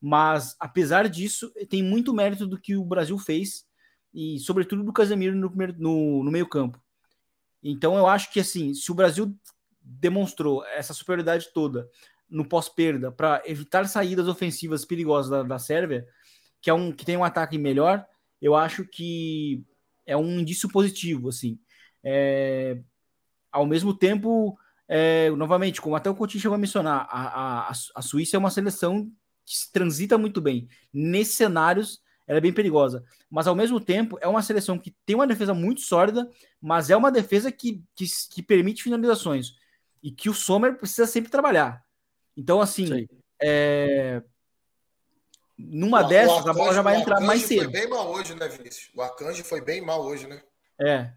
Mas, 0.00 0.56
apesar 0.58 1.08
disso, 1.08 1.48
tem 1.68 1.80
muito 1.80 2.12
mérito 2.12 2.44
do 2.44 2.60
que 2.60 2.76
o 2.76 2.84
Brasil 2.84 3.16
fez, 3.16 3.64
e 4.12 4.38
sobretudo 4.38 4.82
do 4.82 4.92
Casemiro 4.92 5.34
no, 5.34 5.50
no, 5.78 6.24
no 6.24 6.30
meio 6.30 6.48
campo. 6.48 6.80
Então, 7.62 7.96
eu 7.96 8.06
acho 8.06 8.32
que, 8.32 8.40
assim, 8.40 8.72
se 8.74 8.90
o 8.90 8.94
Brasil 8.94 9.34
demonstrou 9.82 10.64
essa 10.66 10.94
superioridade 10.94 11.48
toda 11.52 11.88
no 12.28 12.46
pós-perda 12.46 13.10
para 13.10 13.42
evitar 13.46 13.86
saídas 13.88 14.28
ofensivas 14.28 14.84
perigosas 14.84 15.30
da, 15.30 15.42
da 15.42 15.58
Sérvia, 15.58 16.06
que 16.60 16.68
é 16.68 16.74
um 16.74 16.92
que 16.92 17.04
tem 17.04 17.16
um 17.16 17.24
ataque 17.24 17.56
melhor, 17.56 18.04
eu 18.40 18.54
acho 18.54 18.84
que 18.84 19.64
é 20.06 20.16
um 20.16 20.40
indício 20.40 20.68
positivo, 20.68 21.28
assim. 21.28 21.58
É, 22.02 22.78
ao 23.50 23.66
mesmo 23.66 23.94
tempo, 23.94 24.58
é, 24.86 25.30
novamente, 25.30 25.80
como 25.80 25.96
até 25.96 26.08
o 26.08 26.14
Coutinho 26.14 26.40
chegou 26.40 26.54
a 26.54 26.58
mencionar, 26.58 27.08
a, 27.10 27.68
a, 27.68 27.72
a 27.94 28.02
Suíça 28.02 28.36
é 28.36 28.38
uma 28.38 28.50
seleção 28.50 29.10
que 29.44 29.56
se 29.56 29.72
transita 29.72 30.18
muito 30.18 30.40
bem. 30.40 30.68
Nesses 30.92 31.34
cenários, 31.34 32.00
ela 32.28 32.38
é 32.38 32.40
bem 32.40 32.52
perigosa. 32.52 33.04
Mas, 33.28 33.48
ao 33.48 33.56
mesmo 33.56 33.80
tempo, 33.80 34.18
é 34.20 34.28
uma 34.28 34.42
seleção 34.42 34.78
que 34.78 34.94
tem 35.04 35.16
uma 35.16 35.26
defesa 35.26 35.52
muito 35.52 35.80
sólida, 35.80 36.30
mas 36.60 36.90
é 36.90 36.96
uma 36.96 37.10
defesa 37.10 37.50
que, 37.50 37.82
que, 37.96 38.04
que 38.30 38.42
permite 38.42 38.82
finalizações. 38.82 39.54
E 40.00 40.12
que 40.12 40.30
o 40.30 40.34
Sommer 40.34 40.76
precisa 40.76 41.06
sempre 41.06 41.30
trabalhar. 41.30 41.84
Então, 42.36 42.60
assim, 42.60 43.08
é... 43.42 44.22
numa 45.58 46.04
o, 46.04 46.08
dessas, 46.08 46.44
o 46.44 46.48
a 46.48 46.54
bola 46.54 46.72
já 46.72 46.82
vai 46.82 47.00
entrar 47.00 47.20
mais 47.20 47.42
cedo. 47.42 47.64
foi 47.64 47.72
bem 47.72 47.88
mal 47.88 48.08
hoje, 48.12 48.34
né, 48.36 48.46
Vinícius? 48.46 48.90
O 48.94 49.02
Akanji 49.02 49.42
foi 49.42 49.60
bem 49.60 49.80
mal 49.80 50.04
hoje, 50.04 50.28
né? 50.28 50.40
É, 50.80 51.10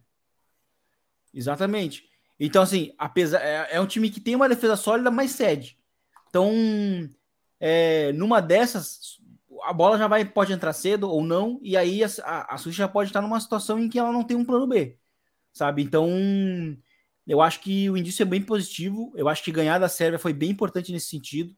Exatamente. 1.33 2.09
Então, 2.39 2.63
assim, 2.63 2.93
apesar, 2.97 3.39
é, 3.39 3.67
é, 3.71 3.81
um 3.81 3.87
time 3.87 4.09
que 4.09 4.19
tem 4.19 4.35
uma 4.35 4.49
defesa 4.49 4.75
sólida, 4.75 5.11
mas 5.11 5.31
cede. 5.31 5.77
Então, 6.29 6.51
é, 7.59 8.11
numa 8.13 8.41
dessas, 8.41 9.19
a 9.63 9.73
bola 9.73 9.97
já 9.97 10.07
vai, 10.07 10.25
pode 10.25 10.53
entrar 10.53 10.73
cedo 10.73 11.09
ou 11.09 11.23
não, 11.23 11.59
e 11.61 11.77
aí 11.77 12.03
a, 12.03 12.07
a, 12.23 12.55
a 12.55 12.57
Suíça 12.57 12.79
já 12.79 12.87
pode 12.87 13.09
estar 13.09 13.21
numa 13.21 13.39
situação 13.39 13.79
em 13.79 13.89
que 13.89 13.99
ela 13.99 14.11
não 14.11 14.23
tem 14.23 14.37
um 14.37 14.45
plano 14.45 14.67
B, 14.67 14.97
sabe? 15.53 15.83
Então, 15.83 16.09
eu 17.27 17.41
acho 17.41 17.61
que 17.61 17.89
o 17.89 17.97
indício 17.97 18.23
é 18.23 18.25
bem 18.25 18.41
positivo. 18.41 19.11
Eu 19.15 19.29
acho 19.29 19.43
que 19.43 19.51
ganhar 19.51 19.79
da 19.79 19.89
Sérvia 19.89 20.19
foi 20.19 20.33
bem 20.33 20.49
importante 20.49 20.91
nesse 20.91 21.07
sentido. 21.07 21.55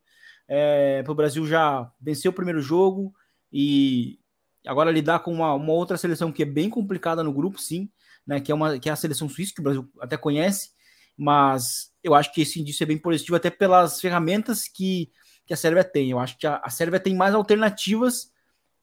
É, 0.47 1.01
para 1.04 1.12
o 1.12 1.16
Brasil 1.16 1.45
já 1.47 1.91
venceu 1.99 2.32
o 2.32 2.34
primeiro 2.34 2.62
jogo 2.62 3.14
e 3.51 4.20
agora 4.68 4.91
lidar 4.91 5.20
com 5.20 5.34
uma, 5.34 5.54
uma 5.54 5.74
outra 5.74 5.97
seleção 5.97 6.32
que 6.32 6.43
é 6.43 6.45
bem 6.45 6.70
complicada 6.70 7.24
no 7.24 7.34
grupo, 7.34 7.60
sim 7.60 7.89
né, 8.26 8.39
que, 8.39 8.51
é 8.51 8.56
uma, 8.56 8.80
que 8.80 8.89
é 8.89 8.91
a 8.91 8.95
seleção 8.95 9.30
suíça, 9.30 9.54
que 9.54 9.62
o 9.62 9.64
Brasil 9.64 9.89
até 9.99 10.18
conhece, 10.18 10.72
mas 11.18 11.91
eu 12.04 12.16
acho 12.16 12.34
que 12.34 12.41
esse 12.41 12.60
indício 12.60 12.84
é 12.84 12.88
bem 12.88 12.97
positivo, 12.97 13.36
até 13.36 13.49
pelas 13.49 13.99
ferramentas 14.01 14.68
que, 14.68 15.12
que 15.46 15.54
a 15.54 15.58
Sérvia 15.58 15.84
tem. 15.84 16.12
Eu 16.12 16.20
acho 16.20 16.38
que 16.38 16.48
a, 16.48 16.62
a 16.64 16.70
Sérvia 16.70 17.00
tem 17.00 17.16
mais 17.16 17.34
alternativas 17.36 18.32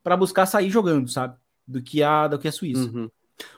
para 0.02 0.16
buscar 0.16 0.46
sair 0.46 0.70
jogando, 0.70 1.08
sabe? 1.08 1.36
Do 1.66 1.82
que 1.82 2.02
a, 2.02 2.28
do 2.28 2.38
que 2.38 2.48
a 2.48 2.52
Suíça. 2.52 2.90
Uhum. 2.90 3.10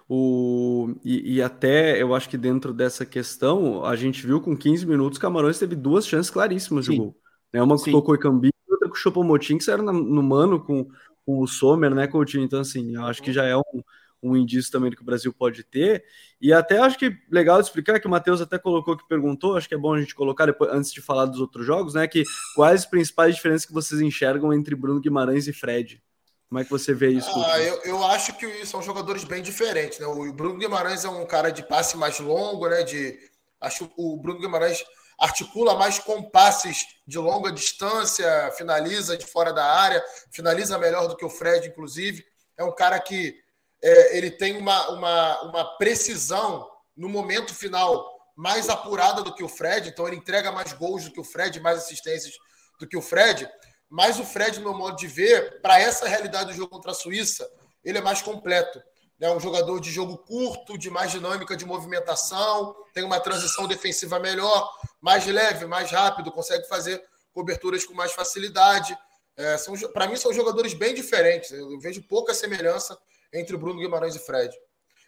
O, 0.09 0.95
e, 1.05 1.37
e, 1.37 1.43
até 1.43 2.01
eu 2.01 2.15
acho 2.15 2.29
que 2.29 2.37
dentro 2.37 2.73
dessa 2.73 3.05
questão, 3.05 3.85
a 3.85 3.97
gente 3.97 4.25
viu 4.25 4.41
com 4.41 4.57
15 4.57 4.87
minutos, 4.87 5.19
Camarões 5.19 5.59
teve 5.59 5.75
duas 5.75 6.07
chances 6.07 6.31
claríssimas 6.31 6.87
Sim. 6.87 6.93
de 6.93 6.99
gol. 6.99 7.17
Né? 7.53 7.63
Uma 7.63 7.77
que 7.77 7.91
tocou 7.91 8.15
e 8.15 8.19
Cambi, 8.19 8.51
outra 8.69 8.89
com 8.89 8.95
o 8.95 8.99
Chopomotin, 8.99 9.59
que 9.59 9.65
saiu 9.65 9.83
no 9.83 10.23
mano 10.23 10.61
com, 10.61 10.87
com 11.27 11.41
o 11.41 11.47
Sommer, 11.47 11.95
né, 11.95 12.07
Coutinho? 12.07 12.45
Então, 12.45 12.61
assim, 12.61 12.95
eu 12.95 13.05
acho 13.07 13.23
que 13.23 13.33
já 13.33 13.45
é 13.45 13.57
um, 13.57 13.83
um 14.23 14.37
indício 14.37 14.71
também 14.71 14.91
do 14.91 14.97
que 14.97 15.03
o 15.03 15.07
Brasil 15.07 15.33
pode 15.33 15.65
ter. 15.65 16.05
E 16.41 16.53
até 16.53 16.79
acho 16.79 16.97
que 16.99 17.17
legal 17.31 17.61
explicar, 17.61 17.99
que 17.99 18.07
o 18.07 18.11
Matheus 18.11 18.41
até 18.41 18.59
colocou 18.59 18.97
que 18.97 19.07
perguntou, 19.09 19.57
acho 19.57 19.69
que 19.69 19.75
é 19.75 19.79
bom 19.79 19.95
a 19.95 20.01
gente 20.01 20.15
colocar 20.15 20.47
depois, 20.47 20.71
antes 20.73 20.93
de 20.93 21.01
falar 21.01 21.27
dos 21.27 21.41
outros 21.41 21.67
jogos, 21.67 21.95
né? 21.95 22.07
Que 22.07 22.25
quais 22.55 22.83
as 22.83 22.87
principais 22.87 23.35
diferenças 23.35 23.67
que 23.67 23.73
vocês 23.73 24.01
enxergam 24.01 24.53
entre 24.53 24.77
Bruno 24.77 25.01
Guimarães 25.01 25.49
e 25.49 25.53
Fred? 25.53 26.01
Como 26.49 26.61
é 26.61 26.65
que 26.65 26.71
você 26.71 26.93
vê 26.93 27.09
isso? 27.09 27.31
Ah, 27.47 27.61
eu, 27.61 27.81
eu, 27.83 28.05
acho 28.05 28.37
que 28.37 28.67
são 28.67 28.83
jogadores 28.83 29.25
bem 29.25 29.43
diferentes, 29.43 29.99
né? 29.99 30.07
O 30.07 30.33
Bruno 30.33 30.59
Guimarães 30.59 31.05
é 31.05 31.09
um 31.09 31.25
cara 31.25 31.51
de 31.51 31.63
passe 31.63 31.97
mais 31.97 32.21
longo, 32.21 32.69
né? 32.69 32.83
De, 32.83 33.19
acho 33.61 33.89
que 33.89 33.95
o 33.97 34.19
Bruno 34.19 34.39
Guimarães 34.39 34.85
articula 35.19 35.75
mais 35.77 35.99
com 35.99 36.23
passes 36.23 36.85
de 37.07 37.19
longa 37.19 37.51
distância, 37.51 38.53
finaliza 38.57 39.17
de 39.17 39.25
fora 39.25 39.53
da 39.53 39.65
área, 39.65 40.05
finaliza 40.31 40.79
melhor 40.79 41.09
do 41.09 41.17
que 41.17 41.25
o 41.25 41.31
Fred, 41.31 41.69
inclusive. 41.69 42.25
É 42.57 42.63
um 42.63 42.75
cara 42.75 43.01
que 43.01 43.42
é, 43.83 44.17
ele 44.17 44.31
tem 44.31 44.57
uma, 44.57 44.91
uma, 44.91 45.43
uma 45.43 45.65
precisão 45.77 46.71
no 46.97 47.09
momento 47.09 47.55
final 47.55 48.11
mais 48.37 48.69
apurada 48.69 49.23
do 49.23 49.35
que 49.35 49.43
o 49.43 49.49
Fred, 49.49 49.89
então 49.89 50.07
ele 50.07 50.17
entrega 50.17 50.53
mais 50.53 50.73
gols 50.73 51.05
do 51.05 51.13
que 51.13 51.21
o 51.21 51.25
Fred, 51.25 51.61
mais 51.61 51.79
assistências 51.79 52.35
do 52.79 52.87
que 52.87 52.97
o 52.97 53.03
Fred. 53.03 53.49
Mas 53.91 54.19
o 54.19 54.25
Fred, 54.25 54.59
no 54.59 54.71
meu 54.71 54.79
modo 54.79 54.97
de 54.97 55.07
ver, 55.07 55.61
para 55.61 55.79
essa 55.79 56.09
realidade 56.09 56.51
do 56.51 56.57
jogo 56.57 56.71
contra 56.71 56.93
a 56.93 56.95
Suíça, 56.95 57.49
ele 57.85 57.99
é 57.99 58.01
mais 58.01 58.23
completo. 58.23 58.83
É 59.21 59.31
um 59.31 59.39
jogador 59.39 59.79
de 59.81 59.91
jogo 59.91 60.19
curto, 60.19 60.79
de 60.79 60.91
mais 60.91 61.11
dinâmica 61.11 61.57
de 61.57 61.65
movimentação, 61.65 62.75
tem 62.93 63.05
uma 63.05 63.21
transição 63.21 63.69
defensiva 63.69 64.19
melhor, 64.19 64.69
mais 65.01 65.27
leve, 65.27 65.67
mais 65.67 65.91
rápido, 65.91 66.33
consegue 66.33 66.67
fazer 66.67 67.01
coberturas 67.33 67.85
com 67.85 67.95
mais 67.95 68.13
facilidade. 68.13 68.97
É, 69.37 69.57
para 69.93 70.09
mim, 70.09 70.17
são 70.17 70.33
jogadores 70.33 70.75
bem 70.75 70.95
diferentes. 70.95 71.53
Eu 71.53 71.79
vejo 71.79 72.03
pouca 72.03 72.35
semelhança 72.35 72.99
entre 73.33 73.55
o 73.55 73.59
Bruno 73.59 73.81
Guimarães 73.81 74.15
e 74.15 74.19
Fred. 74.19 74.55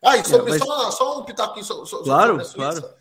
Ah, 0.03 0.17
e 0.17 0.25
sobre, 0.25 0.53
é, 0.53 0.59
mas... 0.59 0.67
só, 0.67 0.91
só 0.91 1.21
um 1.21 1.25
pitaquinho 1.25 1.65
sobre, 1.65 2.05
claro, 2.05 2.37
a 2.37 2.45
Suíça. 2.45 2.81
Claro. 2.81 2.95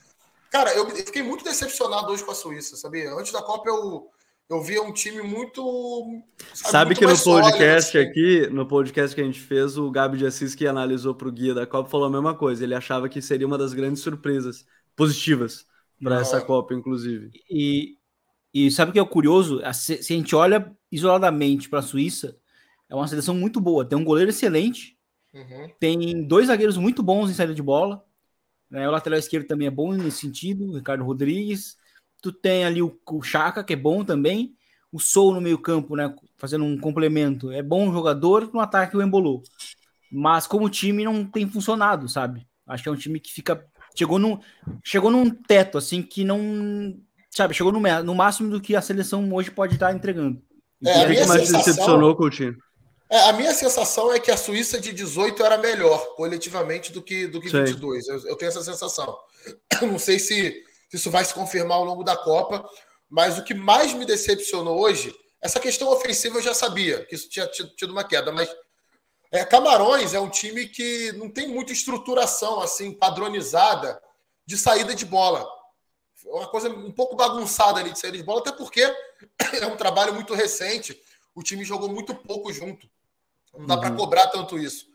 Cara, 0.50 0.74
eu 0.76 0.88
fiquei 0.90 1.24
muito 1.24 1.44
decepcionado 1.44 2.12
hoje 2.12 2.24
com 2.24 2.32
a 2.32 2.36
Suíça, 2.36 2.78
sabia? 2.78 3.12
Antes 3.14 3.32
da 3.32 3.42
Copa 3.42 3.68
eu, 3.70 4.08
eu 4.50 4.62
via 4.62 4.82
um 4.84 4.94
time 4.94 5.22
muito. 5.22 6.22
Sabe, 6.54 6.72
sabe 6.72 6.86
muito 6.86 7.00
que 7.00 7.06
no 7.06 7.18
podcast 7.18 7.92
sólido, 7.92 8.10
assim. 8.10 8.22
aqui, 8.22 8.48
no 8.54 8.68
podcast 8.68 9.16
que 9.16 9.22
a 9.22 9.24
gente 9.24 9.40
fez, 9.40 9.78
o 9.78 9.90
Gabi 9.90 10.18
de 10.18 10.28
Assis, 10.28 10.54
que 10.54 10.68
analisou 10.68 11.16
para 11.16 11.28
o 11.28 11.32
guia 11.32 11.54
da 11.54 11.66
Copa, 11.66 11.90
falou 11.90 12.08
a 12.08 12.12
mesma 12.12 12.36
coisa. 12.36 12.64
Ele 12.64 12.76
achava 12.76 13.10
que 13.10 13.22
seria 13.22 13.48
uma 13.48 13.58
das 13.58 13.74
grandes 13.74 14.04
surpresas 14.04 14.66
positivas 14.96 15.66
para 16.02 16.22
essa 16.22 16.40
Copa, 16.40 16.74
inclusive. 16.74 17.32
E, 17.50 17.98
e 18.54 18.70
sabe 18.70 18.92
o 18.92 18.94
que 18.94 19.00
é 19.00 19.04
o 19.04 19.08
curioso? 19.08 19.60
Se, 19.74 20.04
se 20.04 20.14
a 20.14 20.16
gente 20.16 20.36
olha 20.36 20.72
isoladamente 20.92 21.68
para 21.68 21.80
a 21.80 21.84
Suíça, 21.84 22.38
é 22.88 22.96
uma 22.96 23.08
seleção 23.08 23.34
muito 23.34 23.60
boa. 23.60 23.84
Tem 23.84 23.98
um 23.98 24.04
goleiro 24.04 24.30
excelente, 24.30 24.93
Uhum. 25.34 25.70
Tem 25.80 26.28
dois 26.28 26.48
zagueiros 26.48 26.78
muito 26.78 27.02
bons 27.02 27.30
em 27.30 27.34
saída 27.34 27.54
de 27.54 27.62
bola. 27.62 28.04
Né? 28.70 28.88
O 28.88 28.92
lateral 28.92 29.20
esquerdo 29.20 29.48
também 29.48 29.68
é 29.68 29.72
bom 29.72 29.94
nesse 29.94 30.20
sentido, 30.20 30.66
o 30.66 30.76
Ricardo 30.76 31.04
Rodrigues. 31.04 31.78
Tu 32.22 32.32
tem 32.32 32.66
ali 32.66 32.82
o, 32.82 32.98
o 33.08 33.22
Chaka, 33.22 33.64
que 33.64 33.74
é 33.74 33.76
bom 33.76 34.04
também. 34.04 34.56
O 34.92 35.00
Sou 35.00 35.34
no 35.34 35.42
meio-campo, 35.42 35.96
né? 35.96 36.14
Fazendo 36.38 36.64
um 36.64 36.78
complemento. 36.78 37.52
É 37.52 37.64
bom 37.64 37.92
jogador, 37.92 38.50
no 38.54 38.60
ataque 38.60 38.96
o 38.96 39.02
Embolou. 39.02 39.42
Mas 40.12 40.46
como 40.46 40.70
time 40.70 41.04
não 41.04 41.26
tem 41.26 41.48
funcionado, 41.50 42.08
sabe? 42.08 42.48
Acho 42.68 42.84
que 42.84 42.90
é 42.90 42.92
um 42.92 42.96
time 42.96 43.20
que 43.20 43.34
fica. 43.34 43.66
Chegou 43.96 44.20
num, 44.20 44.40
chegou 44.84 45.10
num 45.10 45.30
teto, 45.30 45.78
assim, 45.78 46.02
que 46.02 46.24
não. 46.24 46.96
Sabe, 47.30 47.56
chegou 47.56 47.72
no, 47.72 47.80
no 48.04 48.16
máximo 48.16 48.50
do 48.50 48.62
que 48.62 48.76
a 48.76 48.82
seleção 48.82 49.32
hoje 49.34 49.50
pode 49.50 49.74
estar 49.74 49.94
entregando. 49.94 50.40
É, 50.86 51.04
a 51.04 51.10
minha 51.10 51.26
mais 51.26 51.42
sensação... 51.42 51.60
decepcionou 51.60 52.16
com 52.16 52.26
o 52.26 52.30
time. 52.30 52.56
É, 53.10 53.20
a 53.30 53.34
minha 53.34 53.54
sensação 53.54 54.12
é 54.12 54.20
que 54.20 54.32
a 54.32 54.38
Suíça 54.38 54.80
de 54.80 54.92
18 54.92 55.44
era 55.44 55.58
melhor 55.58 56.16
coletivamente 56.16 56.92
do 56.92 57.02
que, 57.02 57.28
do 57.28 57.40
que 57.40 57.50
22. 57.50 58.08
Eu, 58.08 58.28
eu, 58.28 58.36
tenho 58.36 58.50
essa 58.50 58.64
sensação. 58.64 59.18
Não 59.82 60.00
sei 60.00 60.18
se, 60.20 60.64
se, 60.90 60.98
isso 60.98 61.12
vai 61.12 61.24
se 61.24 61.34
confirmar 61.34 61.78
ao 61.78 61.86
longo 61.86 62.04
da 62.04 62.16
Copa, 62.16 62.68
mas 63.10 63.38
o 63.38 63.44
que 63.44 63.54
mais 63.54 63.94
me 63.94 64.06
decepcionou 64.06 64.80
hoje, 64.80 65.14
essa 65.42 65.60
questão 65.60 65.90
ofensiva 65.90 66.38
eu 66.38 66.42
já 66.42 66.54
sabia 66.54 67.06
que 67.06 67.16
isso 67.16 67.30
tinha 67.30 67.46
tido 67.48 67.92
uma 67.92 68.04
queda, 68.04 68.32
mas 68.32 68.50
é, 69.32 69.44
Camarões 69.44 70.14
é 70.14 70.20
um 70.20 70.30
time 70.30 70.68
que 70.68 71.12
não 71.14 71.30
tem 71.30 71.48
muita 71.48 71.74
estruturação 71.74 72.62
assim 72.62 72.94
padronizada 72.94 74.02
de 74.46 74.58
saída 74.58 74.94
de 74.94 75.06
bola. 75.06 75.48
Uma 76.26 76.48
coisa 76.48 76.70
um 76.70 76.92
pouco 76.92 77.16
bagunçada 77.16 77.80
ali 77.80 77.92
de 77.92 78.00
saída 78.00 78.18
de 78.18 78.24
bola, 78.24 78.42
até 78.42 78.52
porque 78.52 78.82
é 79.60 79.66
um 79.66 79.76
trabalho 79.76 80.14
muito 80.14 80.34
recente. 80.34 81.00
O 81.36 81.42
time 81.42 81.64
jogou 81.64 81.90
muito 81.90 82.14
pouco 82.14 82.52
junto. 82.52 82.88
Não 83.54 83.66
dá 83.66 83.76
uhum. 83.76 83.82
para 83.82 83.96
cobrar 83.96 84.28
tanto 84.28 84.58
isso. 84.58 84.88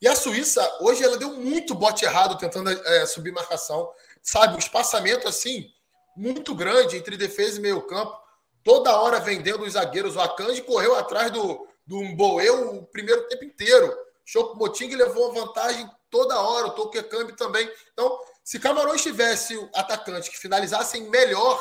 E 0.00 0.08
a 0.08 0.16
Suíça, 0.16 0.78
hoje, 0.80 1.04
ela 1.04 1.16
deu 1.16 1.34
muito 1.34 1.74
bote 1.74 2.04
errado 2.04 2.36
tentando 2.36 2.70
é, 2.70 3.06
subir 3.06 3.32
marcação. 3.32 3.88
Sabe, 4.20 4.54
um 4.54 4.58
espaçamento 4.58 5.28
assim, 5.28 5.70
muito 6.16 6.54
grande 6.54 6.96
entre 6.96 7.16
defesa 7.16 7.58
e 7.58 7.62
meio 7.62 7.82
campo. 7.82 8.16
Toda 8.64 8.96
hora 8.96 9.20
vendendo 9.20 9.64
os 9.64 9.74
zagueiros. 9.74 10.16
O 10.16 10.20
Akanji 10.20 10.62
correu 10.62 10.96
atrás 10.96 11.30
do, 11.30 11.68
do 11.86 12.02
Mboe 12.02 12.50
o 12.50 12.82
primeiro 12.86 13.28
tempo 13.28 13.44
inteiro. 13.44 13.96
Choco 14.24 14.56
Moting 14.56 14.94
levou 14.94 15.30
a 15.30 15.34
vantagem 15.34 15.88
toda 16.10 16.40
hora, 16.40 16.68
o 16.68 16.72
Tokekambi 16.72 17.34
também. 17.36 17.68
Então, 17.92 18.18
se 18.44 18.58
Camarões 18.58 19.02
tivesse 19.02 19.56
o 19.56 19.70
atacante 19.74 20.30
que 20.30 20.38
finalizassem 20.38 21.08
melhor, 21.08 21.58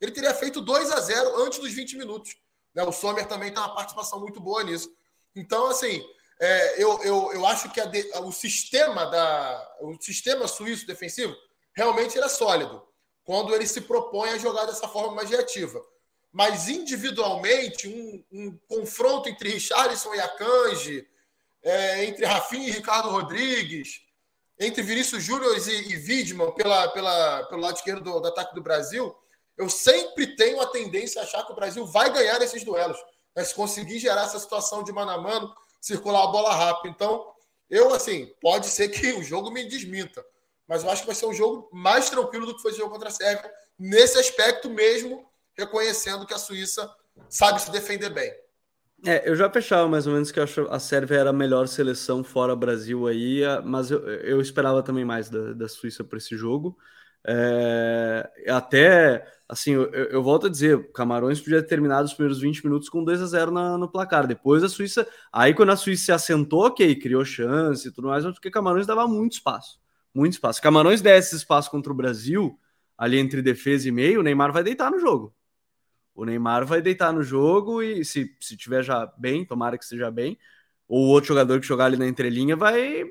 ele 0.00 0.12
teria 0.12 0.34
feito 0.34 0.60
2 0.60 0.90
a 0.90 1.00
0 1.00 1.42
antes 1.42 1.58
dos 1.58 1.72
20 1.72 1.96
minutos. 1.98 2.34
Né? 2.74 2.82
O 2.82 2.92
Sommer 2.92 3.26
também 3.26 3.52
tem 3.52 3.62
uma 3.62 3.74
participação 3.74 4.20
muito 4.20 4.40
boa 4.40 4.62
nisso. 4.64 4.90
Então, 5.34 5.68
assim, 5.68 6.04
é, 6.40 6.82
eu, 6.82 7.02
eu, 7.02 7.32
eu 7.32 7.46
acho 7.46 7.70
que 7.70 7.84
de, 7.86 8.10
o 8.18 8.32
sistema 8.32 9.06
da 9.06 9.76
o 9.80 9.96
sistema 10.00 10.46
suíço 10.48 10.86
defensivo 10.86 11.34
realmente 11.74 12.16
era 12.16 12.26
é 12.26 12.30
sólido 12.30 12.82
quando 13.24 13.54
ele 13.54 13.66
se 13.66 13.80
propõe 13.82 14.30
a 14.30 14.38
jogar 14.38 14.66
dessa 14.66 14.88
forma 14.88 15.14
mais 15.14 15.30
reativa. 15.30 15.80
Mas 16.32 16.68
individualmente, 16.68 17.88
um, 17.88 18.24
um 18.32 18.58
confronto 18.68 19.28
entre 19.28 19.50
Richarlison 19.50 20.14
e 20.14 20.20
Akanji, 20.20 21.06
é, 21.62 22.04
entre 22.04 22.24
Rafinha 22.24 22.68
e 22.68 22.72
Ricardo 22.72 23.10
Rodrigues, 23.10 24.00
entre 24.58 24.82
Vinícius 24.82 25.22
Júnior 25.22 25.56
e, 25.56 25.92
e 25.92 25.96
Widman 25.96 26.52
pela, 26.52 26.88
pela, 26.88 27.44
pelo 27.44 27.60
lado 27.60 27.76
esquerdo 27.76 28.02
do, 28.02 28.20
do, 28.20 28.28
ataque 28.28 28.54
do 28.54 28.62
Brasil, 28.62 29.14
eu 29.56 29.68
sempre 29.68 30.34
tenho 30.36 30.60
a 30.60 30.66
tendência 30.66 31.20
a 31.20 31.24
achar 31.24 31.44
que 31.44 31.52
o 31.52 31.56
Brasil 31.56 31.84
vai 31.86 32.12
ganhar 32.12 32.40
esses 32.42 32.64
duelos. 32.64 32.98
Se 33.38 33.54
conseguir 33.54 33.98
gerar 33.98 34.24
essa 34.24 34.38
situação 34.38 34.82
de 34.82 34.92
mano 34.92 35.10
a 35.10 35.18
mano, 35.18 35.54
circular 35.80 36.24
a 36.24 36.26
bola 36.28 36.54
rápido. 36.54 36.92
Então, 36.92 37.32
eu, 37.68 37.92
assim, 37.94 38.30
pode 38.40 38.66
ser 38.66 38.88
que 38.88 39.12
o 39.12 39.22
jogo 39.22 39.50
me 39.50 39.64
desminta, 39.68 40.24
mas 40.68 40.84
eu 40.84 40.90
acho 40.90 41.02
que 41.02 41.06
vai 41.06 41.16
ser 41.16 41.26
um 41.26 41.32
jogo 41.32 41.68
mais 41.72 42.10
tranquilo 42.10 42.46
do 42.46 42.54
que 42.54 42.62
foi 42.62 42.72
o 42.72 42.76
jogo 42.76 42.90
contra 42.90 43.08
a 43.08 43.12
Sérvia, 43.12 43.50
nesse 43.78 44.18
aspecto 44.18 44.68
mesmo, 44.68 45.26
reconhecendo 45.56 46.26
que 46.26 46.34
a 46.34 46.38
Suíça 46.38 46.90
sabe 47.28 47.60
se 47.60 47.70
defender 47.70 48.10
bem. 48.10 48.32
É, 49.04 49.28
eu 49.28 49.34
já 49.34 49.50
fechava 49.50 49.88
mais 49.88 50.06
ou 50.06 50.12
menos 50.12 50.30
que 50.30 50.38
a 50.38 50.78
Sérvia 50.78 51.16
era 51.16 51.30
a 51.30 51.32
melhor 51.32 51.66
seleção 51.66 52.22
fora 52.22 52.54
Brasil 52.54 53.08
aí, 53.08 53.40
mas 53.64 53.90
eu, 53.90 54.06
eu 54.06 54.40
esperava 54.40 54.80
também 54.82 55.04
mais 55.04 55.28
da, 55.28 55.52
da 55.52 55.68
Suíça 55.68 56.04
para 56.04 56.18
esse 56.18 56.36
jogo. 56.36 56.76
É, 57.24 58.30
até, 58.48 59.24
assim, 59.48 59.72
eu, 59.72 59.92
eu, 59.92 60.22
volto 60.22 60.46
a 60.46 60.50
dizer, 60.50 60.90
Camarões 60.92 61.40
podia 61.40 61.62
ter 61.62 61.68
terminado 61.68 62.04
os 62.04 62.14
primeiros 62.14 62.40
20 62.40 62.64
minutos 62.64 62.88
com 62.88 63.04
2 63.04 63.22
a 63.22 63.26
0 63.26 63.50
na, 63.50 63.78
no 63.78 63.88
placar. 63.88 64.26
Depois 64.26 64.62
a 64.64 64.68
Suíça, 64.68 65.06
aí 65.32 65.54
quando 65.54 65.70
a 65.70 65.76
Suíça 65.76 66.04
se 66.04 66.12
assentou, 66.12 66.66
ok, 66.66 66.94
criou 66.96 67.24
chance 67.24 67.86
e 67.88 67.92
tudo 67.92 68.08
mais, 68.08 68.24
porque 68.24 68.50
Camarões 68.50 68.86
dava 68.86 69.06
muito 69.06 69.34
espaço, 69.34 69.80
muito 70.14 70.34
espaço. 70.34 70.60
Camarões 70.60 71.00
desse 71.00 71.36
espaço 71.36 71.70
contra 71.70 71.92
o 71.92 71.96
Brasil, 71.96 72.58
ali 72.98 73.18
entre 73.18 73.42
defesa 73.42 73.88
e 73.88 73.92
meio, 73.92 74.20
o 74.20 74.22
Neymar 74.22 74.52
vai 74.52 74.64
deitar 74.64 74.90
no 74.90 74.98
jogo. 74.98 75.34
O 76.14 76.24
Neymar 76.24 76.66
vai 76.66 76.82
deitar 76.82 77.12
no 77.12 77.22
jogo 77.22 77.82
e 77.82 78.04
se, 78.04 78.36
se 78.38 78.56
tiver 78.56 78.82
já 78.82 79.10
bem, 79.16 79.44
tomara 79.46 79.78
que 79.78 79.84
esteja 79.84 80.10
bem, 80.10 80.38
ou 80.86 81.06
o 81.06 81.08
outro 81.08 81.28
jogador 81.28 81.60
que 81.60 81.66
jogar 81.66 81.86
ali 81.86 81.96
na 81.96 82.06
entrelinha 82.06 82.54
vai, 82.54 83.04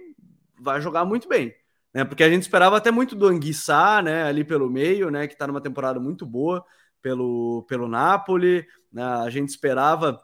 vai 0.59 0.80
jogar 0.82 1.03
muito 1.03 1.28
bem. 1.28 1.53
Né? 1.94 2.06
Porque 2.06 2.24
a 2.24 2.30
gente 2.30 2.44
esperava 2.44 2.78
até 2.78 2.92
muito 2.92 3.16
do 3.16 3.28
Anguissá, 3.28 4.02
né, 4.02 4.24
ali 4.24 4.44
pelo 4.44 4.70
meio, 4.70 5.10
né, 5.10 5.28
que 5.28 5.34
está 5.34 5.46
numa 5.46 5.62
temporada 5.62 6.00
muito 6.00 6.26
boa 6.26 6.64
pelo, 7.02 7.64
pelo 7.68 7.88
Napoli. 7.88 8.66
Né? 8.92 9.04
A 9.04 9.30
gente 9.30 9.50
esperava 9.50 10.22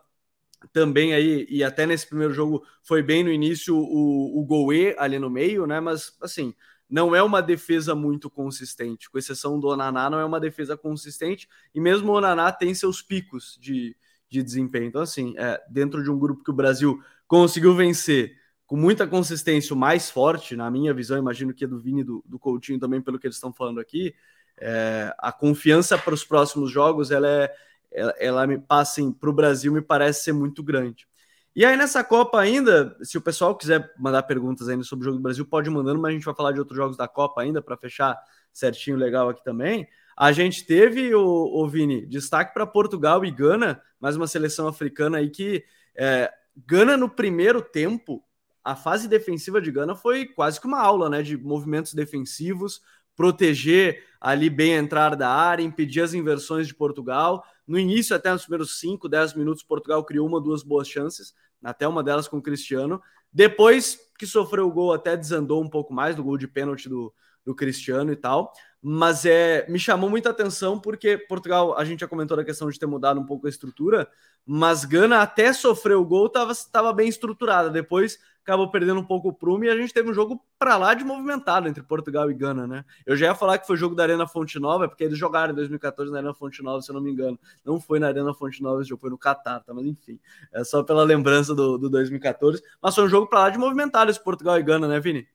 também 0.71 1.13
aí, 1.13 1.45
e 1.49 1.63
até 1.63 1.85
nesse 1.85 2.07
primeiro 2.07 2.33
jogo 2.33 2.63
foi 2.83 3.03
bem 3.03 3.23
no 3.23 3.31
início 3.31 3.75
o, 3.75 4.41
o 4.41 4.69
ali 4.97 5.19
no 5.19 5.29
meio, 5.29 5.67
né? 5.67 5.79
Mas 5.79 6.17
assim, 6.21 6.53
não 6.89 7.15
é 7.15 7.21
uma 7.21 7.41
defesa 7.41 7.93
muito 7.93 8.29
consistente, 8.29 9.09
com 9.09 9.17
exceção 9.17 9.59
do 9.59 9.67
Onaná, 9.67 10.09
não 10.09 10.19
é 10.19 10.25
uma 10.25 10.39
defesa 10.39 10.75
consistente, 10.77 11.47
e 11.73 11.79
mesmo 11.79 12.11
o 12.11 12.15
Onaná 12.15 12.51
tem 12.51 12.73
seus 12.73 13.01
picos 13.01 13.57
de, 13.61 13.95
de 14.29 14.41
desempenho. 14.41 14.85
Então, 14.85 15.01
assim, 15.01 15.35
é, 15.37 15.61
dentro 15.69 16.03
de 16.03 16.09
um 16.09 16.17
grupo 16.17 16.43
que 16.43 16.51
o 16.51 16.55
Brasil 16.55 16.99
conseguiu 17.27 17.75
vencer 17.75 18.35
com 18.67 18.75
muita 18.75 19.07
consistência, 19.07 19.73
o 19.73 19.77
mais 19.77 20.11
forte, 20.11 20.55
na 20.55 20.69
minha 20.69 20.93
visão, 20.93 21.17
imagino 21.17 21.53
que 21.53 21.63
é 21.63 21.67
do 21.67 21.79
Vini 21.79 22.03
do, 22.03 22.21
do 22.27 22.37
Coutinho 22.37 22.77
também, 22.77 23.01
pelo 23.01 23.17
que 23.17 23.25
eles 23.25 23.37
estão 23.37 23.53
falando 23.53 23.79
aqui, 23.79 24.13
é, 24.59 25.13
a 25.17 25.31
confiança 25.31 25.97
para 25.97 26.13
os 26.13 26.25
próximos 26.25 26.69
jogos, 26.69 27.09
ela 27.09 27.27
é, 27.27 27.53
ela, 27.89 28.15
ela 28.19 28.47
me 28.47 28.57
passa 28.59 28.99
assim, 28.99 29.11
para 29.11 29.29
o 29.29 29.33
Brasil, 29.33 29.71
me 29.71 29.81
parece 29.81 30.25
ser 30.25 30.33
muito 30.33 30.61
grande. 30.61 31.07
E 31.55 31.65
aí 31.65 31.77
nessa 31.77 32.03
Copa 32.03 32.39
ainda, 32.39 32.95
se 33.01 33.17
o 33.17 33.21
pessoal 33.21 33.55
quiser 33.55 33.91
mandar 33.97 34.23
perguntas 34.23 34.67
ainda 34.67 34.83
sobre 34.83 35.03
o 35.03 35.05
jogo 35.05 35.17
do 35.17 35.23
Brasil, 35.23 35.45
pode 35.45 35.69
mandando, 35.69 35.99
mas 35.99 36.11
a 36.11 36.13
gente 36.13 36.25
vai 36.25 36.35
falar 36.35 36.51
de 36.51 36.59
outros 36.59 36.77
jogos 36.77 36.97
da 36.97 37.07
Copa 37.07 37.41
ainda 37.41 37.61
para 37.61 37.77
fechar 37.77 38.15
certinho 38.51 38.97
legal 38.97 39.29
aqui 39.29 39.43
também. 39.43 39.87
A 40.15 40.31
gente 40.31 40.65
teve, 40.65 41.15
o, 41.15 41.23
o 41.23 41.67
Vini, 41.67 42.05
destaque 42.05 42.53
para 42.53 42.67
Portugal 42.67 43.23
e 43.23 43.31
Gana, 43.31 43.81
mais 43.99 44.17
uma 44.17 44.27
seleção 44.27 44.67
africana 44.67 45.19
aí 45.19 45.29
que 45.29 45.63
é, 45.95 46.31
Gana 46.65 46.97
no 46.97 47.09
primeiro 47.09 47.61
tempo, 47.61 48.23
a 48.67 48.75
fase 48.75 49.07
defensiva 49.07 49.61
de 49.61 49.71
Gana 49.71 49.95
foi 49.95 50.25
quase 50.25 50.59
que 50.59 50.67
uma 50.67 50.81
aula, 50.81 51.09
né, 51.09 51.23
de 51.23 51.37
movimentos 51.37 51.93
defensivos, 51.93 52.81
proteger 53.15 54.03
ali 54.19 54.49
bem 54.49 54.75
a 54.75 54.79
entrada 54.79 55.15
da 55.15 55.29
área, 55.29 55.63
impedir 55.63 56.01
as 56.01 56.13
inversões 56.13 56.67
de 56.67 56.75
Portugal. 56.75 57.45
No 57.65 57.79
início, 57.79 58.13
até 58.13 58.29
nos 58.29 58.41
primeiros 58.41 58.77
5, 58.77 59.07
10 59.07 59.35
minutos, 59.35 59.63
Portugal 59.63 60.03
criou 60.03 60.27
uma, 60.27 60.41
duas 60.41 60.63
boas 60.63 60.85
chances, 60.85 61.33
até 61.63 61.87
uma 61.87 62.03
delas 62.03 62.27
com 62.27 62.39
o 62.39 62.41
Cristiano. 62.41 63.01
Depois 63.31 63.97
que 64.19 64.27
sofreu 64.27 64.67
o 64.67 64.71
gol, 64.71 64.91
até 64.91 65.15
desandou 65.15 65.63
um 65.63 65.69
pouco 65.69 65.93
mais 65.93 66.13
do 66.13 66.23
gol 66.23 66.37
de 66.37 66.47
pênalti 66.47 66.89
do, 66.89 67.13
do 67.45 67.55
Cristiano 67.55 68.11
e 68.11 68.17
tal. 68.17 68.51
Mas 68.81 69.25
é, 69.25 69.65
me 69.69 69.79
chamou 69.79 70.09
muita 70.09 70.31
atenção 70.31 70.77
porque 70.77 71.17
Portugal, 71.17 71.77
a 71.77 71.85
gente 71.85 72.01
já 72.01 72.07
comentou 72.07 72.37
a 72.37 72.43
questão 72.43 72.69
de 72.69 72.77
ter 72.77 72.85
mudado 72.85 73.17
um 73.17 73.25
pouco 73.25 73.47
a 73.47 73.49
estrutura, 73.49 74.09
mas 74.45 74.83
Gana 74.83 75.21
até 75.21 75.53
sofreu 75.53 76.01
o 76.01 76.05
gol, 76.05 76.29
estava 76.51 76.91
bem 76.91 77.07
estruturada. 77.07 77.69
Depois 77.69 78.19
acabou 78.47 78.71
perdendo 78.71 79.01
um 79.01 79.03
pouco 79.03 79.27
o 79.27 79.33
prumo 79.33 79.65
e 79.65 79.69
a 79.69 79.75
gente 79.75 79.93
teve 79.93 80.09
um 80.09 80.13
jogo 80.13 80.41
para 80.57 80.77
lá 80.77 80.93
de 80.93 81.03
movimentado 81.03 81.67
entre 81.67 81.83
Portugal 81.83 82.31
e 82.31 82.33
Gana, 82.33 82.65
né? 82.65 82.85
Eu 83.05 83.17
já 83.17 83.25
ia 83.25 83.35
falar 83.35 83.57
que 83.57 83.67
foi 83.67 83.75
jogo 83.75 83.93
da 83.93 84.03
Arena 84.03 84.25
Fonte 84.25 84.57
Nova, 84.57 84.87
porque 84.87 85.03
eles 85.03 85.17
jogaram 85.17 85.51
em 85.51 85.55
2014 85.55 86.09
na 86.09 86.19
Arena 86.19 86.33
Fonte 86.33 86.63
Nova, 86.63 86.81
se 86.81 86.89
eu 86.89 86.95
não 86.95 87.01
me 87.01 87.11
engano. 87.11 87.37
Não 87.65 87.77
foi 87.77 87.99
na 87.99 88.07
Arena 88.07 88.33
Fonte 88.33 88.63
Nova, 88.63 88.79
esse 88.79 88.89
jogo 88.89 89.01
foi 89.01 89.09
no 89.09 89.17
Catar, 89.17 89.59
tá? 89.59 89.73
Mas 89.73 89.85
enfim, 89.85 90.17
é 90.53 90.63
só 90.63 90.81
pela 90.81 91.03
lembrança 91.03 91.53
do, 91.53 91.77
do 91.77 91.89
2014. 91.89 92.63
Mas 92.81 92.95
foi 92.95 93.03
um 93.03 93.09
jogo 93.09 93.27
para 93.27 93.39
lá 93.39 93.49
de 93.49 93.57
movimentado 93.57 94.09
esse 94.09 94.23
Portugal 94.23 94.57
e 94.57 94.63
Gana, 94.63 94.87
né, 94.87 94.97
Vini? 94.97 95.27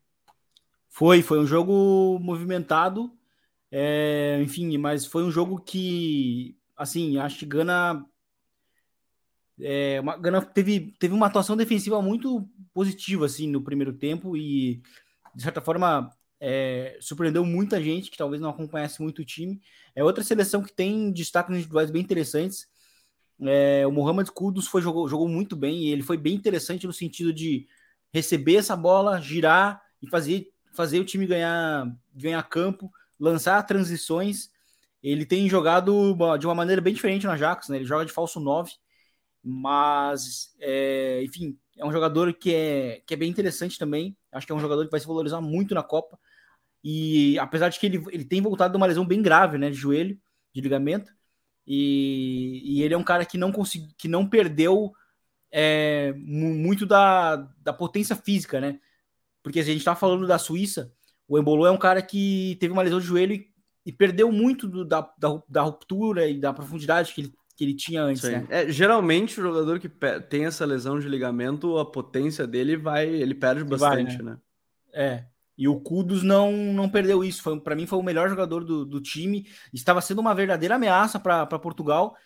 Foi, 0.89 1.21
foi 1.21 1.39
um 1.39 1.47
jogo 1.47 2.19
movimentado, 2.19 3.13
é, 3.71 4.41
enfim, 4.43 4.79
mas 4.79 5.05
foi 5.05 5.23
um 5.23 5.31
jogo 5.31 5.61
que, 5.61 6.57
assim, 6.75 7.19
acho 7.19 7.41
que 7.41 7.47
Gana 7.47 8.07
é, 9.61 10.01
uma, 10.01 10.43
teve, 10.43 10.95
teve 10.99 11.15
uma 11.15 11.27
atuação 11.27 11.57
defensiva 11.57 12.01
muito 12.01 12.49
positiva 12.73 13.27
assim 13.27 13.49
no 13.49 13.63
primeiro 13.63 13.93
tempo 13.93 14.37
e 14.37 14.83
de 15.35 15.43
certa 15.43 15.61
forma 15.61 16.11
é, 16.41 16.97
surpreendeu 17.01 17.45
muita 17.45 17.81
gente 17.81 18.11
que 18.11 18.17
talvez 18.17 18.41
não 18.41 18.51
acompanhasse 18.51 19.01
muito 19.01 19.23
o 19.23 19.25
time. 19.25 19.61
É 19.95 20.03
outra 20.03 20.25
seleção 20.25 20.63
que 20.63 20.73
tem 20.73 21.13
destaques 21.13 21.55
individuais 21.55 21.91
bem 21.91 22.03
interessantes. 22.03 22.67
É, 23.41 23.87
o 23.87 23.93
Mohamed 23.93 24.31
Kudus 24.33 24.67
foi, 24.67 24.83
jogou, 24.83 25.09
jogou 25.09 25.29
muito 25.29 25.55
bem 25.55 25.85
e 25.85 25.91
ele 25.91 26.03
foi 26.03 26.17
bem 26.17 26.35
interessante 26.35 26.87
no 26.87 26.93
sentido 26.93 27.33
de 27.33 27.67
receber 28.13 28.57
essa 28.57 28.77
bola, 28.77 29.21
girar 29.21 29.81
e 30.03 30.09
fazer, 30.09 30.49
fazer 30.75 30.99
o 30.99 31.05
time 31.05 31.27
ganhar, 31.27 31.87
ganhar 32.15 32.43
campo, 32.45 32.91
lançar 33.19 33.63
transições. 33.65 34.51
Ele 35.03 35.25
tem 35.25 35.49
jogado 35.49 36.17
de 36.39 36.47
uma 36.47 36.55
maneira 36.55 36.81
bem 36.81 36.95
diferente 36.95 37.27
no 37.27 37.33
Ajax, 37.33 37.69
né? 37.69 37.77
Ele 37.77 37.85
joga 37.85 38.05
de 38.05 38.13
falso 38.13 38.41
9 38.41 38.73
mas, 39.43 40.55
é, 40.61 41.23
enfim, 41.25 41.59
é 41.77 41.85
um 41.85 41.93
jogador 41.93 42.33
que 42.35 42.55
é, 42.55 43.03
que 43.07 43.15
é 43.15 43.17
bem 43.17 43.31
interessante 43.31 43.79
também. 43.79 44.17
Acho 44.31 44.47
que 44.47 44.53
é 44.53 44.55
um 44.57 44.61
jogador 44.61 44.85
que 44.85 44.91
vai 44.91 45.01
se 45.01 45.07
valorizar 45.07 45.41
muito 45.41 45.75
na 45.75 45.83
Copa. 45.83 46.19
E 46.85 47.39
apesar 47.39 47.69
de 47.69 47.79
que 47.79 47.87
ele, 47.87 48.05
ele 48.11 48.25
tem 48.25 48.41
voltado 48.41 48.73
de 48.73 48.77
uma 48.77 48.87
lesão 48.87 49.07
bem 49.07 49.23
grave, 49.23 49.59
né, 49.59 49.71
de 49.71 49.77
joelho, 49.77 50.19
de 50.55 50.61
ligamento, 50.61 51.13
e, 51.67 52.63
e 52.65 52.83
ele 52.83 52.95
é 52.95 52.99
um 52.99 53.05
cara 53.05 53.25
que 53.25 53.39
não 53.39 53.53
consegui, 53.53 53.95
que 53.97 54.09
não 54.09 54.29
perdeu 54.29 54.93
é, 55.51 56.13
muito 56.17 56.87
da, 56.87 57.37
da 57.61 57.73
potência 57.73 58.17
física, 58.17 58.61
né? 58.61 58.81
Porque 59.43 59.61
a 59.61 59.63
gente 59.63 59.79
está 59.79 59.95
falando 59.95 60.27
da 60.27 60.39
Suíça, 60.39 60.93
o 61.29 61.39
Embolo 61.39 61.67
é 61.67 61.71
um 61.71 61.79
cara 61.79 62.03
que 62.03 62.57
teve 62.61 62.73
uma 62.73 62.83
lesão 62.83 63.01
de 63.01 63.07
joelho 63.07 63.35
e, 63.35 63.53
e 63.87 63.93
perdeu 63.93 64.31
muito 64.33 64.69
do, 64.69 64.85
da, 64.85 65.01
da, 65.19 65.43
da, 65.49 65.63
ruptura 65.63 66.29
e 66.29 66.39
da 66.39 66.53
profundidade 66.53 67.13
que 67.13 67.23
ele 67.23 67.35
que 67.63 67.67
ele 67.67 67.75
tinha 67.75 68.03
antes, 68.03 68.25
né? 68.25 68.45
É, 68.51 68.69
geralmente 68.69 69.39
o 69.39 69.43
jogador 69.43 69.79
que 69.79 69.89
tem 70.29 70.47
essa 70.47 70.67
lesão 70.67 70.99
de 70.99 71.09
ligamento, 71.09 71.79
a 71.79 71.87
potência 71.89 72.45
dele 72.45 72.77
vai, 72.77 73.09
ele 73.09 73.35
perde 73.35 73.63
bastante, 73.63 74.17
vai, 74.17 74.25
né? 74.25 74.33
né? 74.33 74.39
É. 74.93 75.25
E 75.57 75.69
o 75.69 75.79
Kudos 75.79 76.25
não, 76.25 76.51
não 76.53 76.89
perdeu 76.89 77.23
isso. 77.23 77.41
Foi 77.41 77.61
para 77.61 77.77
mim 77.77 77.87
foi 77.87 77.99
o 78.01 78.03
melhor 78.03 78.29
jogador 78.29 78.65
do, 78.65 78.85
do 78.85 79.01
time. 79.01 79.47
Estava 79.73 80.01
sendo 80.01 80.21
uma 80.21 80.35
verdadeira 80.35 80.75
ameaça 80.75 81.21
para 81.21 81.47
Portugal. 81.47 82.17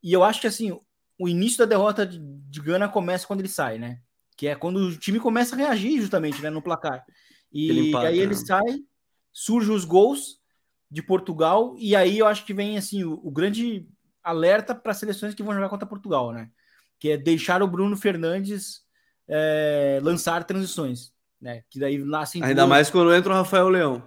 E 0.00 0.12
eu 0.12 0.22
acho 0.22 0.40
que 0.40 0.46
assim, 0.46 0.78
o 1.18 1.28
início 1.28 1.58
da 1.58 1.64
derrota 1.64 2.06
de, 2.06 2.20
de 2.20 2.60
Gana 2.60 2.88
começa 2.88 3.26
quando 3.26 3.40
ele 3.40 3.48
sai, 3.48 3.78
né? 3.78 3.98
Que 4.36 4.46
é 4.46 4.54
quando 4.54 4.76
o 4.76 4.96
time 4.96 5.18
começa 5.18 5.56
a 5.56 5.58
reagir 5.58 6.00
justamente, 6.00 6.40
né, 6.40 6.50
no 6.50 6.62
placar. 6.62 7.04
E 7.52 7.88
empata, 7.88 8.08
aí 8.08 8.20
ele 8.20 8.34
né? 8.34 8.40
sai, 8.46 8.84
surge 9.32 9.72
os 9.72 9.84
gols 9.84 10.40
de 10.88 11.02
Portugal 11.02 11.74
e 11.78 11.96
aí 11.96 12.18
eu 12.18 12.26
acho 12.26 12.44
que 12.44 12.54
vem 12.54 12.76
assim 12.76 13.02
o, 13.02 13.14
o 13.24 13.30
grande 13.30 13.88
alerta 14.24 14.74
para 14.74 14.94
seleções 14.94 15.34
que 15.34 15.42
vão 15.42 15.54
jogar 15.54 15.68
contra 15.68 15.86
Portugal, 15.86 16.32
né? 16.32 16.50
que 16.98 17.10
é 17.10 17.16
deixar 17.18 17.62
o 17.62 17.68
Bruno 17.68 17.96
Fernandes 17.98 18.82
é, 19.28 20.00
lançar 20.02 20.44
transições, 20.44 21.12
né? 21.40 21.62
Que 21.68 21.78
daí 21.78 21.98
nascem 21.98 22.42
ainda 22.42 22.62
duas... 22.62 22.68
mais 22.68 22.90
quando 22.90 23.14
entra 23.14 23.32
o 23.32 23.36
Rafael 23.36 23.68
Leão. 23.68 24.02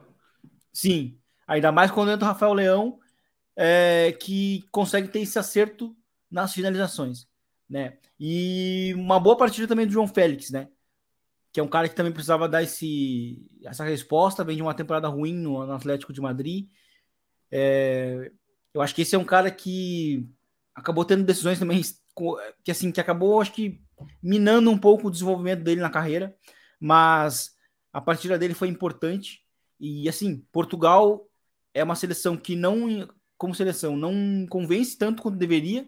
Sim, 0.74 1.16
ainda 1.48 1.72
mais 1.72 1.92
quando 1.92 2.12
entra 2.12 2.26
o 2.26 2.28
Rafael 2.28 2.54
Leão, 2.54 3.00
é, 3.56 4.18
que 4.20 4.64
consegue 4.72 5.08
ter 5.08 5.20
esse 5.20 5.38
acerto 5.38 5.96
nas 6.30 6.54
finalizações, 6.54 7.28
né? 7.70 7.98
E 8.20 8.94
uma 8.96 9.20
boa 9.20 9.38
partida 9.38 9.68
também 9.68 9.86
do 9.86 9.94
João 9.94 10.08
Félix, 10.08 10.50
né? 10.50 10.68
Que 11.52 11.60
é 11.60 11.64
um 11.64 11.68
cara 11.68 11.88
que 11.88 11.96
também 11.96 12.12
precisava 12.12 12.50
dar 12.50 12.64
esse, 12.64 13.46
essa 13.64 13.84
resposta, 13.84 14.44
vem 14.44 14.56
de 14.56 14.62
uma 14.62 14.74
temporada 14.74 15.08
ruim 15.08 15.36
no, 15.36 15.66
no 15.66 15.74
Atlético 15.74 16.12
de 16.12 16.22
Madrid. 16.22 16.68
É, 17.52 18.32
eu 18.74 18.82
acho 18.82 18.94
que 18.94 19.02
esse 19.02 19.16
é 19.16 19.20
um 19.20 19.26
cara 19.26 19.50
que 19.50 20.28
acabou 20.76 21.06
tendo 21.06 21.24
decisões 21.24 21.60
também 21.60 21.82
que 22.64 22.72
assim 22.72 22.92
que 22.92 23.02
acabou, 23.02 23.42
acho 23.42 23.54
que 23.54 23.82
minando 24.22 24.70
um 24.70 24.78
pouco 24.78 25.08
o 25.08 25.12
desenvolvimento 25.12 25.64
dele 25.64 25.82
na 25.82 25.90
carreira, 25.90 26.36
mas 26.80 27.56
a 27.92 28.02
partida 28.02 28.38
dele 28.38 28.54
foi 28.54 28.68
importante 28.68 29.44
e 29.80 30.08
assim 30.10 30.44
Portugal 30.52 31.28
é 31.74 31.84
uma 31.84 31.96
seleção 31.96 32.36
que 32.36 32.56
não 32.56 33.08
como 33.38 33.54
seleção 33.54 33.96
não 33.96 34.48
convence 34.50 34.98
tanto 34.98 35.22
quanto 35.22 35.38
deveria, 35.38 35.88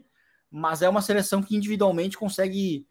mas 0.51 0.81
é 0.81 0.89
uma 0.89 1.01
seleção 1.01 1.41
que 1.41 1.55
individualmente 1.55 2.17
consegue 2.17 2.87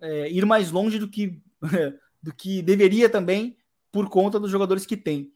é, 0.00 0.30
ir 0.30 0.44
mais 0.44 0.70
longe 0.70 0.98
do 0.98 1.08
que, 1.08 1.40
do 2.22 2.34
que 2.34 2.62
deveria 2.62 3.08
também 3.08 3.56
por 3.90 4.08
conta 4.08 4.40
dos 4.40 4.50
jogadores 4.50 4.86
que 4.86 4.96
tem. 4.96 5.32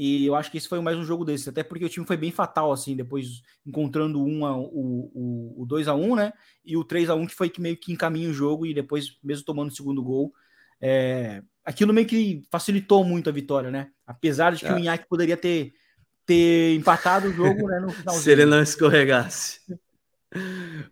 E 0.00 0.24
eu 0.24 0.36
acho 0.36 0.48
que 0.48 0.56
esse 0.56 0.68
foi 0.68 0.80
mais 0.80 0.96
um 0.96 1.02
jogo 1.04 1.24
desse, 1.24 1.48
até 1.48 1.64
porque 1.64 1.84
o 1.84 1.88
time 1.88 2.06
foi 2.06 2.16
bem 2.16 2.30
fatal, 2.30 2.70
assim, 2.70 2.94
depois 2.94 3.42
encontrando 3.66 4.24
um 4.24 4.46
a, 4.46 4.56
o, 4.56 5.10
o, 5.12 5.62
o 5.62 5.66
2 5.66 5.88
a 5.88 5.94
1 5.94 6.14
né? 6.14 6.32
E 6.64 6.76
o 6.76 6.84
3 6.84 7.10
a 7.10 7.16
1 7.16 7.26
que 7.26 7.34
foi 7.34 7.50
que 7.50 7.60
meio 7.60 7.76
que 7.76 7.92
encaminha 7.92 8.30
o 8.30 8.32
jogo 8.32 8.64
e 8.64 8.72
depois, 8.72 9.18
mesmo 9.24 9.44
tomando 9.44 9.72
o 9.72 9.74
segundo 9.74 10.00
gol, 10.00 10.32
é, 10.80 11.42
aquilo 11.64 11.92
meio 11.92 12.06
que 12.06 12.44
facilitou 12.48 13.02
muito 13.02 13.28
a 13.28 13.32
vitória, 13.32 13.72
né? 13.72 13.88
Apesar 14.06 14.54
de 14.54 14.60
que 14.60 14.70
é. 14.70 14.72
o 14.72 14.78
Inhaque 14.78 15.08
poderia 15.08 15.36
ter, 15.36 15.72
ter 16.24 16.76
empatado 16.76 17.26
o 17.26 17.32
jogo, 17.32 17.66
né? 17.66 17.80
No 17.80 17.90
finalzinho. 17.90 18.22
Se 18.22 18.30
ele 18.30 18.46
não 18.46 18.62
escorregasse. 18.62 19.62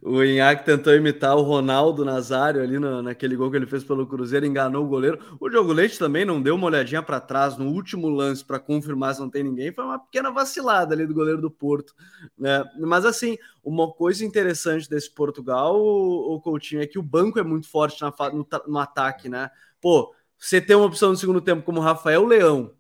O 0.01 0.23
Inhaque 0.23 0.65
tentou 0.65 0.95
imitar 0.95 1.37
o 1.37 1.43
Ronaldo 1.43 2.05
Nazário 2.05 2.63
ali 2.63 2.79
no, 2.79 3.03
naquele 3.03 3.37
gol 3.37 3.51
que 3.51 3.57
ele 3.57 3.67
fez 3.67 3.85
pelo 3.85 4.07
Cruzeiro, 4.07 4.47
enganou 4.47 4.85
o 4.85 4.89
goleiro. 4.89 5.19
O 5.39 5.49
Diogo 5.49 5.73
Leite 5.73 5.99
também 5.99 6.25
não 6.25 6.41
deu 6.41 6.55
uma 6.55 6.67
olhadinha 6.67 7.03
para 7.03 7.21
trás 7.21 7.57
no 7.59 7.67
último 7.67 8.09
lance 8.09 8.45
para 8.45 8.59
confirmar 8.59 9.15
se 9.15 9.21
não 9.21 9.29
tem 9.29 9.45
ninguém. 9.45 9.73
Foi 9.73 9.85
uma 9.85 9.99
pequena 9.99 10.31
vacilada 10.31 10.95
ali 10.95 11.07
do 11.07 11.13
goleiro 11.13 11.41
do 11.41 11.51
Porto. 11.51 11.95
Né? 12.39 12.65
Mas 12.81 13.05
assim, 13.05 13.37
uma 13.63 13.93
coisa 13.93 14.25
interessante 14.25 14.89
desse 14.89 15.13
Portugal, 15.13 15.79
o, 15.79 16.37
o 16.37 16.41
Coutinho, 16.41 16.81
é 16.81 16.87
que 16.87 16.99
o 16.99 17.03
banco 17.03 17.39
é 17.39 17.43
muito 17.43 17.69
forte 17.69 18.01
na, 18.01 18.13
no, 18.33 18.47
no 18.67 18.79
ataque, 18.79 19.29
né? 19.29 19.51
Pô, 19.81 20.15
você 20.39 20.61
tem 20.61 20.77
uma 20.77 20.87
opção 20.87 21.11
no 21.11 21.17
segundo 21.17 21.41
tempo 21.41 21.63
como 21.63 21.81
Rafael 21.81 22.25
Leão, 22.25 22.75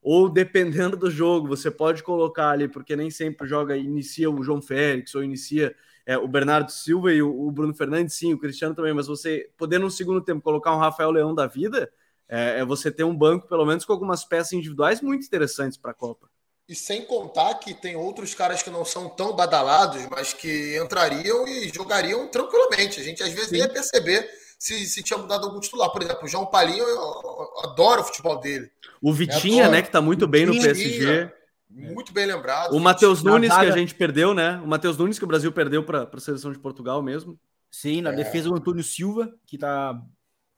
ou 0.00 0.28
dependendo 0.28 0.96
do 0.96 1.10
jogo, 1.10 1.48
você 1.48 1.68
pode 1.68 2.02
colocar 2.02 2.50
ali, 2.50 2.68
porque 2.68 2.94
nem 2.94 3.10
sempre 3.10 3.46
joga, 3.48 3.76
inicia 3.76 4.30
o 4.30 4.42
João 4.42 4.62
Félix 4.62 5.14
ou 5.16 5.24
inicia 5.24 5.74
é, 6.06 6.16
o 6.16 6.28
Bernardo 6.28 6.70
Silva 6.70 7.12
e 7.12 7.20
o, 7.20 7.46
o, 7.46 7.50
Bruno 7.50 7.74
Fernandes, 7.74 8.14
sim, 8.14 8.32
o 8.32 8.38
Cristiano 8.38 8.74
também, 8.74 8.94
mas 8.94 9.08
você 9.08 9.50
poder 9.58 9.78
no 9.78 9.90
segundo 9.90 10.20
tempo 10.20 10.40
colocar 10.40 10.74
um 10.74 10.78
Rafael 10.78 11.10
Leão 11.10 11.34
da 11.34 11.48
vida, 11.48 11.92
é, 12.28 12.60
é 12.60 12.64
você 12.64 12.90
ter 12.92 13.02
um 13.02 13.14
banco, 13.14 13.48
pelo 13.48 13.66
menos 13.66 13.84
com 13.84 13.92
algumas 13.92 14.24
peças 14.24 14.52
individuais 14.52 15.00
muito 15.00 15.26
interessantes 15.26 15.76
para 15.76 15.90
a 15.90 15.94
Copa. 15.94 16.28
E 16.68 16.74
sem 16.74 17.04
contar 17.04 17.54
que 17.54 17.74
tem 17.74 17.96
outros 17.96 18.34
caras 18.34 18.62
que 18.62 18.70
não 18.70 18.84
são 18.84 19.08
tão 19.08 19.34
badalados, 19.34 20.06
mas 20.08 20.32
que 20.32 20.76
entrariam 20.78 21.46
e 21.46 21.68
jogariam 21.68 22.26
tranquilamente. 22.28 23.00
A 23.00 23.04
gente 23.04 23.22
às 23.22 23.32
vezes 23.32 23.50
sim. 23.50 23.56
ia 23.56 23.68
perceber 23.68 24.28
se, 24.58 24.84
se 24.86 25.02
tinha 25.02 25.18
mudado 25.18 25.46
algum 25.46 25.60
titular. 25.60 25.90
Por 25.90 26.02
exemplo, 26.02 26.24
o 26.24 26.28
João 26.28 26.46
Palinho, 26.46 26.82
eu, 26.82 26.96
eu 26.96 27.70
adoro 27.70 28.00
o 28.00 28.04
futebol 28.04 28.40
dele. 28.40 28.68
O 29.00 29.12
Vitinha, 29.12 29.68
né, 29.68 29.80
que 29.80 29.88
está 29.88 30.00
muito 30.00 30.26
bem 30.26 30.46
Vitinha, 30.46 30.62
no 30.62 30.74
PSG. 30.74 31.32
Muito 31.76 32.12
bem 32.12 32.24
lembrado. 32.24 32.74
O 32.74 32.80
Matheus 32.80 33.22
Nunes, 33.22 33.50
zaga... 33.50 33.66
que 33.66 33.72
a 33.72 33.76
gente 33.76 33.94
perdeu, 33.94 34.32
né? 34.32 34.56
O 34.64 34.66
Matheus 34.66 34.96
Nunes, 34.96 35.18
que 35.18 35.24
o 35.24 35.28
Brasil 35.28 35.52
perdeu 35.52 35.84
para 35.84 36.08
a 36.10 36.20
seleção 36.20 36.50
de 36.50 36.58
Portugal 36.58 37.02
mesmo. 37.02 37.38
Sim, 37.70 38.00
na 38.00 38.12
é. 38.12 38.16
defesa 38.16 38.48
o 38.48 38.54
Antônio 38.54 38.82
Silva, 38.82 39.30
que 39.46 39.58
tá, 39.58 40.00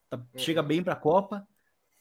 tá 0.08 0.16
hum. 0.16 0.24
chega 0.36 0.62
bem 0.62 0.82
para 0.82 0.92
a 0.92 0.96
Copa. 0.96 1.46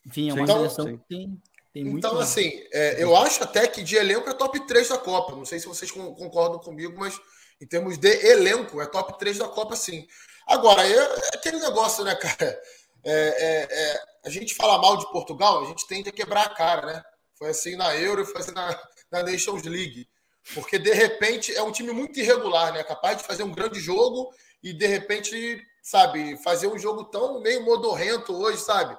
Enfim, 0.05 0.30
é 0.30 0.34
uma 0.34 0.43
então, 0.43 0.57
seleção 0.57 0.86
sim. 0.86 0.97
que 0.97 1.03
tem, 1.09 1.41
tem 1.74 1.84
muito. 1.84 2.05
Então, 2.05 2.20
assim, 2.20 2.61
é, 2.72 3.01
eu 3.03 3.15
acho 3.18 3.43
até 3.43 3.65
que 3.68 3.84
de 3.84 3.95
elenco 3.95 4.30
é 4.30 4.34
top 4.34 4.59
3 4.68 4.89
da 4.89 4.97
Copa. 4.99 5.36
Não 5.36 5.45
sei 5.45 5.59
se 5.59 5.68
vocês 5.68 5.89
concordam 5.89 6.59
comigo, 6.59 6.93
mas 6.97 7.20
em 7.59 7.65
termos 7.65 7.97
de 7.97 8.09
elenco, 8.28 8.80
é 8.80 8.86
top 8.86 9.18
3 9.18 9.39
da 9.39 9.47
Copa, 9.47 9.76
sim. 9.76 10.07
Agora, 10.45 10.88
é, 10.88 10.95
é 10.95 11.30
aquele 11.34 11.59
negócio, 11.59 12.03
né, 12.03 12.13
cara? 12.22 12.61
É, 13.03 13.11
é, 13.13 13.68
é, 13.70 14.01
a 14.26 14.30
gente 14.30 14.53
fala 14.53 14.80
mal 14.80 14.97
de 14.97 15.11
Portugal, 15.11 15.63
a 15.63 15.65
gente 15.65 15.88
tende 15.88 16.09
a 16.09 16.13
quebrar 16.13 16.45
a 16.45 16.49
cara, 16.49 16.86
né? 16.86 17.03
Foi 17.34 17.49
assim 17.49 17.76
na 17.76 17.95
Euro, 17.95 18.26
foi 18.26 18.41
assim 18.41 18.51
na, 18.51 18.80
na 19.12 19.24
Nations 19.24 19.64
League. 19.64 20.08
Porque, 20.53 20.80
de 20.80 20.93
repente, 20.93 21.53
é 21.53 21.62
um 21.62 21.72
time 21.72 21.91
muito 21.91 22.20
irregular, 22.20 22.74
né? 22.74 22.84
Capaz 22.84 23.18
de 23.18 23.24
fazer 23.24 23.43
um 23.43 23.51
grande 23.51 23.80
jogo 23.80 24.34
e, 24.64 24.74
de 24.74 24.88
repente, 24.88 25.62
sabe, 25.82 26.38
fazer 26.43 26.68
um 26.68 26.80
jogo 26.80 27.05
tão 27.05 27.41
meio 27.41 27.64
modorrento 27.64 28.34
hoje, 28.34 28.60
sabe? 28.60 28.97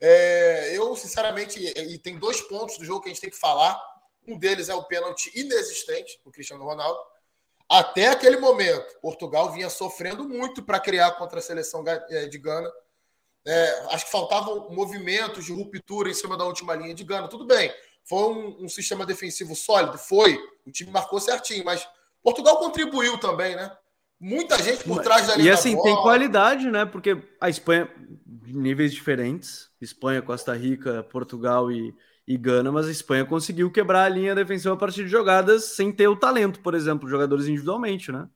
É, 0.00 0.76
eu, 0.76 0.96
sinceramente, 0.96 1.60
e 1.62 1.98
tem 1.98 2.18
dois 2.18 2.40
pontos 2.40 2.78
do 2.78 2.84
jogo 2.84 3.02
que 3.02 3.08
a 3.08 3.12
gente 3.12 3.20
tem 3.20 3.30
que 3.30 3.36
falar. 3.36 3.80
Um 4.26 4.38
deles 4.38 4.68
é 4.68 4.74
o 4.74 4.84
pênalti 4.84 5.30
inexistente 5.34 6.20
do 6.24 6.30
Cristiano 6.30 6.64
Ronaldo. 6.64 6.98
Até 7.68 8.08
aquele 8.08 8.38
momento, 8.38 8.98
Portugal 9.00 9.52
vinha 9.52 9.70
sofrendo 9.70 10.28
muito 10.28 10.62
para 10.62 10.80
criar 10.80 11.12
contra 11.12 11.38
a 11.38 11.42
seleção 11.42 11.84
é, 11.86 12.26
de 12.26 12.38
Gana. 12.38 12.70
É, 13.46 13.86
acho 13.90 14.06
que 14.06 14.10
faltavam 14.10 14.70
movimentos 14.70 15.44
de 15.44 15.52
ruptura 15.52 16.10
em 16.10 16.14
cima 16.14 16.36
da 16.36 16.44
última 16.44 16.74
linha 16.74 16.94
de 16.94 17.04
Gana. 17.04 17.28
Tudo 17.28 17.46
bem, 17.46 17.72
foi 18.04 18.18
um, 18.18 18.64
um, 18.64 18.68
sistema 18.68 19.06
defensivo 19.06 19.54
sólido? 19.54 19.98
Foi. 19.98 20.38
O 20.66 20.70
time 20.70 20.90
marcou 20.90 21.20
certinho, 21.20 21.64
mas 21.64 21.86
Portugal 22.22 22.58
contribuiu 22.58 23.18
também, 23.18 23.56
né? 23.56 23.70
Muita 24.18 24.62
gente 24.62 24.84
por 24.84 25.00
trás 25.02 25.26
da 25.26 25.36
linha. 25.36 25.48
E 25.48 25.50
assim, 25.50 25.80
tem 25.82 25.96
qualidade, 25.96 26.70
né? 26.70 26.84
Porque 26.84 27.16
a 27.40 27.48
Espanha, 27.48 27.88
níveis 28.46 28.92
diferentes 28.92 29.70
Espanha, 29.80 30.20
Costa 30.20 30.54
Rica, 30.54 31.02
Portugal 31.04 31.72
e, 31.72 31.94
e 32.26 32.36
Gana, 32.36 32.70
mas 32.70 32.86
a 32.86 32.90
Espanha 32.90 33.24
conseguiu 33.24 33.70
quebrar 33.70 34.04
a 34.04 34.08
linha 34.08 34.34
defensiva 34.34 34.74
a 34.74 34.76
partir 34.76 35.04
de 35.04 35.10
jogadas 35.10 35.76
sem 35.76 35.90
ter 35.90 36.08
o 36.08 36.16
talento, 36.16 36.60
por 36.60 36.74
exemplo, 36.74 37.08
jogadores 37.08 37.46
individualmente, 37.46 38.12
né? 38.12 38.28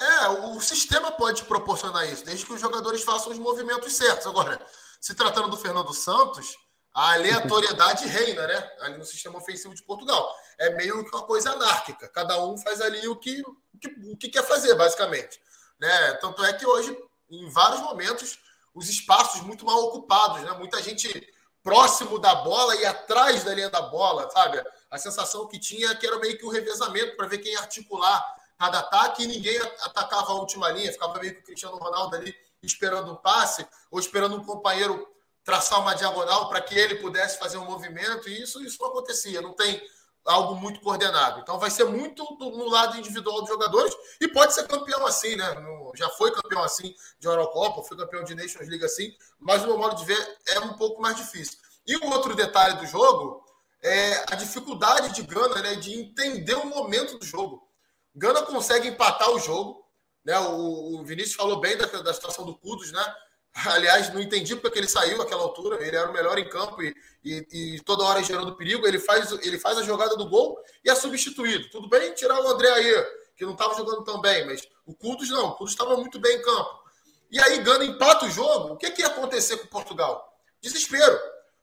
É, 0.00 0.28
o 0.28 0.60
sistema 0.60 1.10
pode 1.12 1.42
proporcionar 1.44 2.10
isso, 2.10 2.24
desde 2.24 2.46
que 2.46 2.52
os 2.52 2.60
jogadores 2.60 3.02
façam 3.02 3.32
os 3.32 3.38
movimentos 3.38 3.92
certos. 3.94 4.26
Agora, 4.26 4.58
se 5.00 5.14
tratando 5.14 5.50
do 5.50 5.56
Fernando 5.56 5.92
Santos, 5.92 6.56
a 6.94 7.12
aleatoriedade 7.12 8.06
reina, 8.06 8.46
né? 8.46 8.70
Ali 8.80 8.98
no 8.98 9.04
sistema 9.04 9.38
ofensivo 9.38 9.74
de 9.74 9.82
Portugal. 9.82 10.34
É 10.58 10.70
meio 10.74 11.04
que 11.04 11.14
uma 11.14 11.24
coisa 11.24 11.52
anárquica. 11.52 12.08
Cada 12.08 12.42
um 12.44 12.56
faz 12.58 12.80
ali 12.80 13.06
o 13.08 13.16
que, 13.16 13.40
o 13.42 13.78
que, 13.80 13.88
o 14.12 14.16
que 14.16 14.28
quer 14.28 14.42
fazer, 14.42 14.74
basicamente. 14.74 15.40
Né? 15.78 16.12
Tanto 16.14 16.44
é 16.44 16.52
que 16.52 16.66
hoje, 16.66 16.96
em 17.30 17.48
vários 17.50 17.80
momentos, 17.80 18.38
os 18.74 18.88
espaços 18.88 19.42
muito 19.42 19.64
mal 19.64 19.78
ocupados, 19.84 20.42
né? 20.42 20.50
Muita 20.52 20.82
gente 20.82 21.32
próximo 21.62 22.18
da 22.18 22.34
bola 22.36 22.74
e 22.76 22.86
atrás 22.86 23.44
da 23.44 23.54
linha 23.54 23.70
da 23.70 23.82
bola, 23.82 24.30
sabe? 24.30 24.62
A 24.90 24.98
sensação 24.98 25.46
que 25.46 25.58
tinha 25.58 25.90
é 25.90 25.94
que 25.94 26.06
era 26.06 26.18
meio 26.18 26.38
que 26.38 26.46
um 26.46 26.50
revezamento 26.50 27.16
para 27.16 27.28
ver 27.28 27.38
quem 27.38 27.54
articular 27.56 28.24
cada 28.58 28.80
ataque 28.80 29.22
e 29.22 29.26
ninguém 29.26 29.56
atacava 29.82 30.32
a 30.32 30.34
última 30.34 30.68
linha, 30.70 30.92
ficava 30.92 31.18
meio 31.20 31.34
que 31.34 31.40
o 31.40 31.44
Cristiano 31.44 31.76
Ronaldo 31.76 32.16
ali 32.16 32.34
esperando 32.62 33.12
um 33.12 33.16
passe 33.16 33.66
ou 33.90 34.00
esperando 34.00 34.36
um 34.36 34.44
companheiro 34.44 35.06
traçar 35.48 35.80
uma 35.80 35.94
diagonal 35.94 36.46
para 36.50 36.60
que 36.60 36.78
ele 36.78 36.96
pudesse 36.96 37.38
fazer 37.38 37.56
um 37.56 37.64
movimento, 37.64 38.28
e 38.28 38.42
isso, 38.42 38.62
isso 38.62 38.76
não 38.82 38.90
acontecia, 38.90 39.40
não 39.40 39.54
tem 39.54 39.82
algo 40.22 40.54
muito 40.54 40.78
coordenado. 40.80 41.40
Então 41.40 41.58
vai 41.58 41.70
ser 41.70 41.84
muito 41.84 42.22
do, 42.36 42.50
no 42.50 42.68
lado 42.68 42.98
individual 42.98 43.40
dos 43.40 43.48
jogadores 43.48 43.96
e 44.20 44.28
pode 44.28 44.52
ser 44.52 44.68
campeão 44.68 45.06
assim, 45.06 45.36
né? 45.36 45.54
No, 45.54 45.90
já 45.96 46.06
foi 46.10 46.30
campeão 46.32 46.62
assim 46.62 46.94
de 47.18 47.26
Eurocopa, 47.26 47.82
foi 47.82 47.96
campeão 47.96 48.22
de 48.24 48.34
Nations 48.34 48.68
League 48.68 48.84
assim, 48.84 49.10
mas 49.40 49.62
no 49.62 49.68
meu 49.68 49.78
modo 49.78 49.96
de 49.96 50.04
ver 50.04 50.36
é 50.48 50.60
um 50.60 50.74
pouco 50.74 51.00
mais 51.00 51.16
difícil. 51.16 51.56
E 51.86 51.96
um 51.96 52.10
outro 52.10 52.34
detalhe 52.34 52.76
do 52.76 52.84
jogo 52.84 53.42
é 53.82 54.26
a 54.30 54.36
dificuldade 54.36 55.14
de 55.14 55.22
Gana, 55.22 55.62
né, 55.62 55.76
de 55.76 55.98
entender 55.98 56.56
o 56.56 56.66
momento 56.66 57.16
do 57.16 57.24
jogo. 57.24 57.66
Gana 58.14 58.42
consegue 58.42 58.88
empatar 58.88 59.30
o 59.30 59.38
jogo, 59.38 59.82
né? 60.22 60.38
O, 60.40 61.00
o 61.00 61.04
Vinícius 61.06 61.36
falou 61.36 61.58
bem 61.58 61.74
da, 61.74 61.86
da 61.86 62.12
situação 62.12 62.44
do 62.44 62.54
Kudos, 62.54 62.92
né? 62.92 63.14
Aliás, 63.54 64.12
não 64.12 64.20
entendi 64.20 64.54
porque 64.54 64.78
ele 64.78 64.88
saiu 64.88 65.18
naquela 65.18 65.42
altura. 65.42 65.84
Ele 65.84 65.96
era 65.96 66.08
o 66.08 66.12
melhor 66.12 66.38
em 66.38 66.48
campo 66.48 66.82
e, 66.82 66.94
e, 67.24 67.46
e, 67.52 67.80
toda 67.80 68.04
hora 68.04 68.22
gerando 68.22 68.54
perigo. 68.54 68.86
Ele 68.86 68.98
faz, 68.98 69.32
ele 69.42 69.58
faz 69.58 69.78
a 69.78 69.82
jogada 69.82 70.16
do 70.16 70.28
gol 70.28 70.58
e 70.84 70.90
é 70.90 70.94
substituído. 70.94 71.68
Tudo 71.70 71.88
bem 71.88 72.12
tirar 72.14 72.40
o 72.40 72.48
André 72.48 72.70
aí, 72.70 73.06
que 73.36 73.44
não 73.44 73.52
estava 73.52 73.74
jogando 73.74 74.04
tão 74.04 74.20
bem, 74.20 74.46
mas 74.46 74.62
o 74.86 74.94
Kudos 74.94 75.28
não. 75.30 75.56
O 75.58 75.64
estava 75.64 75.96
muito 75.96 76.20
bem 76.20 76.36
em 76.36 76.42
campo. 76.42 76.88
E 77.30 77.38
aí, 77.40 77.58
Gana 77.58 77.84
empata 77.84 78.26
o 78.26 78.30
jogo. 78.30 78.74
O 78.74 78.76
que, 78.76 78.90
que 78.90 79.02
ia 79.02 79.08
acontecer 79.08 79.56
com 79.58 79.66
Portugal? 79.66 80.26
Desespero. 80.62 81.18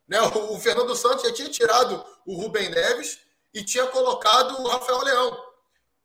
Né? 0.08 0.22
O, 0.22 0.54
o 0.54 0.60
Fernando 0.60 0.96
Santos 0.96 1.24
já 1.24 1.34
tinha 1.34 1.50
tirado 1.50 2.04
o 2.26 2.36
Rubem 2.36 2.70
Neves 2.70 3.20
e 3.54 3.64
tinha 3.64 3.88
colocado 3.88 4.62
o 4.62 4.68
Rafael 4.68 5.02
Leão. 5.02 5.46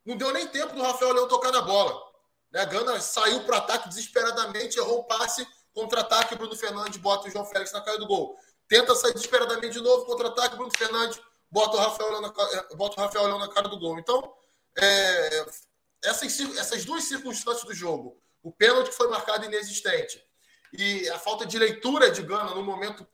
Não 0.06 0.16
deu 0.16 0.32
nem 0.32 0.46
tempo 0.46 0.74
do 0.74 0.82
Rafael 0.82 1.12
Leão 1.12 1.28
tocar 1.28 1.52
na 1.52 1.60
bola. 1.60 2.00
Né? 2.52 2.64
Gana 2.66 3.00
saiu 3.00 3.44
para 3.44 3.56
o 3.56 3.58
ataque 3.58 3.88
desesperadamente, 3.88 4.78
errou 4.78 5.00
um 5.00 5.04
passe, 5.04 5.46
contra-ataque, 5.72 6.34
Bruno 6.34 6.56
Fernandes 6.56 6.98
bota 6.98 7.28
o 7.28 7.30
João 7.30 7.44
Félix 7.44 7.72
na 7.72 7.80
cara 7.80 7.98
do 7.98 8.06
gol. 8.06 8.36
Tenta 8.68 8.94
sair 8.94 9.12
desesperadamente 9.12 9.74
de 9.74 9.80
novo, 9.80 10.06
contra-ataque, 10.06 10.56
Bruno 10.56 10.70
Fernandes 10.76 11.20
bota 11.50 11.76
o 11.76 11.80
Rafael 11.80 12.10
Leão 12.10 12.20
na, 12.22 12.28
eh, 12.28 12.76
bota 12.76 13.00
o 13.00 13.04
Rafael 13.04 13.26
Leão 13.26 13.38
na 13.38 13.48
cara 13.48 13.68
do 13.68 13.78
gol. 13.78 13.98
Então, 13.98 14.32
é, 14.78 15.46
essas, 16.04 16.38
essas 16.56 16.84
duas 16.84 17.04
circunstâncias 17.04 17.64
do 17.64 17.74
jogo, 17.74 18.20
o 18.42 18.52
pênalti 18.52 18.90
que 18.90 18.96
foi 18.96 19.08
marcado 19.08 19.44
inexistente 19.44 20.22
e 20.72 21.08
a 21.10 21.18
falta 21.18 21.44
de 21.44 21.58
leitura 21.58 22.10
de 22.10 22.22
Gana 22.22 22.54
no 22.54 22.62
momento 22.62 23.06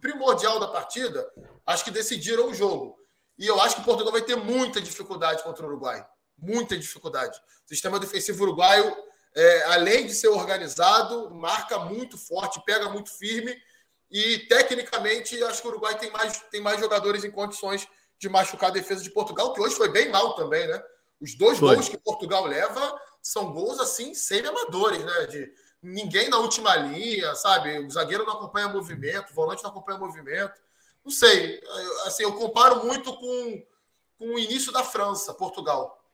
primordial 0.00 0.60
da 0.60 0.68
partida, 0.68 1.26
acho 1.66 1.84
que 1.84 1.90
decidiram 1.90 2.48
o 2.48 2.54
jogo. 2.54 2.98
E 3.38 3.46
eu 3.46 3.60
acho 3.60 3.76
que 3.76 3.84
Portugal 3.84 4.12
vai 4.12 4.22
ter 4.22 4.36
muita 4.36 4.80
dificuldade 4.80 5.42
contra 5.42 5.64
o 5.64 5.68
Uruguai. 5.68 6.04
Muita 6.36 6.76
dificuldade. 6.76 7.38
O 7.64 7.68
sistema 7.68 7.98
defensivo 7.98 8.44
uruguaio, 8.44 8.96
é, 9.34 9.64
além 9.64 10.06
de 10.06 10.14
ser 10.14 10.28
organizado, 10.28 11.30
marca 11.30 11.78
muito 11.78 12.16
forte, 12.18 12.62
pega 12.64 12.88
muito 12.88 13.10
firme. 13.10 13.56
E, 14.10 14.38
tecnicamente, 14.48 15.42
acho 15.44 15.60
que 15.60 15.68
o 15.68 15.70
Uruguai 15.70 15.98
tem 15.98 16.10
mais, 16.10 16.38
tem 16.50 16.60
mais 16.60 16.80
jogadores 16.80 17.24
em 17.24 17.30
condições 17.30 17.86
de 18.18 18.28
machucar 18.28 18.70
a 18.70 18.72
defesa 18.72 19.02
de 19.02 19.10
Portugal, 19.10 19.52
que 19.52 19.60
hoje 19.60 19.76
foi 19.76 19.90
bem 19.90 20.10
mal 20.10 20.34
também, 20.34 20.66
né? 20.66 20.82
Os 21.20 21.36
dois 21.36 21.58
foi. 21.58 21.74
gols 21.74 21.88
que 21.88 21.98
Portugal 21.98 22.46
leva 22.46 23.00
são 23.22 23.52
gols, 23.52 23.78
assim, 23.78 24.14
semi-amadores, 24.14 25.04
né? 25.04 25.26
De 25.26 25.52
ninguém 25.82 26.28
na 26.28 26.38
última 26.38 26.74
linha, 26.76 27.34
sabe? 27.34 27.78
O 27.80 27.90
zagueiro 27.90 28.24
não 28.24 28.34
acompanha 28.34 28.68
movimento, 28.68 29.30
o 29.30 29.34
volante 29.34 29.62
não 29.62 29.70
acompanha 29.70 29.98
movimento. 29.98 30.60
Não 31.04 31.12
sei, 31.12 31.62
assim, 32.06 32.22
eu 32.22 32.32
comparo 32.34 32.84
muito 32.84 33.16
com, 33.16 33.66
com 34.18 34.34
o 34.34 34.38
início 34.38 34.72
da 34.72 34.82
França, 34.82 35.32
Portugal. 35.34 36.04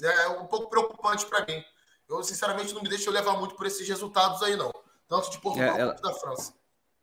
É 0.00 0.28
um 0.28 0.46
pouco 0.46 0.68
preocupante 0.68 1.26
para 1.26 1.44
mim. 1.46 1.64
Eu, 2.08 2.22
sinceramente, 2.22 2.74
não 2.74 2.82
me 2.82 2.88
deixo 2.88 3.10
levar 3.10 3.38
muito 3.38 3.54
por 3.54 3.66
esses 3.66 3.86
resultados 3.86 4.42
aí, 4.42 4.56
não. 4.56 4.72
Tanto 5.06 5.30
de 5.30 5.38
Portugal 5.40 5.76
é, 5.76 5.80
ela, 5.80 5.92
quanto 5.92 6.02
da 6.02 6.14
França. 6.14 6.54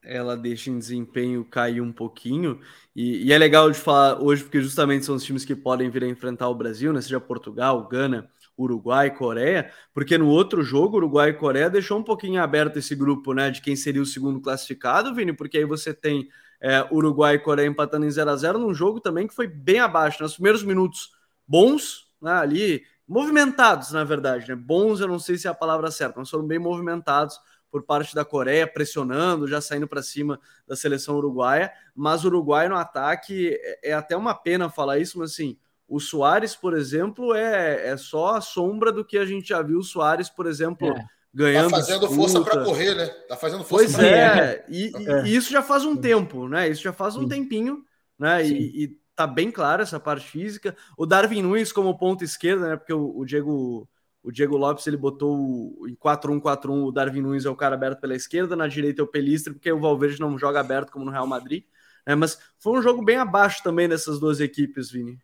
Ela 0.03 0.38
deixa 0.38 0.70
em 0.70 0.80
desempenho 0.80 1.45
cair 1.45 1.82
um 1.82 1.91
pouquinho. 1.91 2.60
E, 2.95 3.28
e, 3.28 3.34
é 3.34 3.38
legal 3.38 3.70
de 3.70 3.78
falar 3.78 4.22
hoje, 4.22 4.43
porque 4.43 4.62
justamente 4.62 5.06
são 5.06 5.16
os 5.16 5.24
times 5.24 5.45
que 5.45 5.56
podem 5.56 5.89
vir 5.89 6.03
a 6.03 6.08
enfrentar 6.08 6.49
o 6.49 6.56
Brasil, 6.56 6.91
né? 6.91 7.01
Seja 7.01 7.20
Portugal, 7.20 7.88
Gana, 7.88 8.30
Uruguai, 8.58 9.14
Coreia, 9.14 9.72
porque 9.93 10.18
no 10.18 10.28
outro 10.28 10.64
jogo, 10.64 10.97
Uruguai 10.97 11.30
e 11.30 11.34
Coreia 11.34 11.70
deixou 11.70 11.99
um 11.99 12.03
pouquinho 12.03 12.41
aberto 12.41 12.78
esse 12.78 12.95
grupo, 12.95 13.34
né, 13.34 13.51
de 13.51 13.62
quem 13.62 13.76
seria 13.76 14.01
o 14.01 14.06
segundo 14.06 14.39
classificado, 14.39 15.14
Vini, 15.14 15.34
porque 15.34 15.58
aí 15.58 15.66
você 15.66 15.93
tem 15.93 16.30
é, 16.62 16.88
Uruguai 16.91 17.36
e 17.36 17.39
Coreia 17.39 17.68
empatando 17.68 18.06
em 18.06 18.10
0 18.10 18.30
a 18.30 18.36
0 18.36 18.58
num 18.58 18.74
jogo 18.74 18.99
também 18.99 19.28
que 19.28 19.36
foi 19.36 19.47
bem 19.47 19.80
abaixo, 19.80 20.24
nos 20.24 20.36
primeiros 20.36 20.64
minutos 20.64 21.12
bons, 21.45 22.08
né, 22.22 22.32
ali 22.32 22.84
movimentados, 23.08 23.91
na 23.91 24.03
verdade, 24.03 24.49
né, 24.49 24.56
bons, 24.56 24.99
eu 24.99 25.08
não 25.08 25.20
sei 25.20 25.38
se 25.38 25.47
é 25.47 25.49
a 25.49 25.53
palavra 25.53 25.91
certa, 25.91 26.20
mas 26.20 26.30
foram 26.30 26.45
bem 26.45 26.60
movimentados 26.60 27.39
por 27.70 27.84
parte 27.84 28.16
da 28.16 28.24
Coreia, 28.24 28.66
pressionando, 28.66 29.47
já 29.47 29.60
saindo 29.60 29.88
para 29.88 30.01
cima 30.01 30.39
da 30.66 30.76
seleção 30.76 31.18
uruguaia, 31.18 31.72
mas 31.93 32.24
o 32.24 32.28
Uruguai 32.28 32.70
no 32.70 32.76
ataque, 32.78 33.49
é, 33.62 33.89
é 33.89 33.93
até 33.93 34.16
uma 34.16 34.34
pena 34.34 34.70
falar 34.70 34.97
isso, 34.97 35.20
mas 35.20 35.32
assim, 35.32 35.58
o 35.88 35.99
Soares, 35.99 36.56
por 36.56 36.76
exemplo, 36.76 37.36
é, 37.36 37.89
é 37.89 37.97
só 37.97 38.36
a 38.36 38.41
sombra 38.41 38.91
do 38.91 39.06
que 39.06 39.18
a 39.18 39.26
gente 39.26 39.49
já 39.49 39.62
viu 39.62 39.80
o 39.80 39.84
Soares, 39.84 40.30
por 40.30 40.47
exemplo, 40.47 40.88
é. 40.88 41.06
ganhando. 41.34 41.70
Tá 41.70 41.78
fazendo 41.78 42.08
disputa. 42.08 42.22
força 42.22 42.41
para 42.41 42.64
correr, 42.64 42.95
né? 42.95 43.08
Tá 43.28 43.36
fazendo 43.36 43.64
força 43.64 43.86
Pois 43.86 43.99
é, 43.99 44.66
e, 44.70 44.91
é. 44.95 45.28
E, 45.28 45.36
isso 45.36 45.51
já 45.51 45.62
faz 45.62 45.86
um 45.86 45.95
tempo, 45.95 46.47
né? 46.47 46.70
Isso 46.70 46.82
já 46.82 46.93
faz 46.93 47.16
um 47.16 47.24
Sim. 47.24 47.28
tempinho, 47.28 47.84
né? 48.18 48.45
E, 48.47 48.84
e, 48.84 48.99
tá 49.16 49.26
bem 49.26 49.51
claro 49.51 49.82
essa 49.82 49.99
parte 49.99 50.28
física. 50.28 50.76
O 50.97 51.05
Darwin 51.05 51.41
Nunes 51.41 51.72
como 51.72 51.97
ponto 51.97 52.24
esquerda, 52.24 52.70
né? 52.70 52.76
Porque 52.76 52.93
o, 52.93 53.18
o 53.18 53.26
Diego. 53.26 53.88
O 54.22 54.32
Diego 54.32 54.57
Lopes 54.57 54.88
ele 54.88 54.97
botou 54.97 55.88
em 55.88 55.95
4-1-4-1, 55.95 56.88
o 56.88 56.91
Darwin 56.91 57.22
Nunes 57.22 57.45
é 57.45 57.49
o 57.49 57.55
cara 57.55 57.76
aberto 57.76 58.01
pela 58.01 58.16
esquerda, 58.16 58.55
na 58.55 58.68
direita 58.68 58.99
é 58.99 59.05
o 59.05 59.07
Pelistre, 59.07 59.53
porque 59.53 59.72
o 59.72 59.80
Valverde 59.80 60.20
não 60.20 60.36
joga 60.36 60.59
aberto 60.59 60.91
como 60.91 61.05
no 61.05 61.11
Real 61.11 61.28
Madrid. 61.28 61.63
Né? 62.07 62.16
Mas 62.16 62.39
foi 62.57 62.80
um 62.80 62.82
jogo 62.82 63.05
bem 63.05 63.18
abaixo 63.18 63.61
também 63.61 63.88
dessas 63.88 64.20
duas 64.20 64.39
equipes, 64.39 64.89
Vini. 64.89 65.20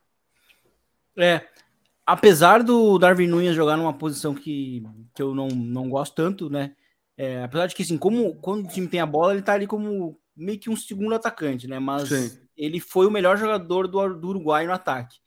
É. 1.17 1.41
Apesar 2.05 2.61
do 2.61 2.99
Darwin 2.99 3.25
Nunes 3.25 3.55
jogar 3.55 3.75
numa 3.75 3.91
posição 3.91 4.35
que, 4.35 4.83
que 5.15 5.21
eu 5.23 5.33
não, 5.33 5.47
não 5.47 5.89
gosto 5.89 6.13
tanto, 6.13 6.47
né? 6.47 6.75
É, 7.17 7.43
apesar 7.43 7.67
de 7.67 7.75
que, 7.75 7.81
assim, 7.83 7.97
como 7.97 8.35
quando 8.35 8.65
o 8.65 8.67
time 8.67 8.87
tem 8.87 8.99
a 8.99 9.05
bola, 9.05 9.33
ele 9.33 9.41
tá 9.41 9.53
ali 9.53 9.65
como 9.65 10.19
meio 10.35 10.59
que 10.59 10.69
um 10.69 10.75
segundo 10.75 11.13
atacante, 11.13 11.67
né? 11.67 11.79
Mas 11.79 12.09
Sim. 12.09 12.39
Ele 12.63 12.79
foi 12.79 13.07
o 13.07 13.11
melhor 13.11 13.37
jogador 13.37 13.87
do, 13.87 14.13
do 14.15 14.27
Uruguai 14.29 14.65
no 14.65 14.73
ataque, 14.73 15.17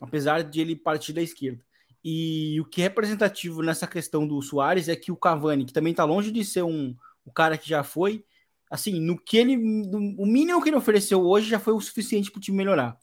apesar 0.00 0.42
de 0.42 0.60
ele 0.60 0.76
partir 0.76 1.12
da 1.12 1.22
esquerda. 1.22 1.62
E 2.04 2.60
o 2.60 2.64
que 2.64 2.80
é 2.80 2.84
representativo 2.84 3.62
nessa 3.62 3.86
questão 3.86 4.26
do 4.26 4.40
Soares 4.42 4.88
é 4.88 4.96
que 4.96 5.12
o 5.12 5.16
Cavani, 5.16 5.64
que 5.64 5.72
também 5.72 5.94
tá 5.94 6.04
longe 6.04 6.30
de 6.30 6.44
ser 6.44 6.62
um 6.62 6.96
o 7.24 7.30
cara 7.30 7.56
que 7.56 7.68
já 7.68 7.84
foi, 7.84 8.24
assim, 8.68 8.98
no 9.00 9.16
que 9.16 9.36
ele. 9.36 9.56
No, 9.56 9.98
o 10.20 10.26
mínimo 10.26 10.60
que 10.60 10.68
ele 10.68 10.76
ofereceu 10.76 11.24
hoje 11.24 11.48
já 11.48 11.60
foi 11.60 11.72
o 11.72 11.80
suficiente 11.80 12.32
para 12.32 12.38
o 12.38 12.42
time 12.42 12.56
melhorar 12.56 12.98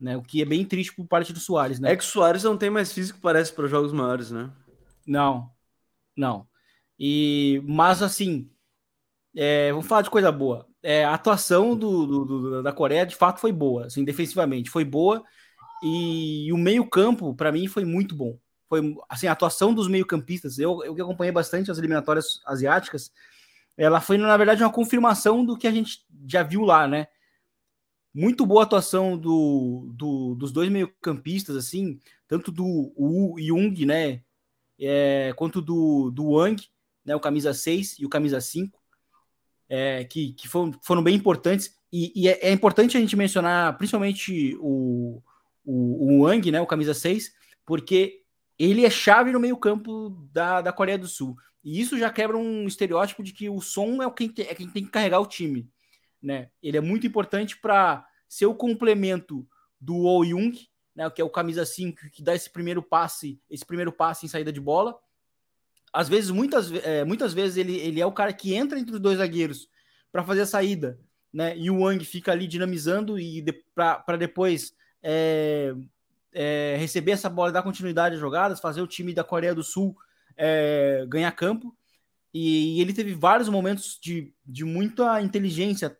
né? 0.00 0.16
O 0.16 0.22
que 0.22 0.42
é 0.42 0.44
bem 0.44 0.64
triste 0.64 0.94
por 0.94 1.06
parte 1.06 1.32
do 1.32 1.40
Soares, 1.40 1.80
né? 1.80 1.92
É 1.92 1.96
que 1.96 2.04
o 2.04 2.06
Soares 2.06 2.44
não 2.44 2.56
tem 2.56 2.70
mais 2.70 2.92
físico, 2.92 3.18
parece, 3.20 3.52
para 3.52 3.66
jogos 3.66 3.92
maiores, 3.92 4.30
né? 4.30 4.50
Não, 5.06 5.50
não. 6.16 6.46
E, 6.98 7.62
mas 7.64 8.02
assim, 8.02 8.50
é, 9.36 9.70
vamos 9.70 9.86
falar 9.86 10.02
de 10.02 10.10
coisa 10.10 10.32
boa. 10.32 10.66
É, 10.82 11.04
a 11.04 11.14
atuação 11.14 11.76
do, 11.76 12.06
do, 12.06 12.24
do, 12.24 12.62
da 12.62 12.72
Coreia 12.72 13.04
de 13.04 13.14
fato 13.14 13.38
foi 13.38 13.52
boa, 13.52 13.86
assim, 13.86 14.02
defensivamente 14.04 14.70
foi 14.70 14.84
boa. 14.84 15.22
E, 15.82 16.46
e 16.46 16.52
o 16.52 16.56
meio-campo, 16.56 17.34
para 17.34 17.52
mim, 17.52 17.66
foi 17.66 17.84
muito 17.84 18.14
bom. 18.16 18.38
Foi 18.68 18.96
assim, 19.08 19.26
a 19.26 19.32
atuação 19.32 19.74
dos 19.74 19.88
meio-campistas. 19.88 20.58
Eu, 20.58 20.82
eu 20.82 20.94
que 20.94 21.02
acompanhei 21.02 21.32
bastante 21.32 21.70
as 21.70 21.78
eliminatórias 21.78 22.40
asiáticas, 22.46 23.12
ela 23.76 24.00
foi, 24.00 24.16
na 24.16 24.36
verdade, 24.36 24.62
uma 24.62 24.72
confirmação 24.72 25.44
do 25.44 25.56
que 25.56 25.66
a 25.66 25.72
gente 25.72 26.04
já 26.26 26.42
viu 26.42 26.62
lá, 26.62 26.88
né? 26.88 27.06
Muito 28.14 28.46
boa 28.46 28.62
atuação 28.62 29.18
do, 29.18 29.90
do 29.92 30.34
dos 30.34 30.50
dois 30.50 30.70
meio-campistas, 30.70 31.54
assim, 31.56 32.00
tanto 32.26 32.50
do 32.50 32.64
Wu 32.96 33.38
Jung, 33.38 33.84
né? 33.84 34.22
É, 34.80 35.32
quanto 35.36 35.60
do, 35.60 36.10
do 36.10 36.30
Wang, 36.30 36.62
né? 37.04 37.14
O 37.14 37.20
camisa 37.20 37.52
6 37.52 37.98
e 37.98 38.06
o 38.06 38.08
camisa 38.08 38.40
5, 38.40 38.80
é, 39.68 40.04
que, 40.04 40.32
que 40.32 40.48
foram, 40.48 40.72
foram 40.82 41.02
bem 41.02 41.14
importantes. 41.14 41.74
E, 41.92 42.12
e 42.14 42.28
é, 42.28 42.48
é, 42.48 42.52
importante 42.52 42.96
a 42.96 43.00
gente 43.00 43.16
mencionar 43.16 43.76
principalmente 43.76 44.56
o, 44.60 45.22
o, 45.64 46.14
o 46.14 46.22
Wang, 46.22 46.50
né? 46.50 46.60
O 46.60 46.66
camisa 46.66 46.94
6, 46.94 47.32
porque 47.64 48.22
ele 48.58 48.84
é 48.84 48.90
chave 48.90 49.32
no 49.32 49.40
meio-campo 49.40 50.10
da, 50.32 50.60
da 50.60 50.72
Coreia 50.72 50.98
do 50.98 51.08
Sul. 51.08 51.36
E 51.64 51.80
isso 51.80 51.98
já 51.98 52.10
quebra 52.10 52.36
um 52.36 52.66
estereótipo 52.66 53.22
de 53.22 53.32
que 53.32 53.48
o 53.48 53.60
som 53.60 54.02
é, 54.02 54.06
o 54.06 54.12
quem, 54.12 54.32
é 54.38 54.54
quem 54.54 54.68
tem 54.68 54.84
que 54.84 54.90
carregar 54.90 55.20
o 55.20 55.26
time 55.26 55.68
né? 56.26 56.50
Ele 56.62 56.76
é 56.76 56.80
muito 56.80 57.06
importante 57.06 57.56
para 57.56 58.06
ser 58.28 58.46
o 58.46 58.54
complemento 58.54 59.46
do 59.80 60.04
Oh 60.04 60.24
Jung, 60.24 60.58
né, 60.94 61.08
que 61.10 61.20
é 61.20 61.24
o 61.24 61.30
camisa 61.30 61.64
5 61.64 62.10
que 62.10 62.22
dá 62.22 62.34
esse 62.34 62.50
primeiro 62.50 62.82
passe, 62.82 63.40
esse 63.48 63.64
primeiro 63.64 63.92
passe 63.92 64.26
em 64.26 64.28
saída 64.28 64.52
de 64.52 64.60
bola. 64.60 64.98
Às 65.92 66.08
vezes, 66.08 66.30
muitas, 66.30 66.72
é, 66.72 67.04
muitas 67.04 67.32
vezes 67.32 67.56
ele, 67.56 67.76
ele 67.76 68.00
é 68.00 68.06
o 68.06 68.12
cara 68.12 68.32
que 68.32 68.54
entra 68.54 68.78
entre 68.78 68.94
os 68.94 69.00
dois 69.00 69.18
zagueiros 69.18 69.68
para 70.12 70.24
fazer 70.24 70.42
a 70.42 70.46
saída, 70.46 70.98
né? 71.32 71.56
E 71.56 71.70
o 71.70 71.80
Wang 71.80 72.04
fica 72.04 72.32
ali 72.32 72.46
dinamizando 72.46 73.18
e 73.18 73.40
de, 73.40 73.52
para 73.74 74.16
depois 74.18 74.72
é, 75.02 75.74
é, 76.32 76.76
receber 76.78 77.12
essa 77.12 77.30
bola, 77.30 77.52
dar 77.52 77.62
continuidade 77.62 78.14
às 78.14 78.20
jogadas, 78.20 78.60
fazer 78.60 78.80
o 78.80 78.86
time 78.86 79.14
da 79.14 79.24
Coreia 79.24 79.54
do 79.54 79.62
Sul 79.62 79.96
é, 80.36 81.04
ganhar 81.08 81.32
campo. 81.32 81.74
E, 82.32 82.76
e 82.76 82.80
ele 82.80 82.92
teve 82.92 83.14
vários 83.14 83.48
momentos 83.48 83.98
de, 84.00 84.32
de 84.44 84.64
muita 84.64 85.22
inteligência 85.22 85.96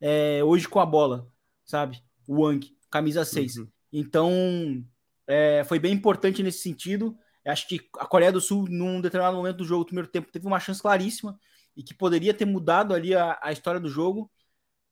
é, 0.00 0.42
hoje 0.44 0.68
com 0.68 0.78
a 0.78 0.86
bola, 0.86 1.26
sabe? 1.64 2.02
O 2.26 2.44
Wang, 2.44 2.76
camisa 2.90 3.24
6. 3.24 3.56
Uhum. 3.56 3.68
Então, 3.92 4.84
é, 5.26 5.64
foi 5.64 5.78
bem 5.78 5.92
importante 5.92 6.42
nesse 6.42 6.60
sentido. 6.60 7.16
Acho 7.44 7.66
que 7.66 7.80
a 7.98 8.06
Coreia 8.06 8.32
do 8.32 8.40
Sul, 8.40 8.66
num 8.68 9.00
determinado 9.00 9.36
momento 9.36 9.58
do 9.58 9.64
jogo, 9.64 9.84
do 9.84 9.88
primeiro 9.88 10.08
tempo, 10.08 10.30
teve 10.30 10.46
uma 10.46 10.60
chance 10.60 10.80
claríssima 10.80 11.38
e 11.76 11.82
que 11.82 11.94
poderia 11.94 12.34
ter 12.34 12.44
mudado 12.44 12.94
ali 12.94 13.14
a, 13.14 13.38
a 13.42 13.52
história 13.52 13.80
do 13.80 13.88
jogo, 13.88 14.30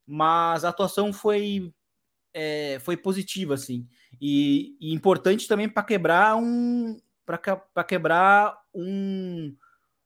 mas 0.07 0.65
a 0.65 0.71
atuação 0.71 1.13
foi, 1.13 1.73
é, 2.33 2.79
foi 2.81 2.97
positiva, 2.97 3.55
assim. 3.55 3.87
E, 4.21 4.77
e 4.81 4.95
importante 4.95 5.47
também 5.47 5.69
para 5.69 5.83
quebrar 5.83 6.37
um 6.37 6.99
para 7.27 7.85
quebrar 7.85 8.59
um, 8.73 9.55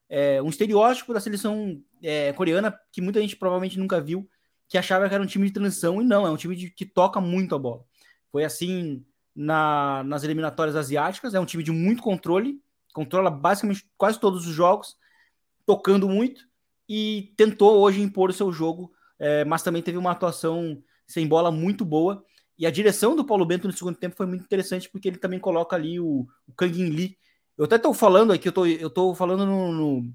é, 0.09 0.41
um 0.41 0.49
estereótipo 0.49 1.13
da 1.13 1.21
seleção 1.21 1.81
é, 2.01 2.33
coreana 2.33 2.77
que 2.91 2.99
muita 2.99 3.21
gente 3.21 3.37
provavelmente 3.37 3.79
nunca 3.79 4.01
viu, 4.01 4.29
que 4.67 4.77
achava 4.77 5.07
que 5.07 5.15
era 5.15 5.23
um 5.23 5.27
time 5.27 5.47
de 5.47 5.53
transição 5.53 6.01
e 6.01 6.05
não, 6.05 6.27
é 6.27 6.29
um 6.29 6.35
time 6.35 6.53
de, 6.53 6.69
que 6.69 6.85
toca 6.85 7.21
muito 7.21 7.55
a 7.55 7.59
bola. 7.59 7.85
Foi 8.29 8.43
assim 8.43 9.05
na, 9.35 10.03
nas 10.03 10.23
eliminatórias 10.23 10.75
asiáticas, 10.75 11.33
é 11.33 11.39
um 11.39 11.45
time 11.45 11.63
de 11.63 11.71
muito 11.71 12.03
controle, 12.03 12.61
controla 12.93 13.29
basicamente 13.29 13.87
quase 13.97 14.19
todos 14.19 14.47
os 14.47 14.53
jogos, 14.53 14.97
tocando 15.65 16.07
muito 16.07 16.47
e 16.87 17.33
tentou 17.35 17.79
hoje 17.79 18.01
impor 18.01 18.29
o 18.29 18.33
seu 18.33 18.51
jogo, 18.51 18.91
é, 19.17 19.43
mas 19.45 19.63
também 19.63 19.81
teve 19.81 19.97
uma 19.97 20.11
atuação 20.11 20.81
sem 21.07 21.27
bola 21.27 21.51
muito 21.51 21.83
boa. 21.83 22.23
E 22.57 22.65
a 22.67 22.71
direção 22.71 23.15
do 23.15 23.25
Paulo 23.25 23.45
Bento 23.45 23.67
no 23.67 23.73
segundo 23.73 23.97
tempo 23.97 24.15
foi 24.15 24.25
muito 24.25 24.43
interessante 24.43 24.89
porque 24.89 25.07
ele 25.07 25.17
também 25.17 25.39
coloca 25.39 25.75
ali 25.75 25.99
o, 25.99 26.27
o 26.47 26.53
Kang 26.55 26.79
In 26.79 26.89
Lee 26.89 27.17
Eu 27.57 27.65
até 27.65 27.77
estou 27.77 27.93
falando 27.93 28.31
aqui, 28.31 28.47
eu 28.47 28.51
tô, 28.51 28.65
eu 28.65 28.89
tô 28.89 29.15
falando 29.15 29.45
no, 29.45 29.71
no 29.71 30.13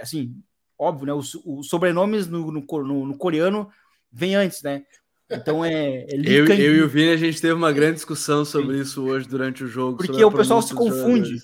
assim, 0.00 0.42
óbvio, 0.78 1.06
né? 1.06 1.12
Os, 1.12 1.34
os 1.44 1.68
sobrenomes 1.68 2.26
no, 2.26 2.50
no, 2.50 2.60
no, 2.60 3.06
no, 3.06 3.18
coreano 3.18 3.70
vem 4.10 4.34
antes, 4.34 4.62
né? 4.62 4.84
Então 5.30 5.64
é. 5.64 6.04
é 6.04 6.06
eu, 6.10 6.46
eu, 6.46 6.74
e 6.76 6.82
o 6.82 6.88
Vini, 6.88 7.10
a 7.10 7.16
gente 7.16 7.40
teve 7.40 7.52
uma 7.52 7.72
grande 7.72 7.94
discussão 7.94 8.44
sobre 8.44 8.78
isso 8.78 9.04
hoje 9.04 9.28
durante 9.28 9.62
o 9.62 9.66
jogo. 9.66 9.98
Porque 9.98 10.24
o 10.24 10.32
pessoal 10.32 10.62
se 10.62 10.74
confunde. 10.74 11.36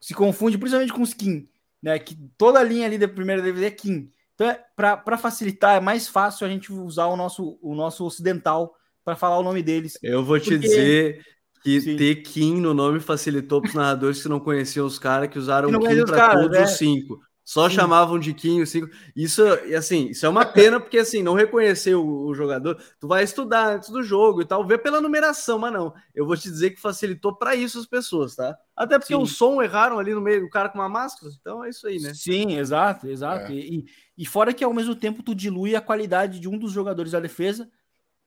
Se 0.00 0.14
confunde, 0.14 0.58
principalmente 0.58 0.92
com 0.92 1.02
os 1.02 1.14
Kim, 1.14 1.48
né? 1.82 1.98
Que 1.98 2.16
toda 2.36 2.58
a 2.58 2.64
linha 2.64 2.86
ali 2.86 2.98
da 2.98 3.06
primeira 3.06 3.42
DVD 3.42 3.66
é 3.66 3.70
Kim. 3.70 4.10
Então, 4.34 4.48
é, 4.48 4.58
para 4.74 5.18
facilitar, 5.18 5.76
é 5.76 5.80
mais 5.80 6.08
fácil 6.08 6.46
a 6.46 6.50
gente 6.50 6.72
usar 6.72 7.06
o 7.06 7.16
nosso, 7.16 7.58
o 7.60 7.74
nosso 7.74 8.04
ocidental 8.06 8.74
para 9.04 9.14
falar 9.14 9.38
o 9.38 9.42
nome 9.42 9.62
deles. 9.62 9.98
Eu 10.02 10.24
vou 10.24 10.40
te 10.40 10.58
dizer 10.58 11.20
que 11.62 11.80
Sim. 11.80 11.96
ter 11.96 12.16
Kim 12.22 12.60
no 12.60 12.72
nome 12.72 13.00
facilitou 13.00 13.60
para 13.60 13.68
os 13.68 13.74
narradores 13.74 14.22
que 14.22 14.28
não 14.28 14.40
conheciam 14.40 14.86
os 14.86 14.98
caras, 14.98 15.28
que 15.28 15.38
usaram 15.38 15.70
Kim 15.70 16.04
para 16.06 16.32
todos 16.32 16.58
né? 16.58 16.64
os 16.64 16.70
cinco. 16.70 17.20
Só 17.50 17.68
Sim. 17.68 17.74
chamavam 17.74 18.16
de 18.16 18.32
Kim, 18.32 18.64
cinco. 18.64 18.88
Isso, 19.16 19.42
assim, 19.76 20.10
isso 20.10 20.24
é 20.24 20.28
uma 20.28 20.46
pena, 20.46 20.78
porque 20.78 20.98
assim, 20.98 21.20
não 21.20 21.34
reconhecer 21.34 21.96
o, 21.96 22.26
o, 22.26 22.32
jogador, 22.32 22.80
tu 23.00 23.08
vai 23.08 23.24
estudar 23.24 23.74
antes 23.74 23.88
do 23.88 24.04
jogo 24.04 24.40
e 24.40 24.44
tal, 24.44 24.64
ver 24.64 24.78
pela 24.78 25.00
numeração, 25.00 25.58
mas 25.58 25.72
não. 25.72 25.92
Eu 26.14 26.24
vou 26.24 26.36
te 26.36 26.48
dizer 26.48 26.70
que 26.70 26.80
facilitou 26.80 27.34
para 27.34 27.56
isso 27.56 27.80
as 27.80 27.86
pessoas, 27.86 28.36
tá? 28.36 28.56
Até 28.76 29.00
porque 29.00 29.16
Sim. 29.16 29.20
o 29.20 29.26
som 29.26 29.60
erraram 29.60 29.98
ali 29.98 30.14
no 30.14 30.20
meio, 30.20 30.46
o 30.46 30.48
cara 30.48 30.68
com 30.68 30.78
uma 30.78 30.88
máscara, 30.88 31.32
então 31.40 31.64
é 31.64 31.70
isso 31.70 31.88
aí, 31.88 31.98
né? 31.98 32.14
Sim, 32.14 32.56
exato, 32.56 33.08
exato. 33.08 33.50
É. 33.50 33.56
E, 33.56 33.84
e 34.16 34.24
fora 34.24 34.54
que 34.54 34.62
ao 34.62 34.72
mesmo 34.72 34.94
tempo 34.94 35.20
tu 35.20 35.34
dilui 35.34 35.74
a 35.74 35.80
qualidade 35.80 36.38
de 36.38 36.48
um 36.48 36.56
dos 36.56 36.70
jogadores 36.70 37.10
da 37.10 37.18
defesa, 37.18 37.68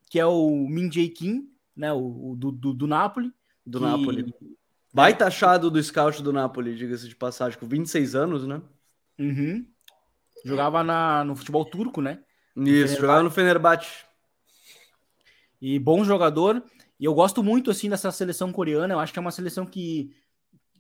que 0.09 0.19
é 0.19 0.25
o 0.25 0.67
Min 0.67 0.91
Jae 0.91 1.07
Kim, 1.07 1.49
né? 1.73 1.93
O, 1.93 2.31
o 2.31 2.35
do, 2.35 2.51
do, 2.51 2.73
do 2.73 2.87
Napoli. 2.87 3.31
Do 3.65 3.79
que... 3.79 3.85
Napoli. 3.85 4.35
Vai 4.93 5.17
taxado 5.17 5.71
do 5.71 5.81
scout 5.81 6.21
do 6.21 6.33
Napoli, 6.33 6.75
diga-se 6.75 7.07
de 7.07 7.15
passagem, 7.15 7.57
com 7.57 7.65
26 7.65 8.15
anos, 8.15 8.45
né? 8.45 8.61
Uhum. 9.19 9.65
Jogava 10.45 10.83
na, 10.83 11.23
no 11.23 11.35
futebol 11.35 11.65
turco, 11.65 12.01
né? 12.01 12.19
Isso, 12.55 12.99
jogava 12.99 13.23
no 13.23 13.31
Fenerbahçe. 13.31 14.05
E 15.61 15.79
bom 15.79 16.03
jogador. 16.03 16.63
E 16.99 17.05
eu 17.05 17.13
gosto 17.13 17.41
muito, 17.41 17.71
assim, 17.71 17.89
dessa 17.89 18.11
seleção 18.11 18.51
coreana. 18.51 18.93
Eu 18.93 18.99
acho 18.99 19.13
que 19.13 19.19
é 19.19 19.21
uma 19.21 19.31
seleção 19.31 19.65
que 19.65 20.13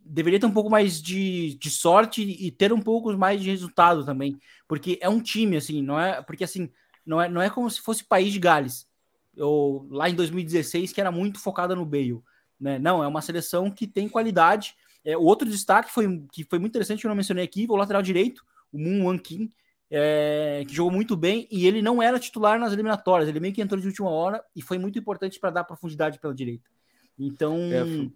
deveria 0.05 0.39
ter 0.39 0.45
um 0.45 0.51
pouco 0.51 0.69
mais 0.69 1.01
de, 1.01 1.55
de 1.55 1.69
sorte 1.69 2.21
e 2.21 2.51
ter 2.51 2.73
um 2.73 2.81
pouco 2.81 3.15
mais 3.17 3.41
de 3.41 3.49
resultado 3.49 4.05
também. 4.05 4.37
Porque 4.67 4.99
é 5.01 5.07
um 5.07 5.21
time, 5.21 5.57
assim, 5.57 5.81
não 5.81 5.99
é... 5.99 6.21
Porque, 6.21 6.43
assim, 6.43 6.69
não 7.05 7.21
é, 7.21 7.29
não 7.29 7.41
é 7.41 7.49
como 7.49 7.69
se 7.69 7.81
fosse 7.81 8.03
país 8.03 8.31
de 8.31 8.39
Gales. 8.39 8.87
Eu, 9.35 9.87
lá 9.89 10.09
em 10.09 10.15
2016, 10.15 10.91
que 10.91 11.01
era 11.01 11.11
muito 11.11 11.39
focada 11.39 11.75
no 11.75 11.85
Bale. 11.85 12.21
Né? 12.59 12.77
Não, 12.77 13.03
é 13.03 13.07
uma 13.07 13.21
seleção 13.21 13.71
que 13.71 13.87
tem 13.87 14.07
qualidade 14.07 14.75
é, 15.05 15.17
o 15.17 15.21
outro 15.23 15.49
destaque 15.49 15.91
foi, 15.91 16.25
que 16.31 16.43
foi 16.43 16.59
muito 16.59 16.71
interessante, 16.71 17.01
que 17.01 17.07
eu 17.07 17.09
não 17.09 17.15
mencionei 17.15 17.43
aqui, 17.43 17.65
o 17.69 17.75
lateral 17.75 18.01
direito, 18.01 18.43
o 18.71 18.77
Moon 18.77 19.05
Wan 19.05 19.17
Kim, 19.17 19.49
é, 19.89 20.63
que 20.67 20.73
jogou 20.73 20.91
muito 20.91 21.15
bem 21.15 21.47
e 21.51 21.67
ele 21.67 21.81
não 21.81 22.01
era 22.01 22.19
titular 22.19 22.59
nas 22.59 22.73
eliminatórias, 22.73 23.29
ele 23.29 23.39
meio 23.39 23.53
que 23.53 23.61
entrou 23.61 23.79
de 23.79 23.87
última 23.87 24.09
hora 24.09 24.43
e 24.55 24.61
foi 24.61 24.77
muito 24.77 24.97
importante 24.97 25.39
para 25.39 25.51
dar 25.51 25.63
profundidade 25.63 26.19
pela 26.19 26.33
direita. 26.33 26.69
Então, 27.17 27.57
é, 27.57 28.09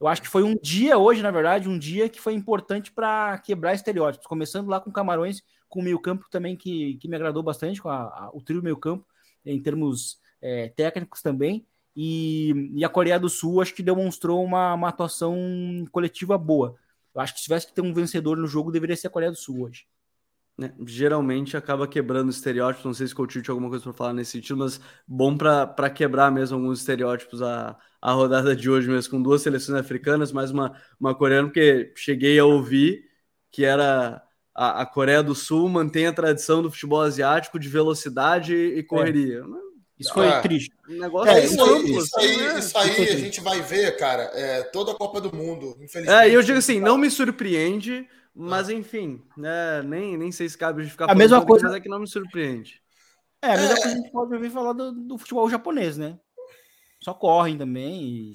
eu 0.00 0.06
acho 0.06 0.22
que 0.22 0.28
foi 0.28 0.42
um 0.42 0.56
dia 0.56 0.96
hoje, 0.96 1.22
na 1.22 1.30
verdade, 1.30 1.68
um 1.68 1.78
dia 1.78 2.08
que 2.08 2.20
foi 2.20 2.34
importante 2.34 2.90
para 2.90 3.38
quebrar 3.38 3.74
estereótipos, 3.74 4.26
começando 4.26 4.68
lá 4.68 4.80
com 4.80 4.90
Camarões, 4.90 5.42
com 5.68 5.80
o 5.80 5.82
meio-campo 5.82 6.26
também, 6.30 6.56
que, 6.56 6.96
que 6.96 7.08
me 7.08 7.16
agradou 7.16 7.42
bastante, 7.42 7.80
com 7.80 7.88
a, 7.88 8.02
a, 8.02 8.30
o 8.32 8.40
trio 8.40 8.62
meio-campo, 8.62 9.06
em 9.44 9.60
termos 9.60 10.18
é, 10.40 10.68
técnicos 10.68 11.22
também. 11.22 11.66
E, 11.94 12.70
e, 12.74 12.84
a 12.84 12.88
Coreia 12.88 13.20
do 13.20 13.28
Sul 13.28 13.60
acho 13.60 13.74
que 13.74 13.82
demonstrou 13.82 14.42
uma, 14.42 14.74
uma 14.74 14.88
atuação 14.88 15.36
coletiva 15.90 16.38
boa. 16.38 16.74
Eu 17.14 17.20
acho 17.20 17.34
que 17.34 17.40
se 17.40 17.44
tivesse 17.44 17.66
que 17.66 17.74
ter 17.74 17.82
um 17.82 17.92
vencedor 17.92 18.36
no 18.36 18.46
jogo, 18.46 18.72
deveria 18.72 18.96
ser 18.96 19.08
a 19.08 19.10
Coreia 19.10 19.30
do 19.30 19.36
Sul 19.36 19.62
hoje. 19.62 19.86
É, 20.60 20.70
geralmente 20.86 21.56
acaba 21.56 21.86
quebrando 21.86 22.30
estereótipos. 22.30 22.84
Não 22.84 22.94
sei 22.94 23.06
se 23.06 23.12
o 23.12 23.16
Coutinho 23.16 23.42
tinha 23.42 23.52
alguma 23.52 23.68
coisa 23.68 23.84
para 23.84 23.92
falar 23.92 24.12
nesse 24.14 24.32
sentido, 24.32 24.58
mas 24.58 24.80
bom 25.06 25.36
para 25.36 25.90
quebrar 25.90 26.30
mesmo 26.30 26.56
alguns 26.56 26.80
estereótipos 26.80 27.42
a, 27.42 27.76
a 28.00 28.12
rodada 28.12 28.56
de 28.56 28.70
hoje 28.70 28.88
mesmo, 28.88 29.10
com 29.10 29.22
duas 29.22 29.42
seleções 29.42 29.78
africanas, 29.78 30.32
mais 30.32 30.50
uma, 30.50 30.74
uma 30.98 31.14
coreana, 31.14 31.48
porque 31.48 31.92
cheguei 31.96 32.38
a 32.38 32.44
ouvir 32.44 33.04
que 33.50 33.64
era 33.64 34.22
a, 34.54 34.82
a 34.82 34.86
Coreia 34.86 35.22
do 35.22 35.34
Sul 35.34 35.68
mantém 35.68 36.06
a 36.06 36.12
tradição 36.12 36.62
do 36.62 36.70
futebol 36.70 37.02
asiático 37.02 37.58
de 37.58 37.68
velocidade 37.68 38.54
e 38.54 38.82
correria. 38.82 39.40
É. 39.40 39.71
Isso 40.02 40.14
foi 40.14 40.28
ah, 40.28 40.40
triste. 40.40 40.74
Um 40.88 40.98
negócio 40.98 41.32
é, 41.32 41.44
isso, 41.44 41.62
amplo, 41.62 41.74
aí, 41.74 41.96
isso, 41.96 42.18
aí, 42.18 42.36
né? 42.36 42.58
isso 42.58 42.78
aí 42.78 43.08
a 43.08 43.16
gente 43.16 43.40
vai 43.40 43.60
ver, 43.62 43.96
cara, 43.96 44.24
é, 44.34 44.62
toda 44.64 44.92
a 44.92 44.94
Copa 44.94 45.20
do 45.20 45.34
Mundo, 45.34 45.76
infelizmente. 45.80 46.22
É, 46.22 46.28
eu 46.28 46.42
digo 46.42 46.58
assim, 46.58 46.80
não 46.80 46.98
me 46.98 47.10
surpreende, 47.10 48.06
mas 48.34 48.68
enfim, 48.68 49.22
né, 49.36 49.82
nem, 49.82 50.16
nem 50.16 50.32
sei 50.32 50.48
se 50.48 50.58
cabe 50.58 50.80
a 50.80 50.82
gente 50.82 50.92
ficar 50.92 51.10
a 51.10 51.14
mesma 51.14 51.44
coisa, 51.44 51.66
mas 51.66 51.76
é 51.76 51.80
que 51.80 51.88
não 51.88 52.00
me 52.00 52.08
surpreende. 52.08 52.82
É, 53.40 53.52
a 53.52 53.56
mesma 53.56 53.74
é, 53.74 53.76
coisa 53.76 53.88
a 53.88 53.96
gente 53.96 54.10
pode 54.10 54.34
ouvir 54.34 54.50
falar 54.50 54.72
do, 54.72 54.92
do, 54.92 55.18
futebol 55.18 55.48
japonês, 55.48 55.96
né? 55.96 56.18
Só 57.00 57.14
correm 57.14 57.56
também 57.56 58.02
e, 58.02 58.34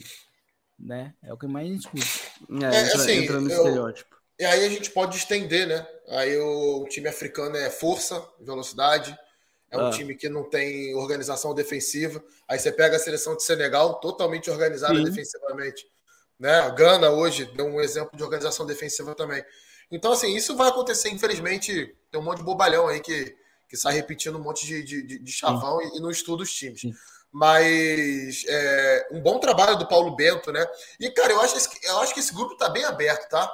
né, 0.80 1.14
é 1.24 1.34
o 1.34 1.38
que 1.38 1.48
mais 1.48 1.68
a 1.68 1.72
gente 1.72 1.82
escuta. 1.82 2.66
É, 2.66 2.76
é 2.76 2.82
entra, 2.82 2.96
assim, 2.96 3.12
entra 3.12 3.42
no 3.42 3.50
eu, 3.50 3.58
estereótipo. 3.58 4.18
E 4.40 4.46
aí 4.46 4.66
a 4.66 4.70
gente 4.70 4.92
pode 4.92 5.18
estender, 5.18 5.68
né? 5.68 5.88
Aí 6.10 6.38
o, 6.38 6.84
o 6.84 6.88
time 6.88 7.10
africano 7.10 7.58
é 7.58 7.70
força, 7.70 8.24
velocidade, 8.40 9.18
é 9.70 9.78
um 9.78 9.88
ah. 9.88 9.92
time 9.92 10.16
que 10.16 10.30
não 10.30 10.44
tem 10.44 10.96
organização 10.96 11.54
defensiva. 11.54 12.24
Aí 12.48 12.58
você 12.58 12.72
pega 12.72 12.96
a 12.96 13.00
seleção 13.00 13.36
de 13.36 13.44
Senegal, 13.44 14.00
totalmente 14.00 14.50
organizada 14.50 14.96
Sim. 14.96 15.04
defensivamente. 15.04 15.86
Né? 16.40 16.60
A 16.60 16.70
Gana 16.70 17.10
hoje 17.10 17.46
deu 17.46 17.66
um 17.66 17.82
exemplo 17.82 18.16
de 18.16 18.24
organização 18.24 18.66
defensiva 18.66 19.14
também. 19.14 19.44
Então, 19.92 20.12
assim, 20.12 20.36
isso 20.36 20.56
vai 20.56 20.70
acontecer, 20.70 21.10
infelizmente. 21.10 21.96
Tem 22.12 22.20
um 22.20 22.24
monte 22.24 22.40
de 22.40 22.44
bobalhão 22.44 22.88
aí 22.88 23.00
que, 23.00 23.36
que 23.68 23.76
sai 23.76 23.94
repetindo 23.94 24.38
um 24.38 24.44
monte 24.44 24.66
de, 24.66 24.84
de, 24.84 25.20
de 25.20 25.32
chavão 25.32 25.82
e, 25.82 25.98
e, 25.98 26.00
não 26.00 26.12
estuda 26.12 26.44
os 26.44 26.54
times. 26.54 26.82
Sim. 26.82 26.94
Mas 27.32 28.46
é, 28.48 29.08
um 29.12 29.22
bom 29.22 29.40
trabalho 29.40 29.78
do 29.78 29.88
Paulo 29.88 30.16
Bento, 30.16 30.52
né? 30.52 30.66
E, 31.00 31.10
cara, 31.12 31.34
eu 31.34 31.42
acho, 31.42 31.56
eu 31.84 32.00
acho 32.00 32.14
que 32.14 32.20
esse 32.20 32.34
grupo 32.34 32.56
tá 32.56 32.70
bem 32.70 32.86
aberto, 32.86 33.30
tá? 33.30 33.54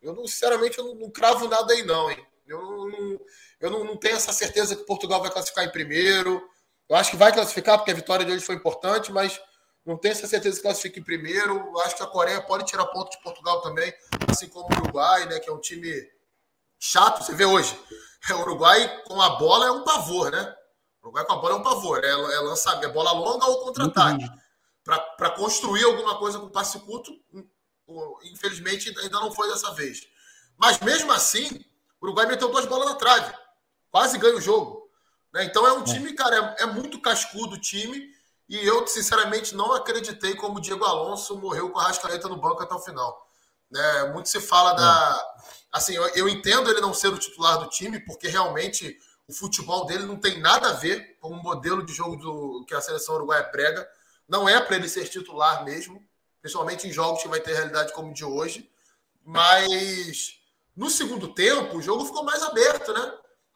Eu, 0.00 0.14
não, 0.14 0.26
sinceramente, 0.26 0.78
eu 0.78 0.84
não, 0.84 0.94
não 0.94 1.10
cravo 1.10 1.48
nada 1.48 1.72
aí, 1.72 1.82
não, 1.82 2.10
hein? 2.10 2.24
Eu 2.46 2.60
não, 2.60 3.20
eu 3.60 3.70
não, 3.70 3.84
não, 3.84 3.96
tenho 3.96 4.16
essa 4.16 4.32
certeza 4.32 4.74
que 4.74 4.84
Portugal 4.84 5.20
vai 5.20 5.30
classificar 5.30 5.64
em 5.64 5.70
primeiro. 5.70 6.42
Eu 6.88 6.96
acho 6.96 7.10
que 7.10 7.16
vai 7.16 7.32
classificar, 7.32 7.76
porque 7.76 7.90
a 7.90 7.94
vitória 7.94 8.24
de 8.24 8.32
hoje 8.32 8.44
foi 8.44 8.54
importante, 8.54 9.12
mas 9.12 9.40
não 9.84 9.96
tenho 9.96 10.12
essa 10.12 10.26
certeza 10.26 10.56
que 10.56 10.62
classifica 10.62 10.98
em 10.98 11.04
primeiro. 11.04 11.56
Eu 11.56 11.80
acho 11.80 11.96
que 11.96 12.02
a 12.02 12.06
Coreia 12.06 12.40
pode 12.40 12.64
tirar 12.64 12.86
ponto 12.86 13.10
de 13.10 13.22
Portugal 13.22 13.60
também, 13.60 13.92
assim 14.28 14.48
como 14.48 14.66
o 14.66 14.80
Uruguai, 14.80 15.26
né? 15.26 15.38
Que 15.38 15.50
é 15.50 15.52
um 15.52 15.60
time 15.60 15.92
chato. 16.78 17.22
Você 17.22 17.34
vê 17.34 17.44
hoje. 17.44 17.78
O 18.32 18.40
Uruguai 18.42 19.02
com 19.06 19.18
a 19.18 19.30
bola 19.36 19.64
é 19.66 19.70
um 19.70 19.82
pavor, 19.82 20.30
né? 20.30 20.54
O 21.02 21.06
Uruguai 21.06 21.24
com 21.24 21.32
a 21.32 21.36
bola 21.36 21.54
é 21.54 21.56
um 21.56 21.62
pavor. 21.62 22.04
É, 22.04 22.10
é 22.10 22.40
lançar 22.40 22.84
é 22.84 22.88
bola 22.88 23.12
longa 23.12 23.46
ou 23.46 23.64
contra-ataque. 23.64 24.28
Para 24.84 25.30
construir 25.30 25.84
alguma 25.84 26.18
coisa 26.18 26.38
com 26.38 26.50
passe 26.50 26.78
curto, 26.80 27.10
hum, 27.32 27.48
infelizmente 28.24 28.90
ainda 28.98 29.20
não 29.20 29.32
foi 29.32 29.48
dessa 29.48 29.72
vez. 29.72 30.06
Mas 30.58 30.78
mesmo 30.80 31.10
assim, 31.12 31.64
o 31.98 32.06
Uruguai 32.06 32.26
meteu 32.26 32.50
duas 32.50 32.66
bolas 32.66 32.90
na 32.90 32.94
trave. 32.96 33.34
Quase 33.90 34.18
ganha 34.18 34.36
o 34.36 34.40
jogo. 34.40 34.88
Né? 35.32 35.44
Então 35.44 35.66
é 35.66 35.72
um 35.72 35.82
é. 35.82 35.84
time, 35.84 36.12
cara, 36.12 36.56
é, 36.58 36.62
é 36.62 36.66
muito 36.66 37.00
cascudo 37.00 37.56
o 37.56 37.60
time. 37.60 38.10
E 38.48 38.56
eu, 38.66 38.86
sinceramente, 38.86 39.54
não 39.54 39.72
acreditei 39.72 40.34
como 40.34 40.58
o 40.58 40.60
Diego 40.60 40.84
Alonso 40.84 41.38
morreu 41.38 41.70
com 41.70 41.78
a 41.78 41.84
Rascaeta 41.84 42.28
no 42.28 42.36
banco 42.36 42.62
até 42.62 42.74
o 42.74 42.80
final. 42.80 43.26
Né? 43.70 44.04
Muito 44.12 44.28
se 44.28 44.40
fala 44.40 44.72
da. 44.72 45.34
É. 45.36 45.40
Assim, 45.72 45.94
eu, 45.94 46.04
eu, 46.08 46.28
entendo 46.28 46.68
ele 46.68 46.80
não 46.80 46.92
ser 46.92 47.08
o 47.08 47.18
titular 47.18 47.58
do 47.58 47.68
time, 47.68 48.00
porque 48.00 48.26
realmente 48.26 48.98
o 49.28 49.32
futebol 49.32 49.86
dele 49.86 50.04
não 50.04 50.16
tem 50.16 50.40
nada 50.40 50.70
a 50.70 50.72
ver 50.72 51.16
com 51.20 51.28
o 51.28 51.40
modelo 51.40 51.86
de 51.86 51.92
jogo 51.92 52.16
do, 52.16 52.64
que 52.66 52.74
a 52.74 52.80
seleção 52.80 53.14
uruguaia 53.14 53.44
prega. 53.44 53.88
Não 54.28 54.48
é 54.48 54.60
para 54.60 54.74
ele 54.74 54.88
ser 54.88 55.08
titular 55.08 55.64
mesmo, 55.64 56.04
principalmente 56.40 56.88
em 56.88 56.92
jogos 56.92 57.22
que 57.22 57.28
vai 57.28 57.38
ter 57.38 57.54
realidade 57.54 57.92
como 57.92 58.10
o 58.10 58.14
de 58.14 58.24
hoje. 58.24 58.68
Mas 59.24 60.40
no 60.74 60.90
segundo 60.90 61.32
tempo, 61.32 61.76
o 61.76 61.82
jogo 61.82 62.04
ficou 62.04 62.24
mais 62.24 62.42
aberto, 62.42 62.92
né? 62.92 63.12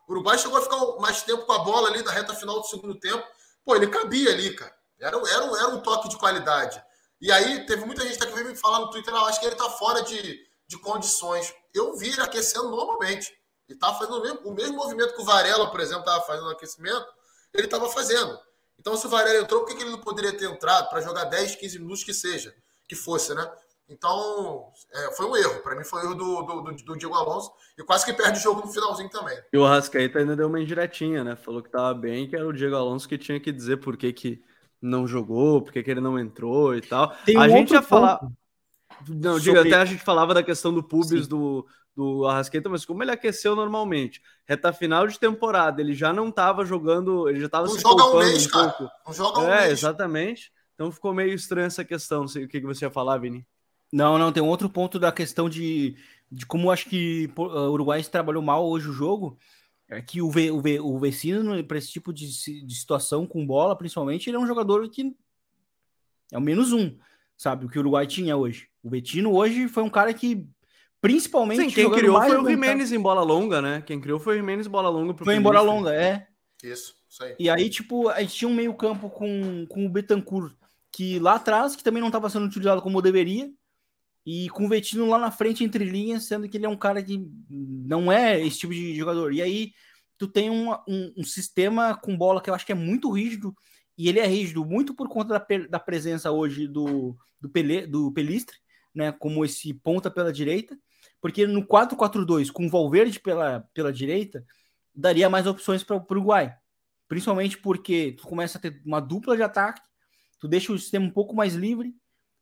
O 0.07 0.13
Uruguai 0.13 0.39
chegou 0.39 0.59
a 0.59 0.63
ficar 0.63 0.79
mais 1.01 1.23
tempo 1.23 1.45
com 1.45 1.53
a 1.53 1.59
bola 1.61 1.89
ali 1.89 2.03
na 2.03 2.11
reta 2.11 2.35
final 2.35 2.61
do 2.61 2.67
segundo 2.67 2.99
tempo. 2.99 3.25
Pô, 3.65 3.75
ele 3.75 3.87
cabia 3.87 4.31
ali, 4.31 4.55
cara. 4.55 4.75
Era, 5.01 5.17
era, 5.17 5.45
era 5.59 5.69
um 5.69 5.81
toque 5.81 6.09
de 6.09 6.17
qualidade. 6.17 6.83
E 7.21 7.33
aí, 7.33 7.65
teve 7.67 7.85
muita 7.85 8.03
gente 8.07 8.19
que 8.19 8.27
veio 8.27 8.49
me 8.49 8.57
falar 8.57 8.81
no 8.81 8.91
Twitter, 8.91 9.15
ah, 9.15 9.27
acho 9.27 9.41
que 9.41 9.47
ele 9.47 9.57
tá 9.57 9.71
fora 9.71 10.03
de, 10.03 10.39
de 10.67 10.79
condições. 10.79 11.55
Eu 11.73 11.97
vi 11.97 12.11
ele 12.11 12.21
aquecendo 12.21 12.69
normalmente. 12.69 13.33
Ele 13.69 13.79
tava 13.79 13.99
fazendo 13.99 14.19
o 14.19 14.23
mesmo, 14.23 14.41
o 14.45 14.55
mesmo 14.55 14.77
movimento 14.77 15.15
que 15.15 15.23
o 15.23 15.25
Varela, 15.25 15.71
por 15.71 15.81
exemplo, 15.81 16.01
estava 16.01 16.23
fazendo 16.25 16.45
no 16.45 16.51
aquecimento, 16.51 17.07
ele 17.53 17.65
estava 17.65 17.89
fazendo. 17.89 18.39
Então, 18.79 18.97
se 18.97 19.07
o 19.07 19.11
Varela 19.11 19.43
entrou, 19.43 19.65
por 19.65 19.75
que 19.75 19.83
ele 19.83 19.91
não 19.91 20.01
poderia 20.01 20.37
ter 20.37 20.51
entrado 20.51 20.91
para 20.91 21.01
jogar 21.01 21.25
10, 21.25 21.57
15 21.57 21.79
minutos 21.79 22.05
que 22.05 22.13
seja? 22.13 22.55
Que 22.87 22.95
fosse, 22.95 23.35
né? 23.35 23.51
Então, 23.89 24.73
é, 24.93 25.13
foi 25.15 25.27
um 25.27 25.37
erro. 25.37 25.61
Para 25.63 25.77
mim, 25.77 25.85
foi 25.85 26.01
um 26.01 26.05
erro 26.05 26.15
do, 26.15 26.43
do, 26.43 26.63
do, 26.63 26.73
do, 26.73 26.97
Diego 26.97 27.15
Alonso. 27.15 27.53
E 27.79 27.83
quase 27.83 28.05
que 28.05 28.13
perde 28.13 28.39
o 28.39 28.43
jogo 28.43 28.63
no 28.63 28.73
finalzinho 28.73 29.11
também. 29.11 29.39
E 29.53 29.59
o 29.59 29.65
Rascaeta 29.65 30.19
ainda 30.19 30.35
deu 30.35 30.49
uma 30.49 30.61
indiretinha, 30.61 31.23
né? 31.23 31.37
Falou 31.37 31.63
que 31.63 31.69
estava 31.69 31.93
bem, 31.93 32.29
que 32.29 32.35
era 32.35 32.47
o 32.47 32.53
Diego 32.53 32.77
Alonso 32.77 33.09
que 33.09 33.19
tinha 33.19 33.39
que 33.39 33.53
dizer 33.53 33.79
por 33.79 33.97
que, 33.97 34.13
que 34.13 34.43
não 34.81 35.07
jogou, 35.07 35.63
por 35.63 35.73
que, 35.73 35.83
que 35.83 35.91
ele 35.91 36.01
não 36.01 36.19
entrou 36.19 36.75
e 36.75 36.81
tal. 36.81 37.15
Tem 37.25 37.37
um 37.37 37.41
a 37.41 37.49
gente 37.49 37.73
ia 37.73 37.83
falar. 37.83 38.21
Não, 39.09 39.39
diga, 39.39 39.61
até 39.61 39.75
a 39.75 39.85
gente 39.85 40.03
falava 40.03 40.33
da 40.33 40.43
questão 40.43 40.73
do 40.73 40.83
Pubis 40.83 41.27
do, 41.27 41.67
do 41.97 42.27
Arrasqueta, 42.27 42.69
mas 42.69 42.85
como 42.85 43.03
ele 43.03 43.11
aqueceu 43.11 43.57
normalmente, 43.57 44.23
reta 44.47 44.73
final 44.73 45.07
de 45.07 45.19
temporada, 45.19 45.81
ele 45.81 45.95
já 45.95 46.13
não 46.13 46.29
estava 46.29 46.65
jogando, 46.65 47.29
ele 47.29 47.41
já 47.41 47.47
estava 47.47 47.69
se 47.69 47.81
joga 47.81 48.05
um 48.05 48.19
mês, 48.19 48.47
um 48.47 48.51
cara. 48.51 48.71
pouco. 48.71 48.93
Não 49.07 49.13
joga 49.13 49.41
um 49.41 49.49
é, 49.49 49.61
mês. 49.63 49.73
exatamente. 49.73 50.53
Então 50.75 50.91
ficou 50.91 51.15
meio 51.15 51.33
estranha 51.35 51.67
essa 51.67 51.85
questão. 51.85 52.23
Não 52.23 52.29
sei 52.29 52.45
o 52.45 52.49
que, 52.49 52.61
que 52.61 52.67
você 52.67 52.85
ia 52.85 52.91
falar, 52.91 53.19
Vini. 53.19 53.47
Não, 53.95 54.19
não, 54.19 54.33
tem 54.33 54.43
um 54.43 54.49
outro 54.49 54.69
ponto 54.69 54.99
da 54.99 55.13
questão 55.13 55.49
de, 55.49 55.95
de 56.29 56.45
como 56.45 56.73
acho 56.73 56.89
que 56.89 57.31
o 57.37 57.71
Uruguai 57.71 58.03
trabalhou 58.03 58.43
mal 58.43 58.69
hoje 58.69 58.89
o 58.89 58.93
jogo. 58.93 59.39
É 59.89 60.03
que 60.03 60.21
o, 60.21 60.29
v, 60.29 60.51
o, 60.51 60.61
v, 60.61 60.81
o 60.81 60.99
Vecino, 60.99 61.63
para 61.63 61.79
esse 61.79 61.93
tipo 61.93 62.13
de, 62.13 62.27
de 62.27 62.75
situação 62.75 63.25
com 63.25 63.47
bola, 63.47 63.79
principalmente, 63.79 64.29
ele 64.29 64.37
é 64.37 64.41
um 64.41 64.49
jogador 64.49 64.89
que 64.89 65.15
é 66.33 66.37
o 66.37 66.41
menos 66.41 66.73
um, 66.73 66.99
sabe? 67.37 67.67
O 67.67 67.69
que 67.69 67.79
o 67.79 67.83
Uruguai 67.83 68.05
tinha 68.05 68.37
hoje. 68.37 68.69
O 68.83 68.91
Vetino 68.91 69.33
hoje 69.33 69.69
foi 69.69 69.85
um 69.85 69.89
cara 69.89 70.13
que, 70.13 70.45
principalmente. 71.01 71.61
Sim, 71.63 71.71
quem 71.71 71.89
criou 71.89 72.21
foi 72.21 72.37
o 72.37 72.49
Jimenez 72.49 72.91
em 72.91 72.99
bola 72.99 73.23
longa, 73.23 73.63
né? 73.63 73.81
Quem 73.87 74.01
criou 74.01 74.19
foi 74.19 74.35
o 74.35 74.39
Jimenez 74.39 74.67
em 74.67 74.71
bola 74.71 74.89
longa. 74.89 75.15
Pro 75.15 75.25
foi 75.25 75.37
em 75.37 75.41
bola 75.41 75.61
longa, 75.61 75.95
é. 75.95 76.27
Isso, 76.65 76.97
isso 77.09 77.23
aí. 77.23 77.37
E 77.39 77.49
aí, 77.49 77.71
tipo, 77.71 78.09
a 78.09 78.21
gente 78.23 78.35
tinha 78.35 78.49
um 78.49 78.55
meio-campo 78.55 79.09
com, 79.09 79.67
com 79.69 79.87
o 79.87 79.89
Betancourt, 79.89 80.53
que 80.91 81.21
lá 81.21 81.37
atrás, 81.37 81.77
que 81.77 81.85
também 81.85 82.01
não 82.01 82.09
estava 82.09 82.29
sendo 82.29 82.47
utilizado 82.47 82.83
como 82.83 83.01
deveria. 83.01 83.53
E 84.27 84.49
com 84.51 84.65
o 84.65 84.69
Vetino 84.69 85.09
lá 85.09 85.19
na 85.19 85.31
frente, 85.31 85.65
entre 85.65 85.85
linhas, 85.85 86.25
sendo 86.25 86.49
que 86.49 86.57
ele 86.57 86.67
é 86.67 86.69
um 86.69 86.77
cara 86.77 87.03
que 87.03 87.27
não 87.51 88.11
é 88.11 88.41
esse 88.41 88.61
tipo 88.61 88.73
de 88.73 88.97
jogador. 88.97 89.33
E 89.33 89.43
aí, 89.43 89.73
tu 90.17 90.29
tem 90.29 90.51
um, 90.51 90.73
um, 90.89 91.15
um 91.19 91.25
sistema 91.25 91.95
com 91.95 92.17
bola 92.17 92.41
que 92.41 92.49
eu 92.49 92.55
acho 92.55 92.65
que 92.65 92.73
é 92.73 92.77
muito 92.77 93.11
rígido 93.11 93.55
e 93.97 94.09
ele 94.09 94.19
é 94.19 94.27
rígido 94.27 94.65
muito 94.65 94.95
por 94.95 95.09
conta 95.09 95.39
da, 95.39 95.47
da 95.69 95.79
presença 95.79 96.31
hoje 96.31 96.67
do, 96.67 97.17
do, 97.41 97.49
Pele, 97.49 97.87
do 97.87 98.13
Pelistre, 98.13 98.57
né, 98.95 99.13
como 99.13 99.45
esse 99.45 99.73
ponta 99.73 100.11
pela 100.11 100.33
direita, 100.33 100.79
porque 101.21 101.47
no 101.47 101.67
4-4-2, 101.67 102.51
com 102.51 102.67
o 102.67 102.71
Valverde 102.71 103.21
pela, 103.21 103.61
pela 103.73 103.93
direita, 103.93 104.45
daria 104.95 105.31
mais 105.31 105.47
opções 105.47 105.83
para 105.83 105.97
o 105.97 106.07
Uruguai, 106.11 106.57
principalmente 107.09 107.59
porque 107.59 108.13
tu 108.19 108.27
começa 108.27 108.59
a 108.59 108.61
ter 108.61 108.81
uma 108.85 109.01
dupla 109.01 109.37
de 109.37 109.43
ataque, 109.43 109.83
tu 110.39 110.49
deixa 110.49 110.73
o 110.73 110.79
sistema 110.79 111.07
um 111.07 111.11
pouco 111.11 111.35
mais 111.35 111.55
livre, 111.55 111.95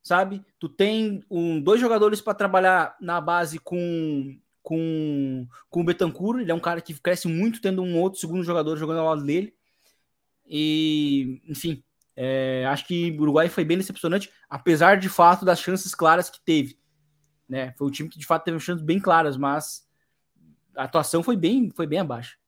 sabe? 0.03 0.44
Tu 0.59 0.68
tem 0.68 1.24
um, 1.30 1.61
dois 1.61 1.80
jogadores 1.80 2.20
para 2.20 2.34
trabalhar 2.34 2.96
na 3.00 3.20
base 3.20 3.59
com, 3.59 4.38
com, 4.62 5.46
com 5.70 5.80
o 5.80 5.84
Betancourt, 5.84 6.40
ele 6.40 6.50
é 6.50 6.55
um 6.55 6.61
cara 6.61 6.80
que 6.80 6.94
cresce 6.94 7.28
muito 7.28 7.61
tendo 7.61 7.82
um 7.82 7.98
outro 7.98 8.20
segundo 8.20 8.44
jogador 8.44 8.76
jogando 8.76 9.00
ao 9.00 9.07
lado 9.07 9.24
dele, 9.24 9.55
e, 10.46 11.40
enfim, 11.48 11.82
é, 12.14 12.66
acho 12.68 12.86
que 12.86 13.11
o 13.12 13.22
Uruguai 13.22 13.48
foi 13.48 13.64
bem 13.64 13.78
decepcionante, 13.78 14.30
apesar 14.48 14.96
de 14.96 15.09
fato 15.09 15.44
das 15.44 15.61
chances 15.61 15.94
claras 15.94 16.28
que 16.28 16.40
teve. 16.44 16.78
Né? 17.48 17.72
Foi 17.76 17.86
o 17.86 17.90
time 17.90 18.09
que 18.09 18.18
de 18.18 18.26
fato 18.26 18.44
teve 18.44 18.59
chances 18.61 18.84
bem 18.84 19.00
claras, 19.00 19.36
mas 19.36 19.86
a 20.76 20.84
atuação 20.84 21.22
foi 21.22 21.36
bem, 21.36 21.70
foi 21.70 21.86
bem 21.86 22.00
abaixo. 22.00 22.38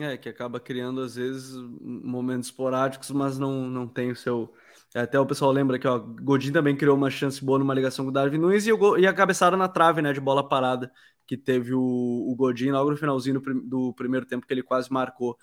É, 0.00 0.16
que 0.16 0.28
acaba 0.28 0.58
criando 0.58 1.00
às 1.00 1.14
vezes 1.14 1.54
momentos 1.80 2.48
esporádicos, 2.48 3.10
mas 3.10 3.38
não, 3.38 3.68
não 3.68 3.86
tem 3.86 4.10
o 4.10 4.16
seu. 4.16 4.52
Até 4.94 5.18
o 5.18 5.26
pessoal 5.26 5.50
lembra 5.50 5.76
que 5.78 5.88
o 5.88 5.98
Godin 5.98 6.52
também 6.52 6.76
criou 6.76 6.96
uma 6.96 7.10
chance 7.10 7.44
boa 7.44 7.58
numa 7.58 7.74
ligação 7.74 8.04
com 8.04 8.10
o 8.10 8.14
Darwin 8.14 8.38
Nunes 8.38 8.66
e, 8.66 8.72
o, 8.72 8.96
e 8.96 9.06
a 9.06 9.12
cabeçada 9.12 9.56
na 9.56 9.66
trave, 9.66 10.00
né, 10.00 10.12
de 10.12 10.20
bola 10.20 10.48
parada, 10.48 10.90
que 11.26 11.36
teve 11.36 11.74
o, 11.74 11.80
o 11.80 12.34
Godin 12.36 12.70
logo 12.70 12.90
no 12.90 12.96
finalzinho 12.96 13.40
do, 13.40 13.60
do 13.62 13.94
primeiro 13.94 14.24
tempo 14.24 14.46
que 14.46 14.54
ele 14.54 14.62
quase 14.62 14.92
marcou 14.92 15.36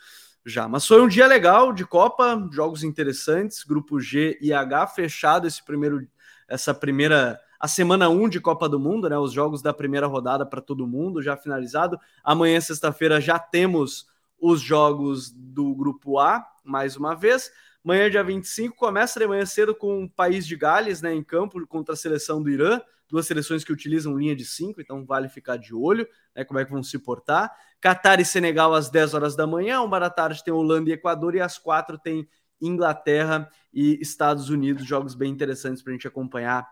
já. 0.46 0.70
Mas 0.70 0.88
foi 0.88 1.02
um 1.02 1.08
dia 1.08 1.28
legal 1.28 1.74
de 1.74 1.86
Copa, 1.86 2.48
jogos 2.52 2.84
interessantes, 2.84 3.64
grupo 3.66 4.00
G 4.00 4.38
e 4.42 4.54
H 4.54 4.88
fechado 4.88 5.46
esse 5.48 5.64
primeiro 5.64 6.08
essa 6.48 6.74
primeira 6.74 7.40
a 7.60 7.68
semana 7.68 8.10
1 8.10 8.28
de 8.28 8.40
Copa 8.40 8.68
do 8.68 8.80
Mundo, 8.80 9.08
né? 9.08 9.18
Os 9.18 9.32
jogos 9.32 9.62
da 9.62 9.72
primeira 9.74 10.08
rodada 10.08 10.46
para 10.46 10.60
todo 10.60 10.88
mundo 10.88 11.22
já 11.22 11.38
finalizado. 11.38 12.00
Amanhã 12.24 12.60
sexta-feira 12.60 13.22
já 13.22 13.38
temos 13.38 14.08
os 14.40 14.60
jogos 14.60 15.30
do 15.32 15.76
grupo 15.76 16.18
A, 16.18 16.44
mais 16.64 16.98
uma 16.98 17.14
vez. 17.16 17.52
Amanhã, 17.84 18.10
dia 18.10 18.24
25, 18.24 18.76
começa 18.76 19.20
de 19.20 19.28
manhã 19.28 19.46
cedo 19.46 19.74
com 19.76 20.04
o 20.04 20.10
País 20.10 20.46
de 20.46 20.56
Gales, 20.56 21.02
né, 21.02 21.14
em 21.14 21.24
campo 21.24 21.66
contra 21.68 21.94
a 21.94 21.98
seleção 21.98 22.42
do 22.42 22.50
Irã 22.50 22.80
duas 23.12 23.28
seleções 23.28 23.64
que 23.64 23.74
utilizam 23.74 24.18
linha 24.18 24.36
de 24.36 24.46
cinco, 24.46 24.82
então 24.82 25.06
vale 25.06 25.28
ficar 25.28 25.58
de 25.58 25.76
olho, 25.76 26.08
né, 26.34 26.46
como 26.46 26.60
é 26.60 26.66
que 26.66 26.72
vão 26.72 26.82
se 26.82 26.98
portar. 26.98 27.52
Catar 27.82 28.20
e 28.22 28.26
Senegal 28.26 28.74
às 28.74 28.90
10 28.90 29.14
horas 29.14 29.36
da 29.36 29.46
manhã, 29.46 29.82
uma 29.82 30.00
da 30.00 30.10
tarde 30.10 30.44
tem 30.44 30.54
Holanda 30.54 30.90
e 30.90 30.94
Equador, 30.94 31.36
e 31.36 31.42
às 31.42 31.58
quatro 31.58 32.00
tem 32.00 32.28
Inglaterra 32.62 33.50
e 33.74 34.00
Estados 34.02 34.50
Unidos, 34.50 34.86
jogos 34.86 35.14
bem 35.14 35.32
interessantes 35.32 35.84
para 35.84 35.92
a 35.92 35.94
gente 35.94 36.08
acompanhar 36.08 36.66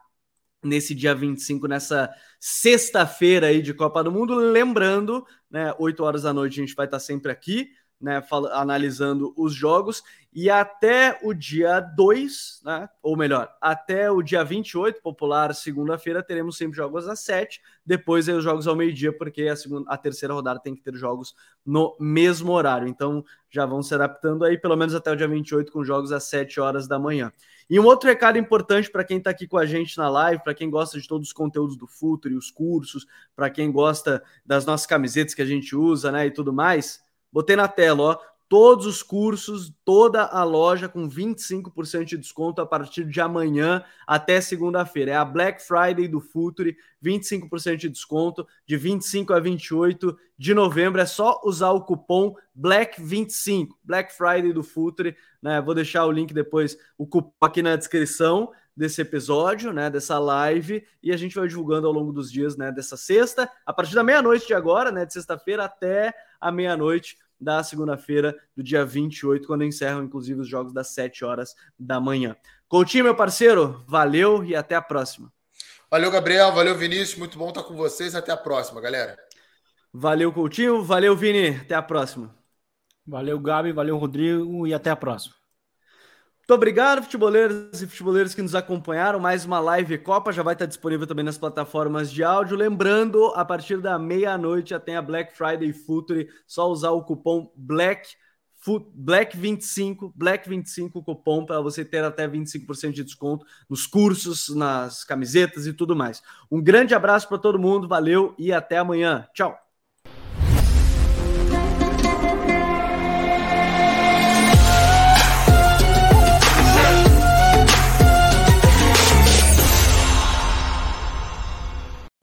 nesse 0.64 0.95
dia 0.95 1.14
25, 1.14 1.68
nessa 1.68 2.10
sexta-feira 2.39 3.47
aí 3.47 3.62
de 3.62 3.74
Copa 3.74 4.03
do 4.03 4.12
Mundo. 4.12 4.36
Lembrando, 4.36 5.26
né, 5.49 5.74
8 5.78 6.03
horas 6.03 6.24
da 6.24 6.34
noite 6.34 6.60
a 6.60 6.66
gente 6.66 6.76
vai 6.76 6.86
estar 6.86 6.99
sempre 6.99 7.32
aqui 7.32 7.70
né, 8.00 8.24
analisando 8.52 9.34
os 9.36 9.54
jogos, 9.54 10.04
e 10.32 10.50
até 10.50 11.20
o 11.24 11.34
dia 11.34 11.80
2, 11.80 12.62
né, 12.64 12.88
ou 13.02 13.18
melhor, 13.18 13.52
até 13.60 14.12
o 14.12 14.22
dia 14.22 14.43
28, 14.43 15.02
popular, 15.02 15.54
segunda-feira, 15.56 16.22
teremos 16.22 16.56
sempre 16.56 16.78
jogos 16.78 17.08
às 17.08 17.20
7, 17.22 17.60
depois 17.84 18.30
aí 18.30 18.36
os 18.36 18.43
jogos 18.43 18.68
ao 18.68 18.76
meio-dia, 18.76 19.12
porque 19.12 19.43
a, 19.43 19.56
segunda, 19.56 19.89
a 19.91 19.97
terceira 19.97 20.34
rodada 20.34 20.60
tem 20.60 20.76
que 20.76 20.84
ter 20.84 20.95
jogos 20.95 21.36
no 21.66 21.97
mesmo 22.00 22.52
horário, 22.52 22.88
então 22.88 23.26
já 23.50 23.66
vão 23.66 23.82
se 23.82 23.93
adaptando 23.95 24.45
aí, 24.45 24.58
pelo 24.58 24.76
menos 24.76 24.93
até 24.93 25.12
o 25.12 25.16
dia 25.16 25.28
28, 25.28 25.72
com 25.72 25.84
jogos 25.84 26.12
às 26.12 26.24
7 26.26 26.60
horas 26.60 26.88
da 26.88 27.00
manhã. 27.00 27.32
E 27.68 27.80
um 27.80 27.86
outro 27.86 28.08
recado 28.08 28.38
importante 28.38 28.89
para 28.89 29.04
quem 29.04 29.18
está 29.18 29.32
aqui 29.32 29.47
com 29.47 29.58
a 29.58 29.66
gente 29.66 29.97
na 29.97 30.10
live, 30.10 30.43
para 30.43 30.54
quem 30.54 30.70
gosta 30.70 31.00
de 31.00 31.08
todos 31.08 31.28
os 31.28 31.34
conteúdos 31.34 31.76
do 31.76 31.88
Futuro 31.88 32.34
e 32.34 32.38
os 32.38 32.50
cursos, 32.52 33.06
para 33.36 33.50
quem 33.50 33.72
gosta 33.72 34.24
das 34.45 34.66
nossas 34.66 34.86
camisetas 34.86 35.34
que 35.34 35.41
a 35.41 35.45
gente 35.45 35.76
usa, 35.76 36.12
né, 36.12 36.28
e 36.28 36.32
tudo 36.32 36.54
mais, 36.54 37.04
Botei 37.32 37.56
na 37.56 37.68
tela, 37.68 38.04
ó. 38.04 38.30
Todos 38.50 38.88
os 38.88 39.04
cursos, 39.04 39.72
toda 39.86 40.24
a 40.24 40.44
loja 40.44 40.90
com 40.90 41.08
25% 41.08 42.04
de 42.04 42.18
desconto 42.18 42.60
a 42.60 42.66
partir 42.66 43.06
de 43.06 43.22
amanhã 43.22 43.84
até 44.08 44.42
segunda-feira. 44.42 45.12
É 45.12 45.16
a 45.16 45.24
Black 45.24 45.62
Friday 45.62 46.08
do 46.08 46.20
Futuri, 46.20 46.76
25% 47.04 47.76
de 47.76 47.90
desconto 47.90 48.48
de 48.66 48.76
25 48.76 49.34
a 49.34 49.40
28 49.40 50.18
de 50.36 50.56
novembro. 50.56 51.00
É 51.00 51.06
só 51.06 51.40
usar 51.44 51.70
o 51.70 51.82
cupom 51.82 52.36
BLACK25, 52.60 53.68
Black 53.84 54.12
Friday 54.18 54.52
do 54.52 54.64
Futuri. 54.64 55.16
Né? 55.40 55.62
Vou 55.62 55.76
deixar 55.76 56.08
o 56.08 56.12
link 56.12 56.34
depois, 56.34 56.76
o 56.98 57.06
cupom 57.06 57.32
aqui 57.46 57.62
na 57.62 57.76
descrição 57.76 58.50
desse 58.80 59.02
episódio, 59.02 59.74
né, 59.74 59.90
dessa 59.90 60.18
live, 60.18 60.86
e 61.04 61.12
a 61.12 61.18
gente 61.18 61.36
vai 61.36 61.50
divulgando 61.50 61.86
ao 61.86 61.92
longo 61.92 62.14
dos 62.14 62.32
dias, 62.32 62.56
né, 62.56 62.72
dessa 62.72 62.96
sexta, 62.96 63.52
a 63.66 63.74
partir 63.74 63.94
da 63.94 64.06
meia-noite 64.06 64.48
de 64.48 64.54
agora, 64.54 64.90
né, 64.90 65.06
de 65.06 65.12
sexta-feira 65.12 65.66
até 65.66 66.14
a 66.40 66.52
meia-noite 66.52 67.18
da 67.40 67.64
segunda-feira 67.64 68.38
do 68.56 68.62
dia 68.62 68.86
28, 68.86 69.48
quando 69.48 69.64
encerram 69.64 70.04
inclusive 70.04 70.42
os 70.42 70.48
jogos 70.48 70.74
das 70.74 70.90
7 70.90 71.24
horas 71.24 71.56
da 71.78 72.00
manhã. 72.00 72.36
Coutinho, 72.68 73.06
meu 73.06 73.16
parceiro, 73.16 73.84
valeu 73.88 74.44
e 74.44 74.56
até 74.56 74.76
a 74.76 74.82
próxima. 74.82 75.32
Valeu, 75.90 76.12
Gabriel, 76.12 76.52
valeu, 76.52 76.76
Vinícius, 76.76 77.18
muito 77.18 77.38
bom 77.38 77.50
estar 77.50 77.64
com 77.64 77.76
vocês, 77.76 78.14
até 78.14 78.32
a 78.32 78.38
próxima, 78.38 78.80
galera. 78.80 79.18
Valeu, 79.92 80.32
Coutinho, 80.32 80.84
valeu, 80.84 81.16
Vini, 81.16 81.58
até 81.58 81.74
a 81.74 81.82
próxima. 81.82 82.36
Valeu, 83.08 83.40
Gabi, 83.40 83.72
valeu, 83.72 83.98
Rodrigo 83.98 84.68
e 84.68 84.74
até 84.74 84.92
a 84.92 84.96
próxima. 84.96 85.39
Muito 86.50 86.58
obrigado, 86.58 87.04
futeboleiros 87.04 87.80
e 87.80 87.86
futeboleiros 87.86 88.34
que 88.34 88.41
nos 88.41 88.56
acompanharam. 88.56 89.20
Mais 89.20 89.45
uma 89.45 89.60
live 89.60 90.00
Copa 90.00 90.32
já 90.32 90.41
vai 90.41 90.56
estar 90.56 90.66
disponível 90.66 91.06
também 91.06 91.24
nas 91.24 91.38
plataformas 91.38 92.12
de 92.12 92.24
áudio. 92.24 92.58
Lembrando, 92.58 93.24
a 93.36 93.45
partir 93.45 93.80
da 93.80 94.00
meia-noite 94.00 94.72
já 94.72 94.80
tem 94.80 94.95
a 94.95 95.02
Black 95.04 95.38
Friday 95.38 95.72
Futuri. 95.72 96.28
Só 96.47 96.68
usar 96.68 96.89
o 96.89 97.04
cupom 97.04 97.52
Black 97.56 98.08
Black 98.95 99.38
25, 99.38 100.12
Black 100.16 100.50
25 100.50 101.04
cupom 101.04 101.45
para 101.45 101.62
você 101.62 101.86
ter 101.86 102.04
até 102.04 102.28
25% 102.28 102.93
de 102.93 103.04
desconto 103.04 103.45
nos 103.70 103.86
cursos, 103.86 104.50
nas 104.50 105.04
camisetas 105.04 105.68
e 105.68 105.74
tudo 105.74 105.95
mais. 105.95 106.24
Um 106.50 106.60
grande 106.60 106.95
abraço 106.95 107.28
para 107.28 107.38
todo 107.38 107.60
mundo, 107.60 107.88
valeu 107.88 108.34
e 108.39 108.52
até 108.52 108.80
amanhã. 108.80 109.28
Tchau. 109.36 109.69